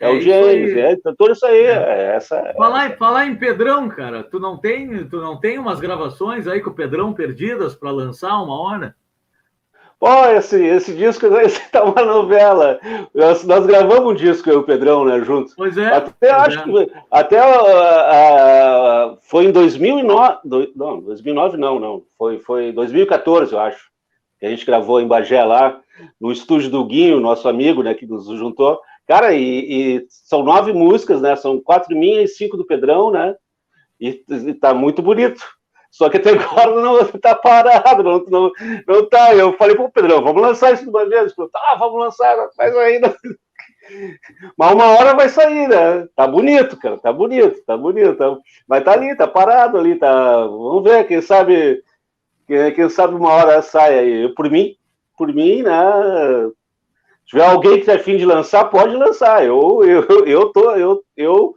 é, 0.00 0.06
é 0.06 0.10
o 0.10 0.20
James, 0.20 0.76
é, 0.76 0.92
então, 0.92 1.14
tudo 1.14 1.32
isso 1.32 1.44
aí. 1.44 1.60
É. 1.60 1.74
é 1.74 2.16
essa, 2.16 2.54
falar, 2.56 2.86
essa. 2.86 2.96
falar 2.96 3.26
em 3.26 3.36
Pedrão, 3.36 3.88
cara, 3.88 4.24
tu 4.24 4.40
não 4.40 4.56
tem, 4.56 5.06
tu 5.06 5.18
não 5.18 5.38
tem 5.38 5.58
umas 5.58 5.78
gravações 5.78 6.48
aí 6.48 6.60
com 6.60 6.70
o 6.70 6.74
Pedrão 6.74 7.12
perdidas 7.12 7.74
para 7.74 7.90
lançar 7.90 8.42
uma 8.42 8.58
hora? 8.58 8.96
Pô, 10.00 10.24
esse, 10.28 10.64
esse 10.64 10.94
disco 10.94 11.26
esse 11.36 11.70
tá 11.70 11.84
uma 11.84 12.02
novela. 12.02 12.80
Nós, 13.14 13.44
nós 13.44 13.66
gravamos 13.66 14.10
um 14.10 14.14
disco 14.14 14.48
eu 14.48 14.54
e 14.54 14.58
o 14.60 14.62
Pedrão, 14.62 15.04
né, 15.04 15.22
juntos. 15.22 15.52
Pois 15.54 15.76
é. 15.76 15.88
Até 15.88 16.12
pois 16.18 16.32
acho 16.32 16.58
é. 16.58 16.62
que 16.62 16.92
até 17.10 17.38
uh, 17.42 19.12
uh, 19.12 19.18
foi 19.20 19.44
em 19.44 19.52
2009, 19.52 20.38
do, 20.42 20.72
não, 20.74 21.00
2009 21.02 21.58
não, 21.58 21.78
não. 21.78 22.02
Foi 22.16 22.38
foi 22.38 22.72
2014, 22.72 23.52
eu 23.52 23.60
acho. 23.60 23.90
Que 24.38 24.46
a 24.46 24.48
gente 24.48 24.64
gravou 24.64 24.98
em 25.02 25.06
Bagé 25.06 25.44
lá, 25.44 25.78
no 26.18 26.32
estúdio 26.32 26.70
do 26.70 26.82
Guinho, 26.86 27.20
nosso 27.20 27.46
amigo, 27.46 27.82
né, 27.82 27.92
que 27.92 28.06
nos 28.06 28.26
juntou. 28.26 28.80
Cara, 29.10 29.34
e, 29.34 29.96
e, 29.96 30.06
são 30.08 30.44
nove 30.44 30.72
músicas, 30.72 31.20
né? 31.20 31.34
São 31.34 31.60
quatro 31.60 31.96
minhas 31.96 32.30
e 32.30 32.34
cinco 32.34 32.56
do 32.56 32.64
Pedrão, 32.64 33.10
né? 33.10 33.34
E, 34.00 34.24
e 34.28 34.54
tá 34.54 34.72
muito 34.72 35.02
bonito. 35.02 35.44
Só 35.90 36.08
que 36.08 36.18
até 36.18 36.30
agora 36.38 36.80
não 36.80 37.04
tá 37.20 37.34
parado, 37.34 38.04
não, 38.04 38.24
não, 38.28 38.52
não 38.86 39.08
tá. 39.08 39.34
Eu 39.34 39.52
falei 39.54 39.74
pro 39.74 39.90
Pedrão, 39.90 40.22
vamos 40.22 40.40
lançar 40.40 40.72
isso 40.72 40.84
de 40.84 40.90
uma 40.90 41.04
vez. 41.08 41.22
Ele 41.22 41.34
falou, 41.34 41.50
tá, 41.50 41.74
vamos 41.76 41.98
lançar, 41.98 42.36
mas 42.56 42.76
ainda. 42.76 43.16
Mas 44.56 44.72
uma 44.72 44.86
hora 44.86 45.16
vai 45.16 45.28
sair, 45.28 45.66
né? 45.66 46.06
Tá 46.14 46.24
bonito, 46.24 46.76
cara, 46.76 46.96
tá 46.98 47.12
bonito, 47.12 47.60
tá 47.66 47.76
bonito. 47.76 48.14
Tá... 48.14 48.36
Mas 48.68 48.84
tá 48.84 48.92
ali, 48.92 49.16
tá 49.16 49.26
parado 49.26 49.76
ali, 49.76 49.96
tá. 49.96 50.46
Vamos 50.46 50.84
ver, 50.84 51.08
quem 51.08 51.20
sabe. 51.20 51.82
Quem, 52.46 52.88
sabe 52.88 53.16
uma 53.16 53.32
hora 53.32 53.60
sai 53.60 53.98
aí. 53.98 54.34
Por 54.36 54.48
mim, 54.48 54.76
por 55.18 55.34
mim, 55.34 55.62
né? 55.62 55.72
Tiver 57.30 57.46
alguém 57.46 57.74
que 57.74 57.80
tiver 57.80 57.98
fim 57.98 58.16
de 58.16 58.24
lançar, 58.24 58.64
pode 58.64 58.94
lançar. 58.94 59.44
Eu, 59.44 59.82
eu, 59.84 60.26
eu 60.26 60.48
tô, 60.48 60.72
eu, 60.72 61.02
eu, 61.16 61.54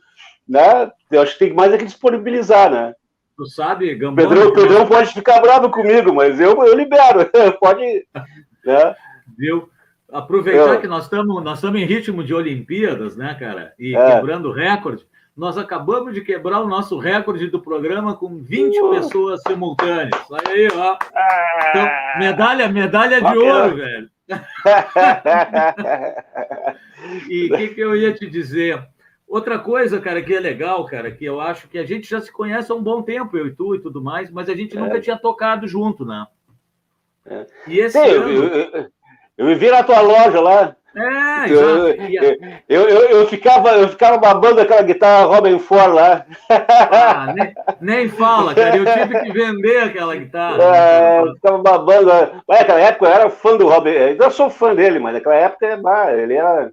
né? 0.48 0.92
Eu 1.12 1.22
acho 1.22 1.34
que 1.34 1.40
tem 1.40 1.54
mais 1.54 1.74
é 1.74 1.78
que 1.78 1.86
disponibilizar, 1.86 2.72
né? 2.72 2.94
Tu 3.36 3.46
sabe, 3.48 3.96
Gambona... 3.96 4.30
Pedrão, 4.30 4.54
Pedrão 4.54 4.88
pode 4.88 5.12
ficar 5.12 5.42
bravo 5.42 5.72
comigo, 5.72 6.14
mas 6.14 6.40
eu, 6.40 6.64
eu 6.64 6.76
libero. 6.76 7.30
pode, 7.60 8.06
né? 8.64 8.96
Viu? 9.38 9.68
Aproveitar 10.12 10.76
eu... 10.76 10.82
que 10.82 10.88
nós 10.88 11.06
estamos 11.06 11.44
nós 11.44 11.58
estamos 11.58 11.82
em 11.82 11.86
ritmo 11.86 12.24
de 12.24 12.34
Olimpíadas, 12.34 13.18
né, 13.18 13.34
cara? 13.34 13.74
E 13.80 13.96
é. 13.96 14.16
quebrando 14.16 14.52
recorde. 14.52 15.06
Nós 15.36 15.58
acabamos 15.58 16.14
de 16.14 16.22
quebrar 16.22 16.62
o 16.62 16.68
nosso 16.68 17.00
recorde 17.00 17.48
do 17.48 17.60
programa 17.60 18.16
com 18.16 18.38
20 18.38 18.80
uh. 18.80 18.90
pessoas 18.92 19.42
simultâneas. 19.48 20.22
Aí, 20.46 20.68
ó. 20.68 20.96
Então, 21.70 21.90
medalha, 22.20 22.70
medalha 22.70 23.20
de 23.20 23.38
ouro, 23.40 23.76
velho. 23.76 24.13
E 27.30 27.52
o 27.52 27.58
que, 27.58 27.68
que 27.70 27.82
eu 27.82 27.96
ia 27.96 28.14
te 28.14 28.28
dizer? 28.28 28.88
Outra 29.28 29.58
coisa, 29.60 30.00
cara, 30.00 30.22
que 30.22 30.34
é 30.34 30.40
legal, 30.40 30.86
cara, 30.86 31.12
que 31.12 31.26
eu 31.26 31.42
acho 31.42 31.68
que 31.68 31.78
a 31.78 31.86
gente 31.86 32.10
já 32.10 32.22
se 32.22 32.32
conhece 32.32 32.72
há 32.72 32.76
um 32.76 32.84
bom 32.84 33.02
tempo, 33.02 33.36
eu 33.38 33.48
e 33.48 33.56
tu 33.56 33.76
e 33.76 33.82
tudo 33.82 34.02
mais, 34.02 34.30
mas 34.30 34.48
a 34.50 34.56
gente 34.56 34.76
nunca 34.76 34.98
é. 34.98 35.02
tinha 35.02 35.18
tocado 35.18 35.68
junto, 35.68 36.06
né? 36.06 36.28
É. 37.26 37.46
E 37.68 37.80
esse 37.80 38.00
Sim, 38.00 38.10
ano... 38.12 38.30
eu, 38.30 38.44
eu, 38.48 38.92
eu, 39.38 39.46
me 39.46 39.56
vi 39.56 39.72
na 39.72 39.84
tua 39.84 40.02
loja 40.02 40.40
lá. 40.40 40.76
É, 40.96 41.52
eu, 41.52 41.88
eu, 42.70 42.90
eu, 42.90 43.00
eu, 43.10 43.28
ficava, 43.28 43.72
eu 43.72 43.90
ficava 43.90 44.18
babando 44.18 44.62
aquela 44.62 44.84
guitarra 44.84 45.26
Robin 45.26 45.58
Ford 45.58 45.92
lá. 45.92 46.24
Ah, 46.50 47.34
nem, 47.36 47.54
nem, 47.82 48.10
fala, 48.10 48.54
cara. 48.54 48.78
Eu 48.78 48.86
tive 48.86 49.22
que 49.24 49.32
vender 49.32 49.80
aquela 49.80 50.16
guitarra. 50.16 50.64
É, 50.64 51.20
eu 51.22 51.34
ficava 51.34 51.58
babando. 51.58 52.12
Mas 52.48 52.60
naquela 52.60 52.80
época 52.80 53.06
eu 53.06 53.12
era 53.12 53.30
fã 53.30 53.58
do 53.58 53.68
Robin. 53.68 53.90
Ainda 53.90 54.30
sou 54.30 54.52
fã 54.52 54.76
dele, 54.76 55.00
mas 55.00 55.14
naquela 55.14 55.36
época 55.36 55.78
bah, 55.78 56.14
ele 56.14 56.36
era. 56.36 56.72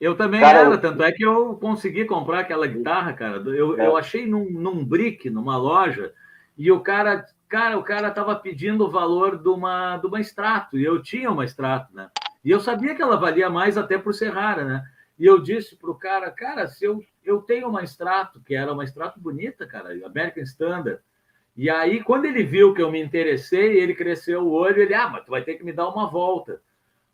Eu 0.00 0.14
também 0.14 0.40
cara, 0.40 0.60
era, 0.60 0.78
tanto 0.78 1.02
é 1.02 1.10
que 1.10 1.24
eu 1.24 1.54
consegui 1.56 2.04
comprar 2.04 2.40
aquela 2.40 2.66
guitarra, 2.66 3.12
cara. 3.14 3.36
Eu, 3.46 3.80
é. 3.80 3.86
eu 3.86 3.96
achei 3.96 4.26
num, 4.26 4.48
num 4.50 4.84
brick, 4.84 5.28
numa 5.28 5.56
loja, 5.56 6.12
e 6.56 6.70
o 6.70 6.80
cara, 6.80 7.24
cara, 7.48 7.78
o 7.78 7.82
cara 7.82 8.10
tava 8.10 8.36
pedindo 8.36 8.84
o 8.84 8.90
valor 8.90 9.38
de 9.38 9.48
uma, 9.48 9.96
de 9.96 10.06
uma 10.06 10.20
extrato, 10.20 10.78
e 10.78 10.84
eu 10.84 11.02
tinha 11.02 11.30
uma 11.30 11.44
extrato, 11.44 11.94
né? 11.94 12.08
E 12.44 12.50
eu 12.50 12.60
sabia 12.60 12.94
que 12.94 13.02
ela 13.02 13.16
valia 13.16 13.48
mais 13.48 13.78
até 13.78 13.96
por 13.96 14.12
ser 14.12 14.28
rara, 14.30 14.64
né? 14.64 14.84
E 15.18 15.24
eu 15.24 15.40
disse 15.40 15.76
para 15.76 15.90
o 15.90 15.94
cara, 15.94 16.30
cara, 16.30 16.66
se 16.66 16.84
eu, 16.84 17.02
eu 17.24 17.40
tenho 17.40 17.68
uma 17.68 17.82
extrato, 17.82 18.40
que 18.40 18.54
era 18.54 18.72
uma 18.72 18.84
extrato 18.84 19.18
bonita, 19.18 19.66
cara, 19.66 19.90
American 20.04 20.42
Standard. 20.42 21.00
E 21.56 21.70
aí, 21.70 22.02
quando 22.02 22.24
ele 22.24 22.42
viu 22.42 22.74
que 22.74 22.82
eu 22.82 22.90
me 22.90 23.00
interessei, 23.00 23.78
ele 23.78 23.94
cresceu 23.94 24.42
o 24.42 24.50
olho, 24.50 24.82
ele, 24.82 24.92
ah, 24.92 25.08
mas 25.08 25.24
tu 25.24 25.30
vai 25.30 25.42
ter 25.42 25.54
que 25.54 25.64
me 25.64 25.72
dar 25.72 25.88
uma 25.88 26.10
volta. 26.10 26.60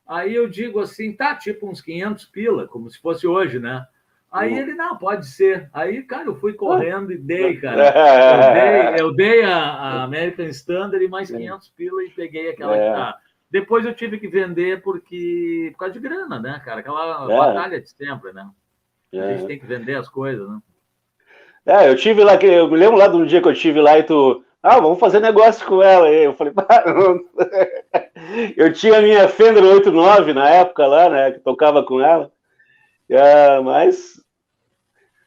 Aí 0.06 0.34
eu 0.34 0.48
digo 0.48 0.80
assim, 0.80 1.12
tá, 1.12 1.36
tipo 1.36 1.70
uns 1.70 1.80
500 1.80 2.24
pila, 2.24 2.66
como 2.66 2.90
se 2.90 2.98
fosse 2.98 3.26
hoje, 3.26 3.60
né? 3.60 3.86
Aí 4.32 4.56
ele, 4.56 4.74
não, 4.74 4.96
pode 4.96 5.26
ser. 5.26 5.68
Aí, 5.72 6.02
cara, 6.04 6.26
eu 6.26 6.36
fui 6.36 6.54
correndo 6.54 7.12
e 7.12 7.18
dei, 7.18 7.56
cara. 7.56 7.90
Eu 8.40 8.54
dei, 8.54 9.04
eu 9.04 9.14
dei 9.14 9.42
a, 9.42 9.56
a, 9.56 10.04
American 10.04 10.46
Standard 10.46 11.04
e 11.04 11.08
mais 11.08 11.30
500 11.30 11.68
pila 11.70 12.04
e 12.04 12.10
peguei 12.10 12.50
aquela 12.50 12.76
é. 12.76 12.88
guitarra. 12.88 13.18
Depois 13.50 13.84
eu 13.84 13.94
tive 13.94 14.18
que 14.18 14.28
vender 14.28 14.82
porque 14.82 15.70
por 15.72 15.80
causa 15.80 15.94
de 15.94 16.00
grana, 16.00 16.38
né, 16.38 16.60
cara? 16.64 16.80
Aquela 16.80 17.26
é. 17.30 17.36
batalha 17.36 17.80
de 17.80 17.90
sempre, 17.90 18.32
né? 18.32 18.48
É. 19.12 19.20
A 19.20 19.36
gente 19.36 19.46
tem 19.46 19.58
que 19.58 19.66
vender 19.66 19.96
as 19.96 20.08
coisas, 20.08 20.48
né? 20.48 20.60
É, 21.66 21.90
eu 21.90 21.96
tive 21.96 22.24
lá, 22.24 22.36
eu 22.36 22.70
me 22.70 22.76
lembro 22.76 22.96
lá 22.96 23.06
do 23.06 23.26
dia 23.26 23.42
que 23.42 23.48
eu 23.48 23.54
tive 23.54 23.80
lá 23.80 23.98
e 23.98 24.02
tu, 24.02 24.42
ah, 24.62 24.80
vamos 24.80 24.98
fazer 24.98 25.20
negócio 25.20 25.66
com 25.66 25.82
ela. 25.82 26.08
E 26.08 26.24
eu 26.24 26.34
falei, 26.34 26.54
eu 28.56 28.72
tinha 28.72 28.98
a 28.98 29.02
minha 29.02 29.28
Fender 29.28 29.62
89 29.62 30.32
na 30.32 30.48
época 30.48 30.86
lá, 30.86 31.10
né, 31.10 31.32
que 31.32 31.40
tocava 31.40 31.82
com 31.82 32.00
ela. 32.00 32.32
É, 33.08 33.60
mas 33.60 34.20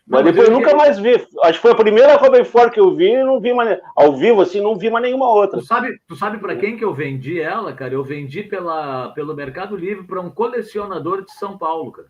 mas 0.05 0.25
depois 0.25 0.49
eu 0.49 0.53
nunca 0.53 0.75
mais 0.75 0.99
vi. 0.99 1.13
Acho 1.43 1.53
que 1.53 1.61
foi 1.61 1.71
a 1.71 1.75
primeira 1.75 2.17
Robin 2.17 2.43
Ford 2.43 2.71
que 2.71 2.79
eu 2.79 2.93
vi 2.93 3.11
e 3.13 3.23
não 3.23 3.39
vi 3.39 3.53
mais. 3.53 3.79
Ao 3.95 4.15
vivo, 4.17 4.41
assim, 4.41 4.59
não 4.59 4.77
vi 4.77 4.89
mais 4.89 5.03
nenhuma 5.03 5.29
outra. 5.29 5.59
Tu 5.59 5.65
sabe, 5.65 5.97
tu 6.07 6.15
sabe 6.15 6.39
para 6.39 6.55
quem 6.55 6.77
que 6.77 6.83
eu 6.83 6.93
vendi 6.93 7.39
ela, 7.39 7.73
cara? 7.73 7.93
Eu 7.93 8.03
vendi 8.03 8.43
pela, 8.43 9.09
pelo 9.09 9.33
Mercado 9.33 9.75
Livre 9.77 10.05
para 10.05 10.19
um 10.19 10.29
colecionador 10.29 11.23
de 11.23 11.31
São 11.33 11.57
Paulo, 11.57 11.91
cara. 11.91 12.09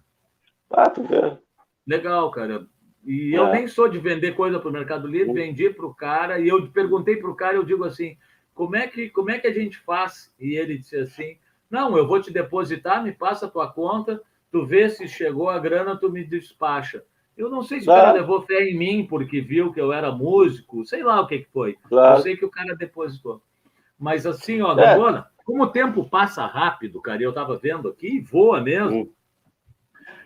Ah, 0.71 0.89
tu 0.89 1.03
vê. 1.03 1.37
Legal, 1.85 2.31
cara. 2.31 2.65
E 3.05 3.35
é. 3.35 3.37
eu 3.37 3.51
nem 3.51 3.67
sou 3.67 3.87
de 3.87 3.99
vender 3.99 4.33
coisa 4.33 4.59
para 4.59 4.69
o 4.69 4.73
Mercado 4.73 5.07
Livre, 5.07 5.33
vendi 5.33 5.69
para 5.69 5.85
o 5.85 5.93
cara 5.93 6.39
e 6.39 6.47
eu 6.47 6.67
perguntei 6.71 7.17
para 7.17 7.29
o 7.29 7.35
cara, 7.35 7.55
eu 7.55 7.63
digo 7.63 7.83
assim, 7.83 8.17
como 8.53 8.75
é 8.75 8.87
que 8.87 9.09
como 9.09 9.29
é 9.29 9.37
que 9.37 9.47
a 9.47 9.53
gente 9.53 9.77
faz? 9.79 10.33
E 10.39 10.55
ele 10.55 10.77
disse 10.77 10.95
assim, 10.95 11.37
não, 11.69 11.97
eu 11.97 12.07
vou 12.07 12.21
te 12.21 12.31
depositar, 12.31 13.03
me 13.03 13.11
passa 13.11 13.45
a 13.45 13.49
tua 13.49 13.71
conta, 13.71 14.21
tu 14.51 14.65
vê 14.65 14.89
se 14.89 15.07
chegou 15.07 15.49
a 15.49 15.59
grana, 15.59 15.97
tu 15.97 16.09
me 16.09 16.23
despacha. 16.23 17.03
Eu 17.37 17.49
não 17.49 17.63
sei 17.63 17.79
se 17.79 17.85
claro. 17.85 18.01
o 18.01 18.05
cara 18.05 18.19
levou 18.19 18.41
fé 18.43 18.63
em 18.63 18.77
mim 18.77 19.07
porque 19.09 19.41
viu 19.41 19.73
que 19.73 19.81
eu 19.81 19.91
era 19.91 20.11
músico, 20.11 20.85
sei 20.85 21.03
lá 21.03 21.19
o 21.21 21.27
que, 21.27 21.39
que 21.39 21.49
foi. 21.51 21.77
Claro. 21.89 22.19
Eu 22.19 22.21
sei 22.21 22.37
que 22.37 22.45
o 22.45 22.51
cara 22.51 22.75
depositou. 22.75 23.41
Mas 23.99 24.25
assim, 24.25 24.61
ó, 24.61 24.77
é. 24.77 24.95
dona, 24.95 25.27
como 25.45 25.63
o 25.63 25.67
tempo 25.67 26.07
passa 26.07 26.45
rápido, 26.45 27.01
cara, 27.01 27.21
eu 27.21 27.29
estava 27.29 27.57
vendo 27.57 27.87
aqui, 27.87 28.19
voa 28.19 28.61
mesmo. 28.61 29.03
Hum. 29.03 29.09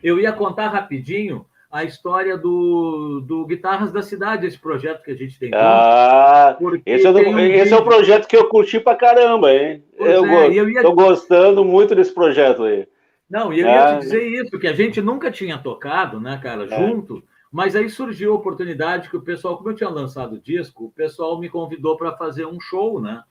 Eu 0.04 0.20
ia 0.20 0.32
contar 0.32 0.70
rapidinho 0.70 1.46
a 1.70 1.84
história 1.84 2.38
do, 2.38 3.22
do 3.22 3.46
Guitarras 3.46 3.92
da 3.92 4.02
Cidade, 4.02 4.48
esse 4.48 4.58
projeto 4.58 5.04
que 5.04 5.12
a 5.12 5.16
gente 5.16 5.38
tem. 5.38 5.52
Ah, 5.54 6.58
esse, 6.86 7.06
é, 7.06 7.12
do, 7.12 7.20
um 7.20 7.40
esse 7.40 7.74
é 7.74 7.78
o 7.78 7.84
projeto 7.84 8.28
que 8.28 8.38
eu 8.38 8.48
curti 8.48 8.80
pra 8.80 8.96
caramba, 8.96 9.54
hein? 9.54 9.84
Pois 9.98 10.12
eu 10.12 10.26
é, 10.26 10.50
ia... 10.50 10.82
tô 10.82 10.94
gostando 10.94 11.66
muito 11.66 11.94
desse 11.94 12.14
projeto 12.14 12.64
aí. 12.64 12.88
Não, 13.30 13.52
e 13.54 13.60
eu 13.60 13.68
ia 13.68 13.88
te 13.88 13.96
é. 13.96 14.00
dizer 14.00 14.28
isso, 14.28 14.60
que 14.60 14.68
a 14.68 14.74
gente 14.74 15.02
nunca 15.02 15.30
tinha 15.30 15.58
tocado, 15.58 16.20
né, 16.20 16.40
cara, 16.42 16.66
é. 16.66 16.78
junto, 16.80 17.24
mas 17.52 17.76
aí 17.76 17.90
surgiu 17.90 18.34
a 18.34 18.36
oportunidade 18.36 19.10
que 19.10 19.18
o 19.18 19.22
pessoal, 19.22 19.58
como 19.58 19.70
eu 19.70 19.76
tinha 19.76 19.90
lançado 19.90 20.36
o 20.36 20.42
disco, 20.42 20.86
o 20.86 20.92
pessoal 20.92 21.40
me 21.40 21.50
convidou 21.50 21.98
para 21.98 22.16
fazer 22.16 22.46
um 22.46 22.60
show, 22.60 23.02
né? 23.02 23.24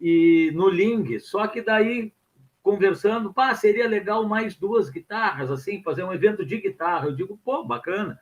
E 0.00 0.50
no 0.54 0.68
Ling, 0.68 1.18
só 1.18 1.46
que 1.46 1.62
daí 1.62 2.12
conversando, 2.62 3.32
pá, 3.32 3.54
seria 3.54 3.86
legal 3.86 4.26
mais 4.26 4.56
duas 4.56 4.88
guitarras, 4.88 5.50
assim, 5.50 5.82
fazer 5.82 6.02
um 6.02 6.12
evento 6.12 6.46
de 6.46 6.56
guitarra. 6.56 7.06
Eu 7.08 7.14
digo, 7.14 7.38
pô, 7.44 7.62
bacana. 7.62 8.18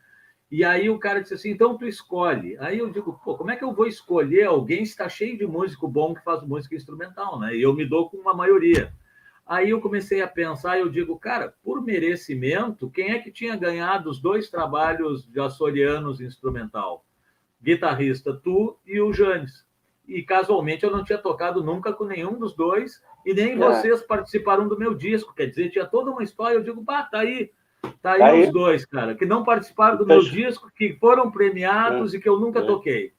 E 0.50 0.64
aí 0.64 0.90
o 0.90 0.98
cara 0.98 1.22
disse 1.22 1.34
assim, 1.34 1.50
então 1.50 1.78
tu 1.78 1.86
escolhe. 1.86 2.58
Aí 2.58 2.78
eu 2.78 2.90
digo, 2.90 3.18
pô, 3.24 3.36
como 3.36 3.52
é 3.52 3.56
que 3.56 3.62
eu 3.62 3.72
vou 3.72 3.86
escolher 3.86 4.44
alguém 4.44 4.82
está 4.82 5.08
cheio 5.08 5.38
de 5.38 5.46
músico 5.46 5.86
bom 5.86 6.12
que 6.12 6.24
faz 6.24 6.42
música 6.42 6.74
instrumental, 6.74 7.38
né? 7.38 7.56
E 7.56 7.62
eu 7.62 7.72
me 7.72 7.86
dou 7.86 8.10
com 8.10 8.16
uma 8.16 8.34
maioria. 8.34 8.92
Aí 9.52 9.68
eu 9.68 9.82
comecei 9.82 10.22
a 10.22 10.26
pensar, 10.26 10.78
eu 10.78 10.88
digo, 10.88 11.14
cara, 11.18 11.52
por 11.62 11.84
merecimento, 11.84 12.88
quem 12.88 13.10
é 13.10 13.18
que 13.18 13.30
tinha 13.30 13.54
ganhado 13.54 14.08
os 14.08 14.18
dois 14.18 14.48
trabalhos 14.48 15.30
de 15.30 15.38
açorianos 15.38 16.22
instrumental? 16.22 17.04
Guitarrista, 17.62 18.32
tu 18.32 18.78
e 18.86 18.98
o 18.98 19.12
Janes. 19.12 19.66
E 20.08 20.22
casualmente 20.22 20.84
eu 20.84 20.90
não 20.90 21.04
tinha 21.04 21.18
tocado 21.18 21.62
nunca 21.62 21.92
com 21.92 22.04
nenhum 22.04 22.38
dos 22.38 22.54
dois, 22.54 23.02
e 23.26 23.34
nem 23.34 23.52
é. 23.52 23.56
vocês 23.56 24.00
participaram 24.00 24.66
do 24.66 24.78
meu 24.78 24.94
disco. 24.94 25.34
Quer 25.34 25.50
dizer, 25.50 25.68
tinha 25.68 25.84
toda 25.84 26.10
uma 26.10 26.22
história. 26.22 26.54
Eu 26.54 26.62
digo, 26.62 26.82
pá, 26.82 27.02
tá 27.02 27.18
aí. 27.18 27.50
Tá 28.00 28.12
aí, 28.12 28.18
tá 28.20 28.26
aí. 28.28 28.44
os 28.44 28.52
dois, 28.54 28.86
cara, 28.86 29.14
que 29.14 29.26
não 29.26 29.44
participaram 29.44 29.98
do 29.98 30.06
meu 30.06 30.22
disco, 30.22 30.72
que 30.74 30.96
foram 30.98 31.30
premiados 31.30 32.14
é. 32.14 32.16
e 32.16 32.20
que 32.22 32.28
eu 32.28 32.40
nunca 32.40 32.60
é. 32.60 32.66
toquei. 32.66 33.12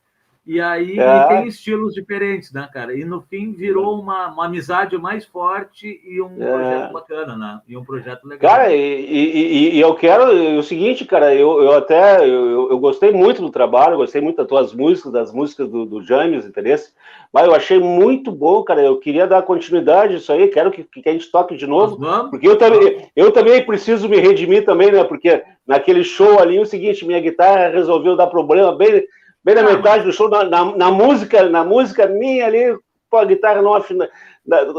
E 0.46 0.60
aí 0.60 1.00
é. 1.00 1.28
tem 1.28 1.48
estilos 1.48 1.94
diferentes, 1.94 2.52
né, 2.52 2.68
cara? 2.74 2.94
E 2.94 3.06
no 3.06 3.22
fim 3.22 3.54
virou 3.54 3.98
uma, 3.98 4.28
uma 4.28 4.46
amizade 4.46 4.98
mais 4.98 5.26
forte 5.26 6.02
e 6.04 6.22
um 6.22 6.36
é. 6.38 6.52
projeto 6.52 6.92
bacana, 6.92 7.38
né? 7.38 7.62
E 7.66 7.78
um 7.78 7.86
projeto 7.86 8.26
legal. 8.26 8.52
Cara, 8.52 8.74
e, 8.74 8.78
e, 8.78 9.76
e 9.76 9.80
eu 9.80 9.96
quero 9.96 10.60
o 10.60 10.64
seguinte, 10.64 11.06
cara, 11.06 11.34
eu, 11.34 11.64
eu 11.64 11.72
até 11.72 12.28
eu, 12.28 12.70
eu, 12.70 12.78
gostei 12.78 13.14
muito 13.14 13.42
do 13.42 13.50
trabalho, 13.50 13.96
gostei 13.96 14.20
muito 14.20 14.36
das 14.36 14.48
tuas 14.48 14.74
músicas, 14.74 15.14
das 15.14 15.32
músicas 15.32 15.70
do, 15.70 15.86
do 15.86 16.04
James, 16.04 16.46
interesse, 16.46 16.92
mas 17.32 17.46
eu 17.46 17.56
achei 17.56 17.80
muito 17.80 18.30
bom, 18.30 18.62
cara. 18.64 18.82
Eu 18.82 18.98
queria 18.98 19.26
dar 19.26 19.44
continuidade 19.44 20.18
isso 20.18 20.32
aí, 20.34 20.50
quero 20.50 20.72
que, 20.72 20.84
que 20.84 21.08
a 21.08 21.14
gente 21.14 21.32
toque 21.32 21.56
de 21.56 21.66
novo, 21.66 21.98
porque 22.30 22.50
eu 22.50 22.58
também, 22.58 23.08
eu 23.16 23.32
também 23.32 23.66
preciso 23.66 24.10
me 24.10 24.20
redimir 24.20 24.66
também, 24.66 24.92
né? 24.92 25.06
Porque 25.06 25.42
naquele 25.66 26.04
show 26.04 26.38
ali, 26.38 26.60
o 26.60 26.66
seguinte, 26.66 27.06
minha 27.06 27.22
guitarra 27.22 27.70
resolveu 27.70 28.18
dar 28.18 28.28
problema 28.28 28.76
bem 28.76 29.06
Bem 29.44 29.56
na 29.56 29.62
ah, 29.62 29.76
metade 29.76 30.06
do 30.06 30.14
show, 30.14 30.30
na, 30.30 30.44
na, 30.44 30.66
na, 30.76 30.92
música, 30.92 31.50
na 31.50 31.66
música 31.66 32.08
minha 32.08 32.46
ali, 32.46 32.78
pô, 33.10 33.18
a 33.18 33.26
guitarra 33.26 33.62
não. 33.62 33.76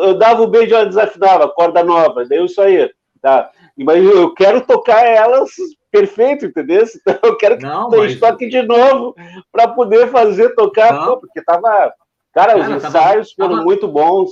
Eu 0.03 0.15
dava 0.15 0.43
o 0.43 0.47
beijo 0.47 0.73
e 0.73 0.75
ela 0.75 0.87
desafinava, 0.87 1.49
corda 1.49 1.85
nova, 1.85 2.25
daí 2.25 2.43
isso 2.45 2.61
aí, 2.61 2.91
tá? 3.21 3.51
Mas 3.77 4.03
eu 4.05 4.33
quero 4.33 4.63
tocar 4.63 5.05
elas 5.05 5.51
perfeito, 5.91 6.47
entendeu? 6.47 6.85
Então 6.97 7.19
eu 7.23 7.37
quero 7.37 7.59
que 7.59 7.65
não, 7.65 7.91
mas... 7.91 8.19
toque 8.19 8.49
de 8.49 8.63
novo 8.63 9.15
para 9.53 9.69
poder 9.69 10.09
fazer 10.09 10.55
tocar, 10.55 11.07
pô, 11.07 11.19
porque 11.19 11.43
tava. 11.43 11.93
Cara, 12.33 12.59
os 12.59 12.69
ensaios 12.69 13.35
tava, 13.35 13.49
foram 13.49 13.57
tava... 13.57 13.65
muito 13.65 13.87
bons. 13.87 14.31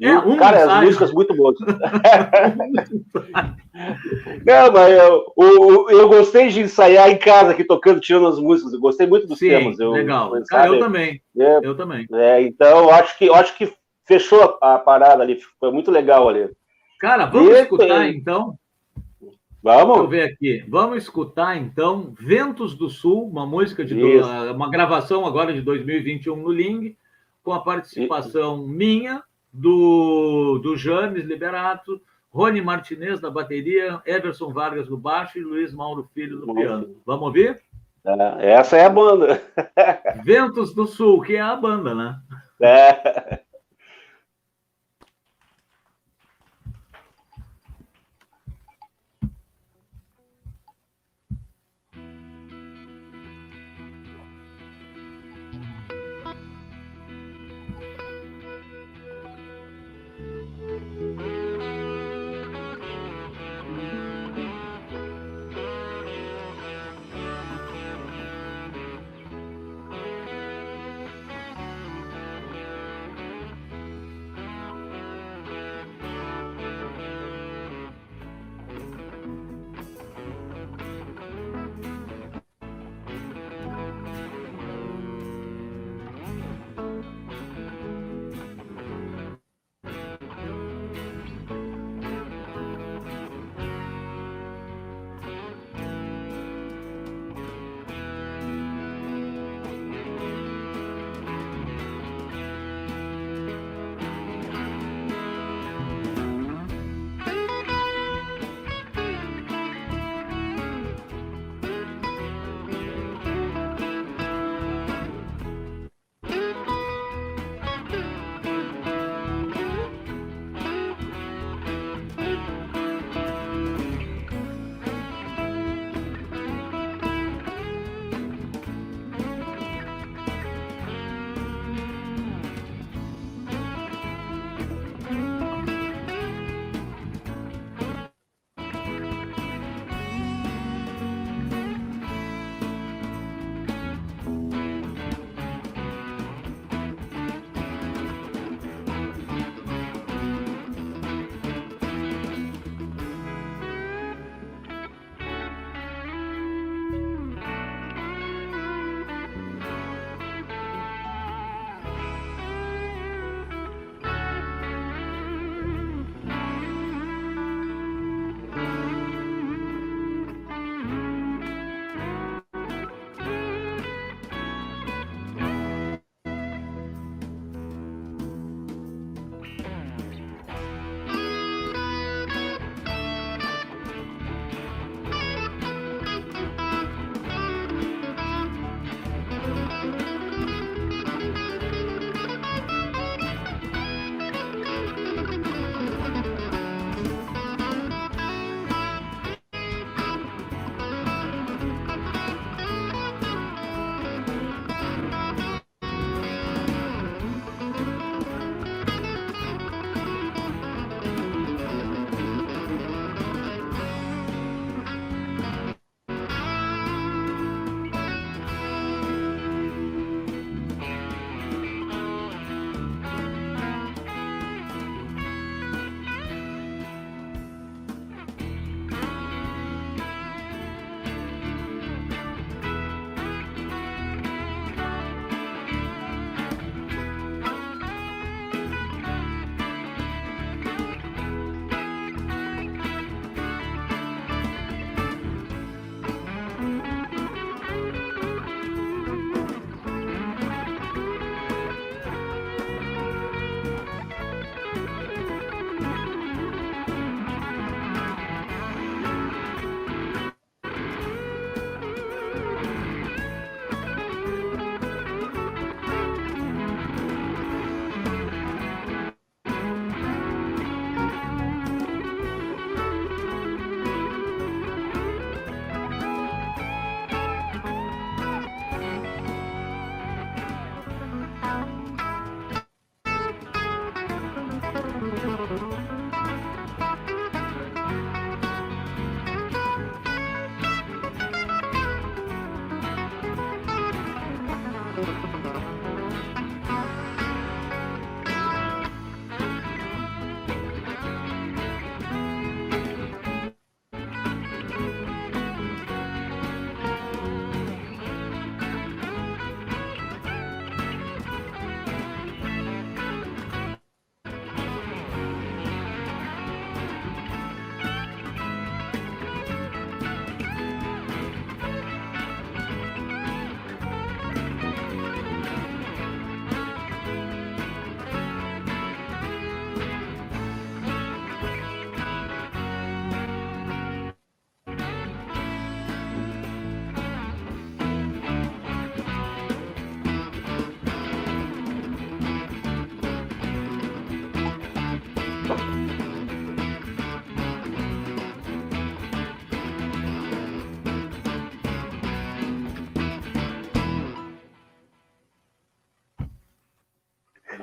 É, 0.00 0.16
um 0.18 0.36
cara, 0.36 0.78
as 0.78 0.84
músicas 0.84 1.12
muito 1.12 1.34
boas. 1.34 1.56
Não, 4.44 4.72
mas 4.72 4.92
eu, 4.92 5.32
eu, 5.36 5.90
eu, 5.90 6.08
gostei 6.08 6.48
de 6.48 6.60
ensaiar 6.60 7.10
em 7.10 7.18
casa 7.18 7.50
aqui 7.52 7.62
tocando, 7.64 8.00
tirando 8.00 8.26
as 8.28 8.38
músicas. 8.38 8.72
Eu 8.72 8.80
gostei 8.80 9.06
muito 9.06 9.26
dos 9.26 9.38
Sim, 9.38 9.50
temas. 9.50 9.78
Eu, 9.78 9.90
legal. 9.90 10.32
Cara, 10.48 10.68
eu 10.68 10.78
também. 10.78 11.20
É, 11.38 11.60
eu 11.62 11.76
também. 11.76 12.06
É, 12.12 12.40
então, 12.42 12.78
eu 12.78 12.90
acho 12.90 13.18
que, 13.18 13.28
acho 13.28 13.56
que 13.58 13.70
fechou 14.06 14.58
a, 14.62 14.76
a 14.76 14.78
parada 14.78 15.22
ali. 15.22 15.38
Foi 15.58 15.70
muito 15.70 15.90
legal 15.90 16.28
ali. 16.28 16.48
Cara, 16.98 17.26
vamos 17.26 17.54
e, 17.54 17.60
escutar 17.60 18.08
então. 18.08 18.58
Vamos. 19.62 19.86
Deixa 19.86 20.02
eu 20.02 20.08
ver 20.08 20.22
aqui. 20.22 20.64
Vamos 20.68 21.02
escutar 21.02 21.56
então 21.58 22.14
Ventos 22.18 22.74
do 22.74 22.88
Sul, 22.88 23.28
uma 23.28 23.44
música 23.44 23.84
de 23.84 23.94
do, 23.94 24.52
uma 24.54 24.70
gravação 24.70 25.26
agora 25.26 25.52
de 25.52 25.60
2021 25.60 26.36
no 26.36 26.50
Ling, 26.50 26.96
com 27.42 27.52
a 27.52 27.60
participação 27.60 28.66
minha, 28.66 29.22
do, 29.52 30.58
do 30.58 30.76
James 30.76 31.24
Liberato, 31.24 32.00
Rony 32.30 32.60
Martinez 32.60 33.20
na 33.20 33.30
bateria, 33.30 34.00
Everson 34.06 34.52
Vargas 34.52 34.88
no 34.88 34.96
baixo 34.96 35.38
e 35.38 35.42
Luiz 35.42 35.74
Mauro 35.74 36.08
Filho 36.14 36.46
no 36.46 36.54
piano. 36.54 36.96
Vamos 37.04 37.26
ouvir? 37.26 37.60
É, 38.04 38.52
essa 38.52 38.76
é 38.76 38.84
a 38.84 38.90
banda. 38.90 39.42
Ventos 40.24 40.72
do 40.74 40.86
Sul, 40.86 41.20
que 41.22 41.36
é 41.36 41.40
a 41.40 41.56
banda, 41.56 41.94
né? 41.94 42.16
É. 42.60 43.40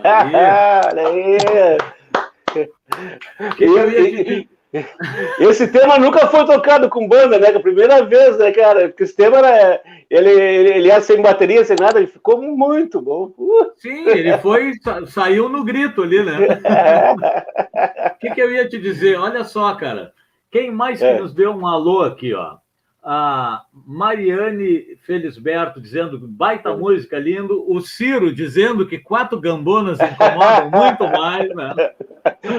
Olha 0.08 1.78
aí. 3.98 4.48
Esse 5.40 5.68
tema 5.68 5.98
nunca 5.98 6.28
foi 6.28 6.46
tocado 6.46 6.90
com 6.90 7.08
banda, 7.08 7.40
né? 7.40 7.48
Que 7.48 7.54
é 7.54 7.58
a 7.58 7.62
primeira 7.62 8.06
vez, 8.06 8.38
né, 8.38 8.52
cara? 8.52 8.90
Porque 8.90 9.04
esse 9.04 9.16
tema 9.16 9.38
era. 9.38 9.82
Ele, 10.10 10.30
ele, 10.30 10.70
ele 10.70 10.92
era 10.92 11.02
sem 11.02 11.22
bateria, 11.22 11.64
sem 11.64 11.78
nada, 11.80 12.00
ele 12.00 12.08
ficou 12.08 12.42
muito 12.42 13.02
bom. 13.02 13.34
Uh. 13.38 13.72
Sim, 13.78 14.08
ele 14.08 14.38
foi, 14.40 14.74
saiu 15.08 15.50
no 15.50 15.64
grito 15.64 16.04
ali, 16.04 16.24
né? 16.24 16.38
O 18.16 18.18
que, 18.20 18.32
que 18.32 18.42
eu 18.42 18.52
ia 18.52 18.68
te 18.68 18.78
dizer? 18.78 19.18
Olha 19.18 19.44
só, 19.44 19.74
cara. 19.76 20.14
Quem 20.52 20.72
mais 20.72 21.02
é. 21.02 21.14
que 21.14 21.22
nos 21.22 21.34
deu 21.34 21.52
um 21.52 21.68
alô 21.68 22.04
aqui, 22.04 22.34
ó? 22.34 22.58
A 23.10 23.64
Mariane 23.86 24.98
Felisberto 25.06 25.80
dizendo 25.80 26.20
baita 26.20 26.76
música 26.76 27.18
lindo. 27.18 27.64
O 27.72 27.80
Ciro 27.80 28.34
dizendo 28.34 28.86
que 28.86 29.00
quatro 29.00 29.40
gambonas 29.40 29.98
incomodam 29.98 30.70
muito 30.70 31.06
mais, 31.06 31.56
né? 31.56 31.74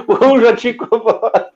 Um 0.09 0.41
já 0.41 0.57
te 0.57 0.71
incomoda. 0.71 1.51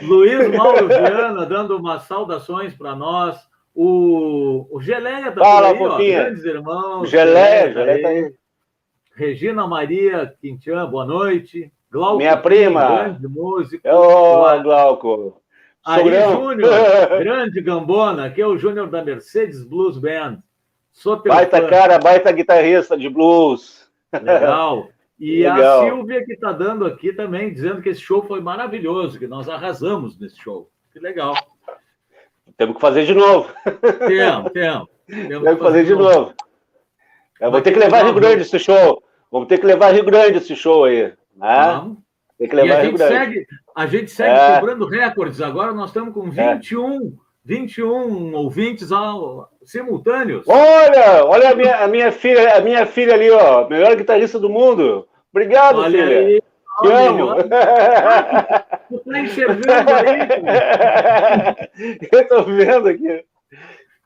Luiz 0.00 0.48
Mauro 0.56 0.88
Viana 0.88 1.44
dando 1.44 1.76
umas 1.76 2.04
saudações 2.04 2.72
para 2.72 2.96
nós. 2.96 3.38
O, 3.74 4.66
o 4.70 4.80
Geleia 4.80 5.30
também, 5.30 5.44
Fala, 5.44 5.68
aí, 5.68 5.82
ó, 5.82 5.96
grandes 5.98 6.44
irmãos. 6.46 7.10
Geleia, 7.10 7.72
Geleia 7.74 8.02
tá 8.02 8.08
aí. 8.08 8.34
Regina 9.14 9.66
Maria 9.66 10.34
Quintian, 10.40 10.86
boa 10.86 11.04
noite. 11.04 11.70
Glauco, 11.90 12.16
Minha 12.16 12.38
prima. 12.38 12.86
Grande 12.86 13.28
músico. 13.28 13.86
Ô, 13.86 14.62
Glauco. 14.62 15.41
Ari 15.84 16.10
Júnior, 16.32 17.18
grande 17.18 17.60
gambona, 17.60 18.30
que 18.30 18.40
é 18.40 18.46
o 18.46 18.56
Júnior 18.56 18.88
da 18.88 19.04
Mercedes 19.04 19.64
Blues 19.64 19.98
Band. 19.98 20.38
Sou 20.92 21.20
baita 21.22 21.60
fã. 21.60 21.68
cara, 21.68 21.98
baita 21.98 22.30
guitarrista 22.30 22.96
de 22.96 23.08
blues. 23.08 23.90
Legal. 24.12 24.88
E 25.18 25.42
Legal. 25.42 25.80
a 25.80 25.84
Silvia 25.84 26.24
que 26.24 26.32
está 26.34 26.52
dando 26.52 26.84
aqui 26.84 27.12
também, 27.12 27.52
dizendo 27.52 27.80
que 27.80 27.88
esse 27.88 28.00
show 28.00 28.22
foi 28.22 28.40
maravilhoso, 28.40 29.18
que 29.18 29.26
nós 29.26 29.48
arrasamos 29.48 30.18
nesse 30.18 30.36
show. 30.40 30.70
Que 30.92 30.98
legal. 30.98 31.34
Temos 32.56 32.74
que 32.76 32.80
fazer 32.80 33.06
de 33.06 33.14
novo. 33.14 33.48
Temos, 34.06 34.50
temos. 34.52 34.88
Temos 35.06 35.54
que 35.54 35.62
fazer 35.62 35.84
de 35.84 35.94
novo. 35.94 36.04
novo. 36.04 36.34
Vou 37.50 37.62
ter 37.62 37.72
que 37.72 37.78
levar 37.78 38.04
Rio 38.04 38.14
Grande 38.14 38.42
esse 38.42 38.58
show. 38.58 39.02
Vamos 39.30 39.48
ter 39.48 39.58
que 39.58 39.66
levar 39.66 39.94
Rio 39.94 40.04
Grande 40.04 40.38
esse 40.38 40.54
show 40.54 40.84
aí. 40.84 41.04
Né? 41.04 41.14
Vamos. 41.36 41.98
Tem 42.38 42.48
que 42.48 42.56
levar 42.56 42.76
a 42.76 42.82
Rio 42.82 42.92
Grande. 42.92 43.14
Segue, 43.14 43.46
a 43.74 43.86
gente 43.86 44.10
segue 44.10 44.38
é. 44.38 44.54
quebrando 44.54 44.86
recordes. 44.86 45.40
Agora 45.40 45.72
nós 45.72 45.90
estamos 45.90 46.14
com 46.14 46.30
21, 46.30 46.96
é. 46.96 47.00
21 47.44 48.34
ouvintes 48.34 48.92
ao, 48.92 49.50
simultâneos. 49.64 50.46
Olha, 50.46 51.24
olha 51.24 51.50
a 51.50 51.54
minha, 51.54 51.76
a 51.76 51.88
minha 51.88 52.12
filha, 52.12 52.56
a 52.56 52.60
minha 52.60 52.86
filha 52.86 53.14
ali, 53.14 53.30
ó, 53.30 53.68
melhor 53.68 53.96
guitarrista 53.96 54.38
do 54.38 54.48
mundo. 54.48 55.06
Obrigado, 55.32 55.78
Olha 55.78 55.90
filha. 55.90 56.18
Aí. 56.18 56.40
Te 56.80 56.88
Olha 56.88 57.10
amo. 57.10 57.34
Tu 58.88 58.98
tá 59.10 59.20
enxergando 59.20 59.90
aí? 59.92 60.18
Eu 62.10 62.28
tô 62.28 62.42
vendo 62.44 62.88
aqui. 62.88 63.24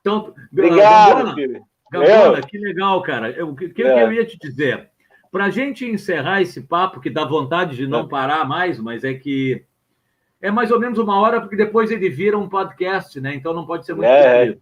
Então, 0.00 0.34
Obrigado, 0.52 1.34
Gambona. 1.34 1.60
Gambona, 1.90 2.42
que 2.42 2.58
legal, 2.58 3.02
cara. 3.02 3.44
O 3.44 3.54
que, 3.54 3.68
que, 3.70 3.82
é. 3.82 4.02
eu 4.02 4.12
ia 4.12 4.24
te 4.24 4.36
dizer? 4.38 4.90
Para 5.36 5.44
a 5.44 5.50
gente 5.50 5.84
encerrar 5.84 6.40
esse 6.40 6.62
papo, 6.62 6.98
que 6.98 7.10
dá 7.10 7.22
vontade 7.22 7.76
de 7.76 7.86
não 7.86 8.00
é. 8.00 8.08
parar 8.08 8.48
mais, 8.48 8.80
mas 8.80 9.04
é 9.04 9.12
que 9.12 9.62
é 10.40 10.50
mais 10.50 10.70
ou 10.70 10.80
menos 10.80 10.98
uma 10.98 11.20
hora, 11.20 11.42
porque 11.42 11.56
depois 11.56 11.90
ele 11.90 12.08
vira 12.08 12.38
um 12.38 12.48
podcast, 12.48 13.20
né? 13.20 13.34
Então 13.34 13.52
não 13.52 13.66
pode 13.66 13.84
ser 13.84 13.92
muito 13.92 14.06
é. 14.06 14.56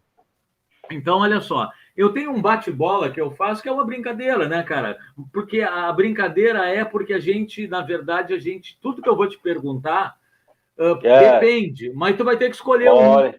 Então, 0.90 1.18
olha 1.18 1.40
só, 1.40 1.70
eu 1.96 2.08
tenho 2.08 2.32
um 2.32 2.42
bate-bola 2.42 3.08
que 3.08 3.20
eu 3.20 3.30
faço 3.30 3.62
que 3.62 3.68
é 3.68 3.72
uma 3.72 3.86
brincadeira, 3.86 4.48
né, 4.48 4.64
cara? 4.64 4.98
Porque 5.32 5.60
a 5.60 5.92
brincadeira 5.92 6.68
é 6.68 6.84
porque 6.84 7.14
a 7.14 7.20
gente, 7.20 7.68
na 7.68 7.80
verdade, 7.80 8.34
a 8.34 8.38
gente, 8.40 8.76
tudo 8.82 9.00
que 9.00 9.08
eu 9.08 9.14
vou 9.14 9.28
te 9.28 9.38
perguntar 9.38 10.16
uh, 10.76 10.98
é. 11.06 11.34
depende, 11.34 11.92
mas 11.94 12.16
tu 12.16 12.24
vai 12.24 12.36
ter 12.36 12.48
que 12.48 12.56
escolher 12.56 12.88
olha, 12.88 13.28
um. 13.28 13.34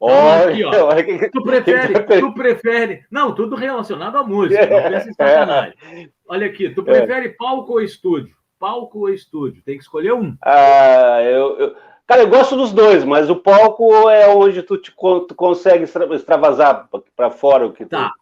Olha, 0.00 0.50
aqui, 0.50 0.64
ó. 0.64 0.86
Olha, 0.86 1.30
tu 1.30 1.42
prefere, 1.42 2.20
tu 2.20 2.34
prefere. 2.34 3.04
Não, 3.10 3.34
tudo 3.34 3.56
relacionado 3.56 4.16
à 4.16 4.24
música, 4.24 4.64
em 4.64 5.12
sacanagem. 5.12 6.12
Olha 6.28 6.46
aqui, 6.46 6.70
tu 6.70 6.82
prefere 6.82 7.30
palco 7.30 7.72
ou 7.74 7.80
estúdio? 7.80 8.36
Palco 8.58 9.00
ou 9.00 9.08
estúdio? 9.08 9.62
Tem 9.64 9.76
que 9.76 9.82
escolher 9.82 10.12
um. 10.12 10.36
Ah, 10.42 11.20
eu... 11.22 11.58
eu... 11.58 11.76
Cara, 12.06 12.20
eu 12.20 12.28
gosto 12.28 12.54
dos 12.54 12.70
dois, 12.70 13.02
mas 13.02 13.30
o 13.30 13.36
palco 13.36 14.10
é 14.10 14.28
onde 14.28 14.62
tu, 14.62 14.76
te, 14.76 14.92
tu 14.92 15.34
consegue 15.34 15.84
extravasar 15.84 16.86
para 17.16 17.30
fora 17.30 17.66
o 17.66 17.72
que 17.72 17.86
tá. 17.86 18.12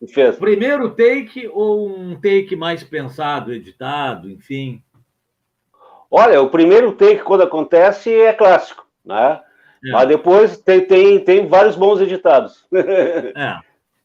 tu 0.00 0.08
fez. 0.08 0.36
Primeiro 0.36 0.90
take 0.90 1.46
ou 1.52 1.86
um 1.86 2.18
take 2.18 2.56
mais 2.56 2.82
pensado, 2.82 3.52
editado, 3.52 4.30
enfim? 4.30 4.82
Olha, 6.10 6.40
o 6.40 6.48
primeiro 6.48 6.92
take, 6.92 7.22
quando 7.22 7.42
acontece, 7.42 8.10
é 8.10 8.32
clássico, 8.32 8.86
né? 9.04 9.42
É. 9.86 9.92
Mas 9.92 10.08
depois 10.08 10.58
tem, 10.58 10.80
tem, 10.80 11.20
tem 11.20 11.46
vários 11.46 11.76
bons 11.76 12.00
editados. 12.00 12.66
é, 12.74 13.58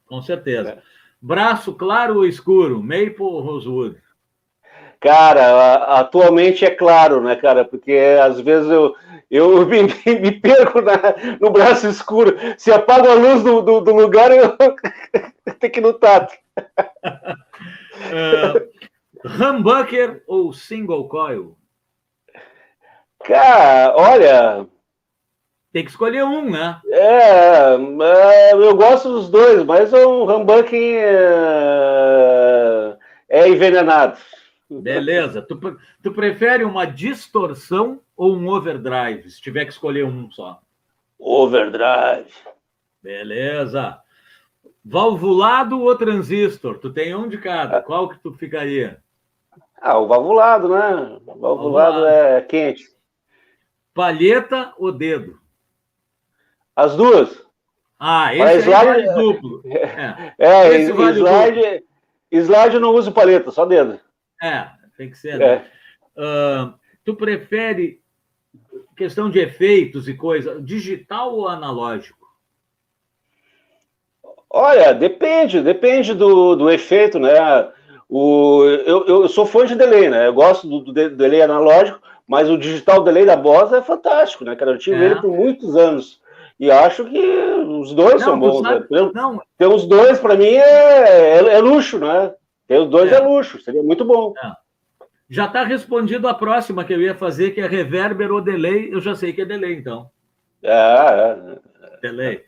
com 0.06 0.22
certeza. 0.22 0.70
É. 0.70 0.78
Braço 1.22 1.74
claro 1.74 2.18
ou 2.18 2.26
escuro? 2.26 2.82
Maple 2.82 3.16
ou 3.20 3.42
Rosewood? 3.42 3.98
Cara, 5.00 5.98
atualmente 6.00 6.64
é 6.64 6.70
claro, 6.70 7.22
né, 7.22 7.36
cara? 7.36 7.66
Porque 7.66 7.92
às 8.22 8.40
vezes 8.40 8.70
eu, 8.70 8.96
eu 9.32 9.66
me, 9.66 9.82
me 10.20 10.32
perco 10.40 10.80
na, 10.82 10.98
no 11.40 11.50
braço 11.50 11.88
escuro. 11.88 12.38
Se 12.58 12.72
apaga 12.72 13.12
a 13.12 13.16
luz 13.16 13.44
do, 13.44 13.62
do, 13.62 13.82
do 13.82 13.96
lugar, 13.96 14.32
eu 14.32 14.56
tenho 15.60 15.74
que 15.74 15.80
ir 15.80 15.84
no 15.84 15.94
tato. 15.94 16.36
uh, 18.06 18.62
humbucker 19.26 20.24
ou 20.28 20.54
single 20.54 21.08
coil? 21.08 21.58
Cara, 23.24 23.96
olha. 23.96 24.68
Tem 25.72 25.86
que 25.86 25.92
escolher 25.92 26.24
um, 26.26 26.50
né? 26.50 26.82
É, 26.86 27.76
é 27.76 28.54
eu 28.54 28.76
gosto 28.76 29.10
dos 29.10 29.30
dois, 29.30 29.64
mas 29.64 29.94
o 29.94 30.26
humbucker 30.26 31.02
é, 31.02 32.98
é 33.30 33.48
envenenado. 33.48 34.20
Beleza. 34.70 35.42
Tu, 35.42 35.78
tu 36.02 36.12
prefere 36.12 36.64
uma 36.66 36.86
distorção 36.86 38.02
ou 38.16 38.36
um 38.36 38.50
overdrive? 38.50 39.30
Se 39.30 39.42
tiver 39.42 39.66
que 39.66 39.72
escolher 39.72 40.06
um 40.06 40.30
só. 40.32 40.62
Overdrive. 41.18 42.32
Beleza. 43.02 44.00
Valvulado 44.84 45.82
ou 45.82 45.96
transistor? 45.96 46.80
Tu 46.80 46.92
tem 46.92 47.16
um 47.16 47.30
de 47.30 47.38
cada. 47.38 47.82
Qual 47.82 48.10
que 48.10 48.20
tu 48.20 48.34
ficaria? 48.34 49.02
Ah, 49.82 49.98
o 49.98 50.08
valvulado, 50.08 50.70
né? 50.70 51.20
O 51.26 51.40
valvulado, 51.42 51.42
valvulado. 51.42 52.06
é 52.06 52.42
quente. 52.42 52.90
Palheta 53.94 54.74
ou 54.78 54.92
dedo? 54.92 55.41
As 56.82 56.96
duas. 56.96 57.40
Ah, 58.00 58.34
esse 58.34 58.64
slide... 58.64 58.86
vale 58.86 59.14
duplo. 59.14 59.62
É, 60.40 60.48
é 60.48 60.82
esse 60.82 60.92
vale 60.92 61.20
slide, 61.20 61.62
duplo. 61.62 61.86
slide 62.32 62.80
não 62.80 62.96
uso 62.96 63.12
palheta, 63.12 63.52
só 63.52 63.66
dedo. 63.66 64.00
É, 64.42 64.68
tem 64.98 65.12
que 65.12 65.18
ser. 65.18 65.38
Né? 65.38 65.64
Uh, 66.18 66.74
tu 67.06 67.14
prefere 67.14 68.02
questão 68.98 69.30
de 69.30 69.40
efeitos 69.40 70.08
e 70.08 70.16
coisa, 70.16 70.60
digital 70.60 71.36
ou 71.36 71.48
analógico? 71.48 72.18
Olha, 74.50 74.94
depende, 74.94 75.62
depende 75.62 76.16
do, 76.16 76.56
do 76.56 76.72
efeito, 76.72 77.20
né? 77.20 77.32
O, 78.10 78.64
eu, 78.64 79.06
eu 79.06 79.30
sou 79.30 79.46
fã 79.46 79.68
de 79.68 79.76
delay, 79.76 80.10
né? 80.10 80.28
Eu 80.28 80.34
gosto 80.34 80.68
do, 80.68 80.80
do 80.80 80.92
delay 80.92 81.44
analógico, 81.44 82.02
mas 82.28 82.50
o 82.50 82.58
digital 82.58 83.04
delay 83.04 83.26
da 83.26 83.36
Boss 83.36 83.72
é 83.72 83.84
fantástico, 83.84 84.44
né, 84.44 84.56
cara? 84.56 84.72
Eu 84.72 84.80
tive 84.80 84.98
é. 84.98 85.06
ele 85.06 85.16
por 85.22 85.30
muitos 85.30 85.76
anos. 85.76 86.20
E 86.62 86.70
acho 86.70 87.06
que 87.06 87.18
os 87.18 87.92
dois 87.92 88.20
não, 88.20 88.20
são 88.20 88.40
bons. 88.40 88.62
Né? 88.62 88.86
não. 89.16 89.42
Ter 89.58 89.66
os 89.66 89.88
dois, 89.88 90.20
para 90.20 90.38
mim, 90.38 90.46
é, 90.46 91.40
é, 91.40 91.56
é, 91.56 91.58
luxo, 91.58 91.98
né? 91.98 92.36
Ter 92.68 92.78
os 92.78 92.88
dois 92.88 93.12
é, 93.12 93.16
é 93.16 93.20
luxo, 93.20 93.60
seria 93.60 93.82
muito 93.82 94.06
bom. 94.06 94.32
É. 94.38 94.52
Já 95.28 95.48
está 95.48 95.64
respondido 95.64 96.28
a 96.28 96.36
próxima 96.36 96.84
que 96.86 96.94
eu 96.94 97.02
ia 97.02 97.16
fazer, 97.16 97.50
que 97.50 97.62
é 97.62 97.66
reverber 97.66 98.32
ou 98.32 98.40
delay. 98.40 98.94
Eu 98.94 99.02
já 99.02 99.16
sei 99.16 99.34
que 99.34 99.42
é 99.42 99.46
delay, 99.46 99.74
então. 99.74 100.12
É, 100.62 100.72
é. 100.72 102.00
Delay. 102.00 102.44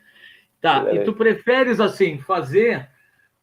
Tá, 0.60 0.84
delay. 0.84 0.98
e 0.98 1.04
tu 1.04 1.12
preferes, 1.12 1.80
assim, 1.80 2.20
fazer 2.20 2.88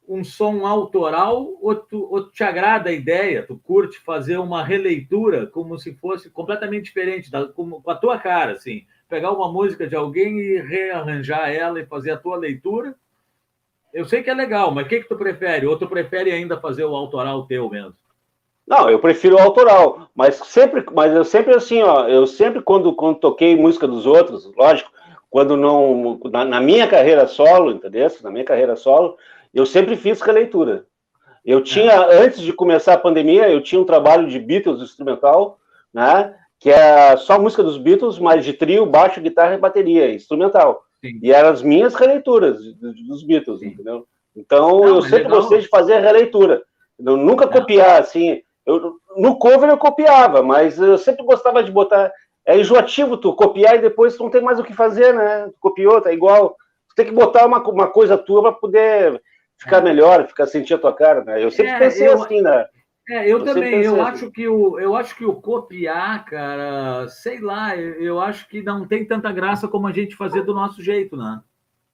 um 0.07 0.24
som 0.24 0.65
autoral 0.65 1.49
ou, 1.61 1.76
tu, 1.76 2.07
ou 2.09 2.30
te 2.30 2.45
agrada 2.45 2.91
a 2.91 2.93
ideia? 2.93 3.43
Tu 3.45 3.57
curte 3.57 3.99
fazer 3.99 4.38
uma 4.38 4.63
releitura 4.63 5.47
como 5.47 5.78
se 5.78 5.93
fosse 5.95 6.30
completamente 6.30 6.86
diferente, 6.86 7.30
da, 7.30 7.45
como, 7.47 7.82
com 7.82 7.91
a 7.91 7.95
tua 7.95 8.17
cara, 8.17 8.53
assim? 8.53 8.86
Pegar 9.12 9.34
uma 9.34 9.51
música 9.51 9.86
de 9.86 9.93
alguém 9.93 10.39
e 10.39 10.62
rearranjar 10.62 11.49
ela 11.53 11.82
e 11.82 11.86
fazer 11.86 12.12
a 12.12 12.18
tua 12.18 12.38
leitura? 12.38 12.95
Eu 13.93 14.05
sei 14.05 14.24
que 14.24 14.30
é 14.30 14.34
legal, 14.34 14.72
mas 14.72 14.86
o 14.86 14.88
que, 14.88 15.01
que 15.01 15.09
tu 15.09 15.18
prefere? 15.18 15.68
Ou 15.68 15.78
tu 15.78 15.86
prefere 15.86 16.32
ainda 16.32 16.62
fazer 16.62 16.86
o 16.86 16.95
autoral 16.95 17.45
teu 17.45 17.70
mesmo? 17.70 17.93
Não, 18.66 18.89
eu 18.89 18.99
prefiro 18.99 19.36
o 19.36 19.41
autoral, 19.41 20.07
mas 20.16 20.36
sempre, 20.36 20.86
mas 20.93 21.14
eu 21.14 21.26
sempre 21.26 21.53
assim, 21.53 21.82
ó, 21.82 22.07
eu 22.07 22.26
sempre 22.26 22.62
quando, 22.62 22.95
quando 22.95 23.20
toquei 23.20 23.53
música 23.53 23.86
dos 23.86 24.05
outros, 24.05 24.49
lógico, 24.55 24.89
quando 25.30 25.57
não, 25.57 26.18
na, 26.32 26.45
na 26.45 26.62
minha 26.62 26.88
carreira 26.88 27.28
solo, 27.28 27.72
entendeu? 27.72 28.09
Na 28.24 28.32
minha 28.32 28.45
carreira 28.45 28.78
solo, 28.78 29.18
eu 29.53 29.66
sempre 29.66 29.97
fiz 29.97 30.22
releitura. 30.22 30.86
Eu 31.43 31.62
tinha, 31.62 31.91
é. 31.91 32.24
antes 32.24 32.39
de 32.39 32.53
começar 32.53 32.93
a 32.93 32.97
pandemia, 32.97 33.49
eu 33.49 33.62
tinha 33.62 33.82
um 33.82 33.86
trabalho 33.86 34.30
de 34.30 34.39
Beatles 34.39 34.82
instrumental, 34.82 35.59
né? 35.93 36.34
Que 36.62 36.70
é 36.70 37.18
só 37.18 37.39
música 37.39 37.64
dos 37.64 37.78
Beatles, 37.78 38.20
mas 38.20 38.45
de 38.45 38.53
trio, 38.53 38.86
baixo, 38.86 39.20
guitarra 39.20 39.55
e 39.55 39.59
bateria, 39.59 40.14
instrumental. 40.14 40.84
Sim. 41.03 41.20
E 41.22 41.34
eram 41.34 41.49
as 41.49 41.64
minhas 41.64 41.95
releituras 41.95 42.59
dos 43.07 43.24
Beatles, 43.24 43.59
Sim. 43.59 43.70
entendeu? 43.70 44.05
Então 44.36 44.80
Não, 44.80 44.88
eu 44.88 45.01
sempre 45.01 45.24
legal. 45.24 45.39
gostei 45.39 45.59
de 45.59 45.68
fazer 45.68 45.99
releitura. 45.99 46.62
Eu 46.99 47.18
nunca 47.18 47.47
Não. 47.47 47.51
copiar, 47.51 47.99
assim. 47.99 48.43
Eu, 48.64 48.93
no 49.18 49.39
cover 49.39 49.70
eu 49.70 49.78
copiava, 49.78 50.43
mas 50.43 50.78
eu 50.78 50.99
sempre 50.99 51.26
gostava 51.26 51.64
de 51.64 51.72
botar. 51.72 52.12
É 52.45 52.57
enjoativo 52.57 53.18
tu 53.18 53.34
copiar 53.34 53.76
e 53.76 53.82
depois 53.82 54.16
tu 54.16 54.24
não 54.24 54.30
tem 54.30 54.41
mais 54.41 54.59
o 54.59 54.64
que 54.64 54.74
fazer, 54.74 55.14
né? 55.14 55.47
Tu 55.47 55.57
copiou, 55.59 55.99
tá 55.99 56.14
igual. 56.14 56.55
Tu 56.89 56.95
tem 56.95 57.05
que 57.05 57.12
botar 57.12 57.45
uma, 57.45 57.57
uma 57.68 57.88
coisa 57.88 58.18
tua 58.18 58.41
para 58.41 58.51
poder 58.51 59.20
ficar 59.57 59.78
é. 59.78 59.82
melhor, 59.82 60.28
ficar 60.28 60.45
sentir 60.45 60.76
a 60.76 60.78
tua 60.78 60.93
cara, 60.93 61.24
né? 61.24 61.43
Eu 61.43 61.49
sempre 61.49 61.72
é, 61.72 61.80
pensei 61.80 62.07
eu, 62.07 62.22
assim, 62.22 62.41
né? 62.41 62.68
É, 63.10 63.26
eu, 63.26 63.39
eu 63.39 63.45
também, 63.45 63.82
eu 63.82 64.02
acho 64.02 64.32
que 64.32 64.47
o, 64.47 64.80
eu 64.80 64.95
acho 64.95 65.16
que 65.16 65.26
o 65.26 65.34
copiar, 65.34 66.24
cara, 66.26 67.08
sei 67.08 67.39
lá, 67.39 67.76
eu, 67.76 67.93
eu, 67.95 68.20
acho 68.20 68.47
que 68.47 68.62
não 68.62 68.88
tem 68.88 69.06
tanta 69.06 69.32
graça 69.32 69.68
como 69.68 69.88
a 69.88 69.91
gente 69.91 70.16
fazer 70.16 70.43
do 70.43 70.54
nosso 70.54 70.82
jeito, 70.84 71.18
né? 71.18 71.41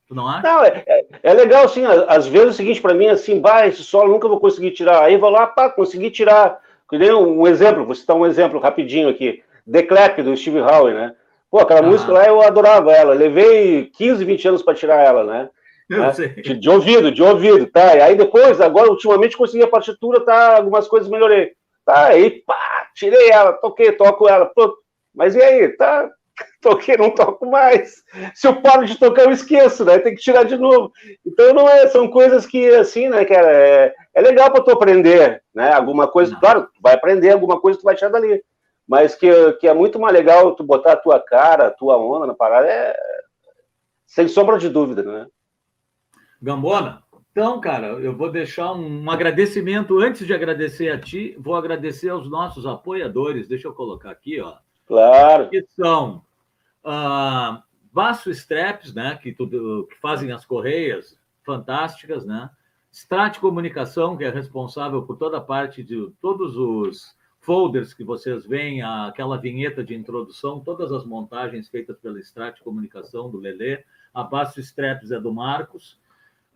Tu 0.07 0.13
não 0.15 0.27
acha? 0.27 0.47
Não, 0.47 0.63
é, 0.63 0.83
é, 0.87 1.05
é 1.23 1.33
legal, 1.33 1.65
assim, 1.65 1.83
às 1.85 2.27
vezes 2.27 2.47
é 2.47 2.51
o 2.51 2.53
seguinte, 2.53 2.81
para 2.81 2.93
mim, 2.93 3.07
assim, 3.07 3.41
vai, 3.41 3.69
esse 3.69 3.83
solo 3.83 4.11
nunca 4.11 4.27
vou 4.27 4.39
conseguir 4.39 4.71
tirar. 4.71 5.03
Aí 5.03 5.17
vou 5.17 5.29
lá, 5.29 5.47
pá, 5.47 5.69
consegui 5.69 6.09
tirar. 6.09 6.59
Um 6.89 7.45
exemplo, 7.45 7.85
vou 7.85 7.93
citar 7.93 8.15
um 8.15 8.25
exemplo 8.25 8.61
rapidinho 8.61 9.09
aqui. 9.09 9.43
The 9.69 9.83
Clap, 9.83 10.21
do 10.21 10.37
Steve 10.37 10.61
Howe, 10.61 10.93
né? 10.93 11.13
Pô, 11.51 11.59
aquela 11.59 11.81
ah. 11.81 11.83
música 11.83 12.11
lá 12.13 12.25
eu 12.25 12.41
adorava 12.41 12.93
ela. 12.93 13.13
Levei 13.13 13.91
15, 13.97 14.23
20 14.23 14.47
anos 14.47 14.63
para 14.63 14.73
tirar 14.73 15.03
ela, 15.03 15.23
né? 15.25 15.49
Né? 15.97 16.11
De, 16.11 16.53
de, 16.55 16.69
ouvido, 16.69 17.11
de 17.11 17.23
ouvido, 17.23 17.65
tá? 17.67 17.95
E 17.95 18.01
aí 18.01 18.15
depois, 18.15 18.59
agora, 18.59 18.89
ultimamente, 18.89 19.37
consegui 19.37 19.63
a 19.63 19.69
partitura, 19.69 20.19
tá? 20.19 20.57
Algumas 20.57 20.87
coisas 20.87 21.09
melhorei. 21.09 21.53
Tá, 21.85 22.07
aí, 22.07 22.43
pá, 22.45 22.89
tirei 22.93 23.29
ela, 23.29 23.53
toquei, 23.53 23.93
toco 23.93 24.27
ela, 24.27 24.45
pronto. 24.47 24.77
Mas 25.15 25.33
e 25.35 25.41
aí, 25.41 25.69
tá? 25.69 26.09
Toquei, 26.61 26.97
não 26.97 27.09
toco 27.09 27.45
mais. 27.45 28.03
Se 28.35 28.47
eu 28.47 28.61
paro 28.61 28.85
de 28.85 28.99
tocar, 28.99 29.23
eu 29.23 29.31
esqueço, 29.31 29.83
né? 29.83 29.97
Tem 29.97 30.13
que 30.13 30.21
tirar 30.21 30.43
de 30.43 30.55
novo. 30.57 30.91
Então, 31.25 31.53
não 31.53 31.67
é, 31.67 31.87
são 31.87 32.07
coisas 32.09 32.45
que, 32.45 32.69
assim, 32.75 33.09
né, 33.09 33.25
cara, 33.25 33.51
é, 33.51 33.95
é 34.13 34.21
legal 34.21 34.51
para 34.51 34.63
tu 34.63 34.71
aprender, 34.71 35.41
né? 35.55 35.73
Alguma 35.73 36.07
coisa, 36.07 36.33
não. 36.33 36.39
claro, 36.39 36.63
tu 36.63 36.79
vai 36.81 36.93
aprender 36.93 37.31
alguma 37.31 37.59
coisa, 37.59 37.79
tu 37.79 37.83
vai 37.83 37.95
tirar 37.95 38.11
dali. 38.11 38.43
Mas 38.87 39.15
que, 39.15 39.53
que 39.53 39.67
é 39.67 39.73
muito 39.73 39.99
mais 39.99 40.13
legal 40.13 40.55
tu 40.55 40.63
botar 40.63 40.93
a 40.93 40.97
tua 40.97 41.19
cara, 41.19 41.67
a 41.67 41.71
tua 41.71 41.97
onda 41.97 42.27
na 42.27 42.33
parada, 42.33 42.67
é 42.67 42.95
sem 44.05 44.27
sombra 44.27 44.57
de 44.57 44.69
dúvida, 44.69 45.03
né? 45.03 45.25
Gambona, 46.41 47.03
então, 47.37 47.61
cara, 47.61 47.89
eu 47.99 48.17
vou 48.17 48.31
deixar 48.31 48.73
um 48.73 49.11
agradecimento. 49.11 49.99
Antes 49.99 50.25
de 50.25 50.33
agradecer 50.33 50.89
a 50.89 50.99
ti, 50.99 51.35
vou 51.37 51.55
agradecer 51.55 52.09
aos 52.09 52.27
nossos 52.27 52.65
apoiadores. 52.65 53.47
Deixa 53.47 53.67
eu 53.67 53.75
colocar 53.75 54.09
aqui, 54.09 54.41
ó. 54.41 54.55
Claro. 54.87 55.47
Que 55.47 55.63
são 55.75 56.23
uh, 56.83 57.61
Baço 57.93 58.31
Straps, 58.31 58.91
né? 58.91 59.19
Que, 59.21 59.31
tudo, 59.31 59.87
que 59.87 59.99
fazem 59.99 60.31
as 60.31 60.47
correias 60.47 61.15
fantásticas, 61.45 62.25
né? 62.25 62.49
Strat 62.91 63.37
Comunicação, 63.37 64.17
que 64.17 64.23
é 64.23 64.31
responsável 64.31 65.03
por 65.03 65.15
toda 65.15 65.37
a 65.37 65.41
parte 65.41 65.83
de 65.83 66.11
todos 66.19 66.57
os 66.57 67.15
folders 67.39 67.93
que 67.93 68.03
vocês 68.03 68.47
veem, 68.47 68.81
aquela 68.81 69.37
vinheta 69.37 69.83
de 69.83 69.93
introdução, 69.93 70.59
todas 70.59 70.91
as 70.91 71.05
montagens 71.05 71.69
feitas 71.69 71.99
pela 71.99 72.19
Strat 72.19 72.59
Comunicação, 72.61 73.29
do 73.29 73.37
Lelê. 73.37 73.83
A 74.11 74.23
Baço 74.23 74.59
Straps 74.59 75.11
é 75.11 75.19
do 75.19 75.31
Marcos. 75.31 75.99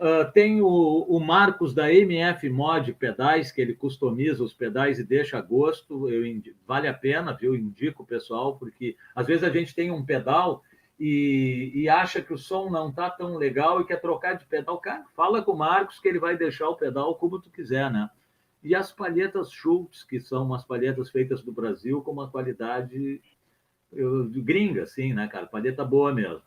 Uh, 0.02 0.32
tem 0.32 0.60
o, 0.64 1.06
o, 1.08 1.20
Marcos 1.20 1.76
da 1.76 1.94
MF 1.94 2.50
Mod 2.50 2.92
Pedais, 2.94 3.52
que 3.52 3.62
ele 3.62 3.76
customiza 3.76 4.44
os 4.44 4.52
pedais 4.52 4.98
e 4.98 5.04
deixa 5.04 5.38
a 5.38 5.42
gosto. 5.42 6.10
Eu, 6.10 6.24
vale 6.66 6.88
a 6.88 6.94
pena, 6.94 7.34
viu? 7.34 7.54
Indico 7.54 8.02
o 8.02 8.06
pessoal, 8.06 8.58
porque 8.58 8.98
às 9.14 9.28
vezes 9.28 9.44
a 9.44 9.52
gente 9.52 9.76
tem 9.76 9.92
um 9.92 10.04
pedal 10.04 10.64
e, 11.00 11.72
e 11.76 11.88
acha 11.88 12.20
que 12.20 12.34
o 12.34 12.38
som 12.38 12.68
não 12.68 12.90
está 12.90 13.12
tão 13.12 13.38
legal 13.38 13.80
e 13.80 13.86
quer 13.86 14.02
trocar 14.02 14.34
de 14.34 14.46
pedal. 14.46 14.80
Cara, 14.80 15.06
fala 15.16 15.44
com 15.44 15.52
o 15.52 15.58
Marcos 15.58 16.00
que 16.00 16.08
ele 16.08 16.18
vai 16.18 16.36
deixar 16.36 16.68
o 16.70 16.76
pedal 16.76 17.14
como 17.14 17.40
tu 17.40 17.52
quiser, 17.52 17.92
né? 17.92 18.10
E 18.64 18.74
as 18.74 18.92
palhetas 18.92 19.52
Schultz, 19.52 20.04
que 20.04 20.20
são 20.20 20.44
umas 20.44 20.66
palhetas 20.66 21.12
feitas 21.12 21.44
do 21.44 21.52
Brasil 21.52 22.02
com 22.02 22.12
uma 22.12 22.28
qualidade 22.28 23.22
eu, 23.94 24.28
gringa, 24.30 24.82
assim, 24.82 25.14
né, 25.14 25.28
cara? 25.28 25.46
Palheta 25.46 25.86
boa 25.86 26.12
mesmo. 26.12 26.42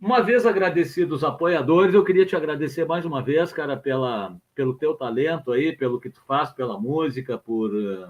Uma 0.00 0.20
vez 0.20 0.44
agradecidos 0.44 1.18
os 1.18 1.24
apoiadores, 1.24 1.94
eu 1.94 2.04
queria 2.04 2.26
te 2.26 2.36
agradecer 2.36 2.84
mais 2.84 3.04
uma 3.04 3.22
vez, 3.22 3.52
cara, 3.52 3.76
pela, 3.76 4.36
pelo 4.54 4.76
teu 4.76 4.94
talento 4.94 5.52
aí, 5.52 5.74
pelo 5.74 6.00
que 6.00 6.10
tu 6.10 6.20
faz, 6.26 6.52
pela 6.52 6.78
música, 6.78 7.38
por, 7.38 7.70
eh, 7.74 8.08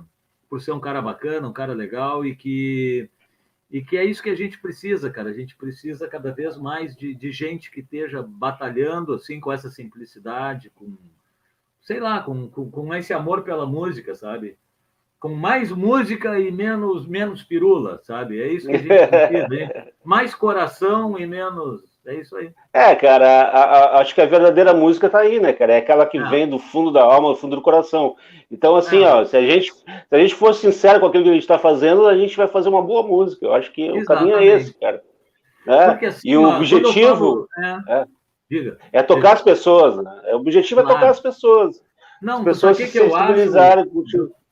por 0.48 0.61
ser 0.61 0.73
um 0.73 0.81
cara 0.81 1.01
bacana, 1.01 1.48
um 1.48 1.52
cara 1.52 1.73
legal 1.73 2.24
e 2.24 2.35
que 2.35 3.09
e 3.70 3.82
que 3.82 3.97
é 3.97 4.05
isso 4.05 4.23
que 4.23 4.31
a 4.31 4.36
gente 4.36 4.61
precisa, 4.61 5.11
cara. 5.11 5.31
A 5.31 5.32
gente 5.32 5.56
precisa 5.56 6.06
cada 6.06 6.32
vez 6.32 6.56
mais 6.56 6.94
de, 6.94 7.12
de 7.12 7.32
gente 7.32 7.70
que 7.73 7.81
esteja 7.81 8.23
batalhando 8.23 9.12
assim 9.12 9.40
com 9.40 9.51
essa 9.51 9.69
simplicidade, 9.69 10.70
com 10.70 10.97
sei 11.81 12.01
lá, 12.01 12.23
com, 12.23 12.48
com, 12.48 12.70
com 12.70 12.94
esse 12.94 13.12
amor 13.12 13.43
pela 13.43 13.66
música, 13.66 14.15
sabe? 14.15 14.56
Com 15.25 15.35
mais 15.35 15.73
música 15.73 16.39
e 16.39 16.53
menos 16.53 17.07
menos 17.07 17.43
pirula, 17.43 17.99
sabe? 18.03 18.43
É 18.43 18.47
isso 18.47 18.67
que 18.69 18.75
a 18.75 18.79
gente 18.79 19.09
precisa, 19.09 19.49
hein? 19.57 19.71
Mais 20.05 20.35
coração 20.35 21.19
e 21.19 21.27
menos. 21.27 21.81
É 22.07 22.17
isso 22.17 22.37
aí. 22.37 22.51
É, 22.75 22.95
cara, 22.95 23.27
a, 23.27 23.63
a, 23.63 24.01
acho 24.01 24.15
que 24.15 24.21
a 24.21 24.27
verdadeira 24.27 24.75
música 24.75 25.09
tá 25.09 25.21
aí, 25.21 25.41
né, 25.41 25.55
cara? 25.55 25.73
É 25.73 25.79
aquela 25.79 26.05
que 26.05 26.19
ah. 26.19 26.29
vem 26.29 26.47
do 26.47 26.59
fundo 26.59 26.93
da 26.93 27.03
alma, 27.03 27.31
do 27.31 27.37
fundo 27.37 27.57
do 27.57 27.63
coração. 27.63 28.17
Então, 28.51 28.77
assim, 28.77 29.03
ah. 29.03 29.21
ó, 29.21 29.25
se 29.25 29.35
a 29.35 29.41
gente 29.41 29.73
se 29.73 29.87
a 30.11 30.19
gente 30.19 30.35
for 30.35 30.55
sincero 30.55 31.01
com 31.01 31.07
aquilo 31.07 31.25
que 31.25 31.31
a 31.31 31.33
gente 31.33 31.41
está 31.41 31.59
fazendo, 31.59 32.07
a 32.07 32.15
gente 32.15 32.37
vai 32.37 32.47
fazer 32.47 32.69
uma 32.69 32.83
boa 32.83 33.03
música. 33.03 33.47
Eu 33.47 33.55
acho 33.55 33.73
que 33.73 33.81
Exatamente. 33.81 34.05
o 34.05 34.07
caminho 34.07 34.37
é 34.37 34.45
esse, 34.45 34.79
cara. 34.79 35.03
É? 35.67 35.87
Porque, 35.87 36.05
assim, 36.05 36.29
e 36.29 36.37
o 36.37 36.43
ó, 36.43 36.57
objetivo 36.57 37.49
falo, 37.55 37.87
é, 37.89 37.95
é, 37.95 38.05
Diga. 38.51 38.79
é 38.93 39.03
tocar 39.03 39.21
Diga. 39.21 39.33
as 39.33 39.43
pessoas, 39.43 39.97
né? 39.97 40.23
O 40.35 40.37
objetivo 40.37 40.83
claro. 40.83 40.97
é 40.97 41.01
tocar 41.01 41.11
as 41.13 41.21
pessoas. 41.21 41.83
Não, 42.21 42.41
as 42.41 42.45
pessoas 42.45 42.77
se 42.77 42.83
que 42.85 42.91
sensibilizarem. 42.91 43.87
Eu 43.87 44.03
acho... 44.03 44.44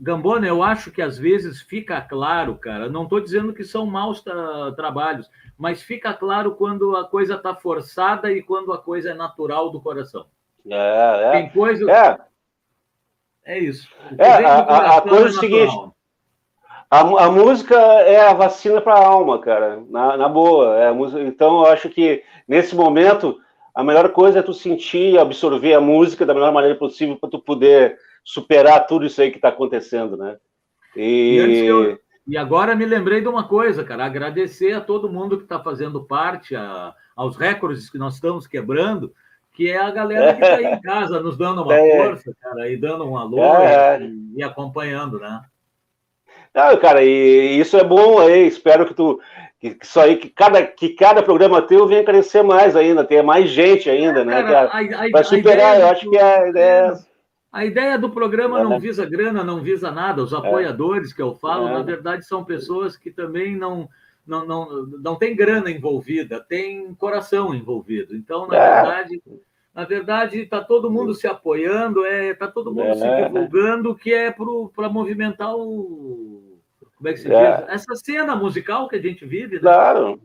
Gambona, 0.00 0.46
eu 0.46 0.62
acho 0.62 0.90
que 0.90 1.02
às 1.02 1.18
vezes 1.18 1.60
fica 1.60 2.00
claro, 2.00 2.56
cara. 2.56 2.88
Não 2.88 3.02
estou 3.02 3.20
dizendo 3.20 3.52
que 3.52 3.62
são 3.62 3.84
maus 3.84 4.22
tra 4.22 4.72
trabalhos, 4.72 5.30
mas 5.58 5.82
fica 5.82 6.14
claro 6.14 6.52
quando 6.52 6.96
a 6.96 7.06
coisa 7.06 7.34
está 7.34 7.54
forçada 7.54 8.32
e 8.32 8.42
quando 8.42 8.72
a 8.72 8.78
coisa 8.78 9.10
é 9.10 9.14
natural 9.14 9.70
do 9.70 9.80
coração. 9.80 10.24
É, 10.66 11.28
é. 11.28 11.30
Tem 11.32 11.50
coisas. 11.50 11.86
É, 11.86 12.18
é 13.44 13.58
isso. 13.58 13.88
É, 14.16 14.26
a, 14.26 14.60
a, 14.60 14.96
a, 14.96 15.02
coisa 15.02 15.24
é, 15.24 15.26
é 15.26 15.28
o 15.28 15.32
seguinte: 15.32 15.90
a, 16.90 17.00
a, 17.00 17.30
música 17.30 17.76
é 17.76 18.26
a 18.26 18.32
vacina 18.32 18.80
para 18.80 18.94
a 18.94 19.06
alma, 19.06 19.38
cara. 19.38 19.82
Na, 19.90 20.16
na 20.16 20.28
boa. 20.30 20.78
É 20.78 20.90
música, 20.90 21.20
então, 21.20 21.66
eu 21.66 21.72
acho 21.72 21.90
que 21.90 22.24
nesse 22.48 22.74
momento 22.74 23.38
a 23.74 23.84
melhor 23.84 24.08
coisa 24.12 24.38
é 24.38 24.42
tu 24.42 24.54
sentir, 24.54 25.18
absorver 25.18 25.74
a 25.74 25.80
música 25.80 26.24
da 26.24 26.32
melhor 26.32 26.52
maneira 26.52 26.76
possível 26.76 27.16
para 27.16 27.28
tu 27.28 27.38
poder 27.38 27.98
superar 28.30 28.86
tudo 28.86 29.06
isso 29.06 29.20
aí 29.20 29.30
que 29.30 29.38
está 29.38 29.48
acontecendo, 29.48 30.16
né? 30.16 30.36
E... 30.94 31.36
E, 31.36 31.66
eu... 31.66 31.98
e, 32.28 32.38
agora 32.38 32.76
me 32.76 32.84
lembrei 32.84 33.20
de 33.20 33.26
uma 33.26 33.42
coisa, 33.48 33.82
cara, 33.82 34.04
agradecer 34.04 34.72
a 34.72 34.80
todo 34.80 35.10
mundo 35.10 35.36
que 35.36 35.42
está 35.42 35.58
fazendo 35.58 36.04
parte, 36.04 36.54
a, 36.54 36.94
aos 37.16 37.36
recordes 37.36 37.90
que 37.90 37.98
nós 37.98 38.14
estamos 38.14 38.46
quebrando, 38.46 39.12
que 39.52 39.68
é 39.68 39.78
a 39.78 39.90
galera 39.90 40.34
que 40.34 40.42
está 40.42 40.56
aí 40.56 40.64
em 40.64 40.80
casa 40.80 41.20
nos 41.20 41.36
dando 41.36 41.64
uma 41.64 41.74
é. 41.74 41.96
força, 41.96 42.32
cara, 42.40 42.70
e 42.70 42.76
dando 42.76 43.04
um 43.04 43.16
alô 43.16 43.42
é. 43.42 44.00
e, 44.00 44.34
e, 44.36 44.42
acompanhando, 44.44 45.18
né? 45.18 45.40
Não, 46.54 46.76
cara, 46.78 47.02
e 47.02 47.58
isso 47.58 47.76
é 47.76 47.82
bom 47.82 48.20
aí, 48.20 48.46
espero 48.46 48.86
que 48.86 48.94
tu 48.94 49.20
que 49.60 49.76
isso 49.82 50.00
aí, 50.00 50.16
que 50.16 50.30
cada, 50.30 50.64
que 50.64 50.90
cada 50.90 51.22
programa 51.22 51.60
teu 51.60 51.86
venha 51.86 52.04
crescer 52.04 52.42
mais 52.42 52.74
ainda, 52.74 53.04
tenha 53.04 53.22
mais 53.22 53.50
gente 53.50 53.90
ainda, 53.90 54.20
é, 54.20 54.24
né? 54.24 54.42
Cara, 54.42 54.70
a, 54.72 54.78
a, 54.78 55.10
vai 55.10 55.24
superar, 55.24 55.80
eu 55.80 55.88
acho 55.88 56.08
que 56.08 56.16
é 56.16 57.09
a 57.52 57.64
ideia. 57.64 57.98
Do 57.98 58.10
programa 58.10 58.62
não 58.62 58.78
visa 58.78 59.04
grana, 59.04 59.42
não 59.42 59.60
visa 59.60 59.90
nada. 59.90 60.22
Os 60.22 60.32
apoiadores 60.32 61.12
que 61.12 61.22
eu 61.22 61.34
falo, 61.34 61.68
na 61.68 61.82
verdade, 61.82 62.24
são 62.26 62.44
pessoas 62.44 62.96
que 62.96 63.10
também 63.10 63.56
não, 63.56 63.88
não, 64.26 64.46
não, 64.46 64.86
não 64.86 65.16
tem 65.16 65.34
grana 65.34 65.70
envolvida, 65.70 66.40
tem 66.40 66.94
coração 66.94 67.54
envolvido. 67.54 68.14
Então, 68.14 68.46
na 68.46 68.58
verdade, 68.58 69.22
na 69.74 69.84
verdade, 69.84 70.40
está 70.40 70.62
todo 70.62 70.90
mundo 70.90 71.14
se 71.14 71.26
apoiando, 71.26 72.04
está 72.04 72.16
é, 72.16 72.34
tá 72.34 72.48
todo 72.48 72.72
mundo 72.72 72.94
se 72.94 73.24
divulgando, 73.24 73.94
que 73.94 74.12
é 74.12 74.30
para 74.30 74.88
movimentar 74.88 75.54
o. 75.54 76.58
Como 76.96 77.08
é 77.08 77.12
que 77.12 77.20
se 77.20 77.28
diz? 77.28 77.68
Essa 77.68 77.94
cena 77.94 78.36
musical 78.36 78.88
que 78.88 78.96
a 78.96 79.02
gente 79.02 79.24
vive. 79.24 79.54
Né? 79.54 79.62
Claro. 79.62 80.20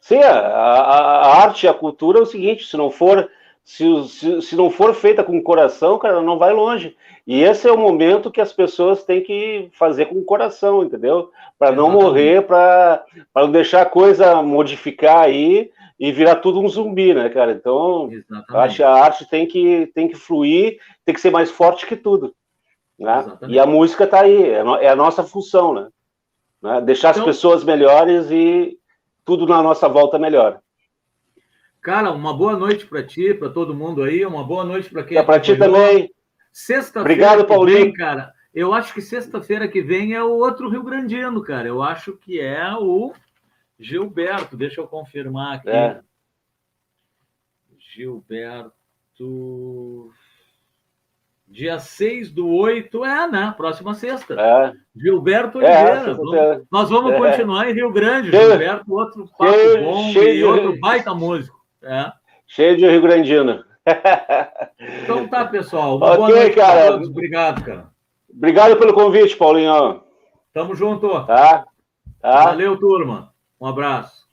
Sim, 0.00 0.22
a, 0.22 0.38
a, 0.38 0.90
a 1.26 1.42
arte 1.42 1.66
e 1.66 1.68
a 1.68 1.74
cultura 1.74 2.18
é 2.18 2.22
o 2.22 2.26
seguinte: 2.26 2.64
se 2.64 2.76
não 2.76 2.90
for 2.90 3.28
se, 3.66 3.84
se, 4.08 4.42
se, 4.42 4.54
não 4.54 4.70
for 4.70 4.94
feita 4.94 5.24
com 5.24 5.36
o 5.36 5.42
coração, 5.42 5.98
cara, 5.98 6.22
não 6.22 6.38
vai 6.38 6.52
longe. 6.52 6.96
E 7.26 7.42
esse 7.42 7.66
é 7.66 7.72
o 7.72 7.76
momento 7.76 8.30
que 8.30 8.40
as 8.40 8.52
pessoas 8.52 9.02
têm 9.02 9.20
que 9.20 9.68
fazer 9.72 10.06
com 10.06 10.14
o 10.14 10.24
coração, 10.24 10.84
entendeu? 10.84 11.32
Para 11.58 11.72
não 11.72 11.90
morrer, 11.90 12.46
para 12.46 13.04
não 13.34 13.50
deixar 13.50 13.82
a 13.82 13.90
coisa 13.90 14.40
modificar 14.40 15.24
aí 15.24 15.72
e 15.98 16.12
virar 16.12 16.36
tudo 16.36 16.60
um 16.60 16.68
zumbi, 16.68 17.12
né, 17.12 17.28
cara? 17.28 17.50
Então, 17.50 18.08
eu 18.48 18.60
acho 18.60 18.76
que 18.76 18.82
a 18.84 18.92
arte 18.92 19.28
tem 19.28 19.48
que, 19.48 19.90
tem 19.92 20.06
que 20.06 20.14
fluir, 20.14 20.78
tem 21.04 21.12
que 21.12 21.20
ser 21.20 21.32
mais 21.32 21.50
forte 21.50 21.86
que 21.86 21.96
tudo. 21.96 22.32
Né? 22.96 23.36
E 23.48 23.58
a 23.58 23.66
música 23.66 24.04
está 24.04 24.20
aí, 24.20 24.44
é, 24.44 24.62
é 24.84 24.88
a 24.88 24.96
nossa 24.96 25.24
função, 25.24 25.74
né? 25.74 25.88
né? 26.62 26.80
Deixar 26.82 27.10
então, 27.10 27.22
as 27.22 27.26
pessoas 27.26 27.64
melhores 27.64 28.30
e 28.30 28.78
tudo 29.24 29.44
na 29.44 29.60
nossa 29.60 29.88
volta 29.88 30.20
melhor. 30.20 30.60
Cara, 31.86 32.10
uma 32.10 32.36
boa 32.36 32.56
noite 32.56 32.84
para 32.84 33.00
ti, 33.00 33.32
para 33.32 33.48
todo 33.48 33.72
mundo 33.72 34.02
aí, 34.02 34.26
uma 34.26 34.42
boa 34.42 34.64
noite 34.64 34.90
para 34.90 35.04
quem. 35.04 35.16
É 35.16 35.22
para 35.22 35.38
ti 35.38 35.56
também. 35.56 36.12
Sexta-feira. 36.52 37.00
Obrigado, 37.00 37.46
Paulinho. 37.46 37.78
Vem, 37.78 37.92
cara. 37.92 38.32
Eu 38.52 38.74
acho 38.74 38.92
que 38.92 39.00
sexta-feira 39.00 39.68
que 39.68 39.80
vem 39.80 40.12
é 40.12 40.20
o 40.20 40.32
outro 40.32 40.68
Rio 40.68 40.82
Grandino, 40.82 41.40
cara. 41.42 41.68
Eu 41.68 41.84
acho 41.84 42.16
que 42.16 42.40
é 42.40 42.74
o 42.74 43.12
Gilberto. 43.78 44.56
Deixa 44.56 44.80
eu 44.80 44.88
confirmar 44.88 45.58
aqui. 45.58 45.68
É. 45.68 46.00
Gilberto. 47.94 48.72
Dia 51.46 51.78
6 51.78 52.32
do 52.32 52.48
8, 52.48 53.04
é, 53.04 53.30
né? 53.30 53.54
Próxima 53.56 53.94
sexta. 53.94 54.34
É. 54.34 54.72
Gilberto 54.96 55.60
é, 55.60 55.64
Oliveira. 55.64 56.10
É, 56.10 56.14
vamos, 56.14 56.66
nós 56.68 56.90
vamos 56.90 57.12
é. 57.12 57.16
continuar 57.16 57.70
em 57.70 57.74
Rio 57.74 57.92
Grande. 57.92 58.32
Gilberto, 58.32 58.92
outro 58.92 59.30
papo 59.38 59.52
cheio, 59.52 59.84
bom 59.84 60.10
cheio 60.10 60.34
e 60.34 60.42
outro 60.42 60.80
baita 60.80 61.14
músico. 61.14 61.55
É. 61.86 62.12
Cheio 62.46 62.76
de 62.76 62.86
Rio 62.86 63.02
Grandino. 63.02 63.64
Então 65.02 65.26
tá, 65.28 65.44
pessoal. 65.44 65.96
Uma 65.96 66.06
okay, 66.08 66.16
boa 66.16 66.30
noite 66.30 66.56
cara. 66.56 66.92
todos. 66.92 67.08
Obrigado, 67.08 67.64
cara. 67.64 67.86
Obrigado 68.28 68.76
pelo 68.76 68.92
convite, 68.92 69.36
Paulinho. 69.36 70.02
Tamo 70.52 70.74
junto. 70.74 71.08
Tá. 71.24 71.64
tá. 72.20 72.44
Valeu, 72.44 72.78
turma. 72.78 73.32
Um 73.60 73.66
abraço. 73.66 74.25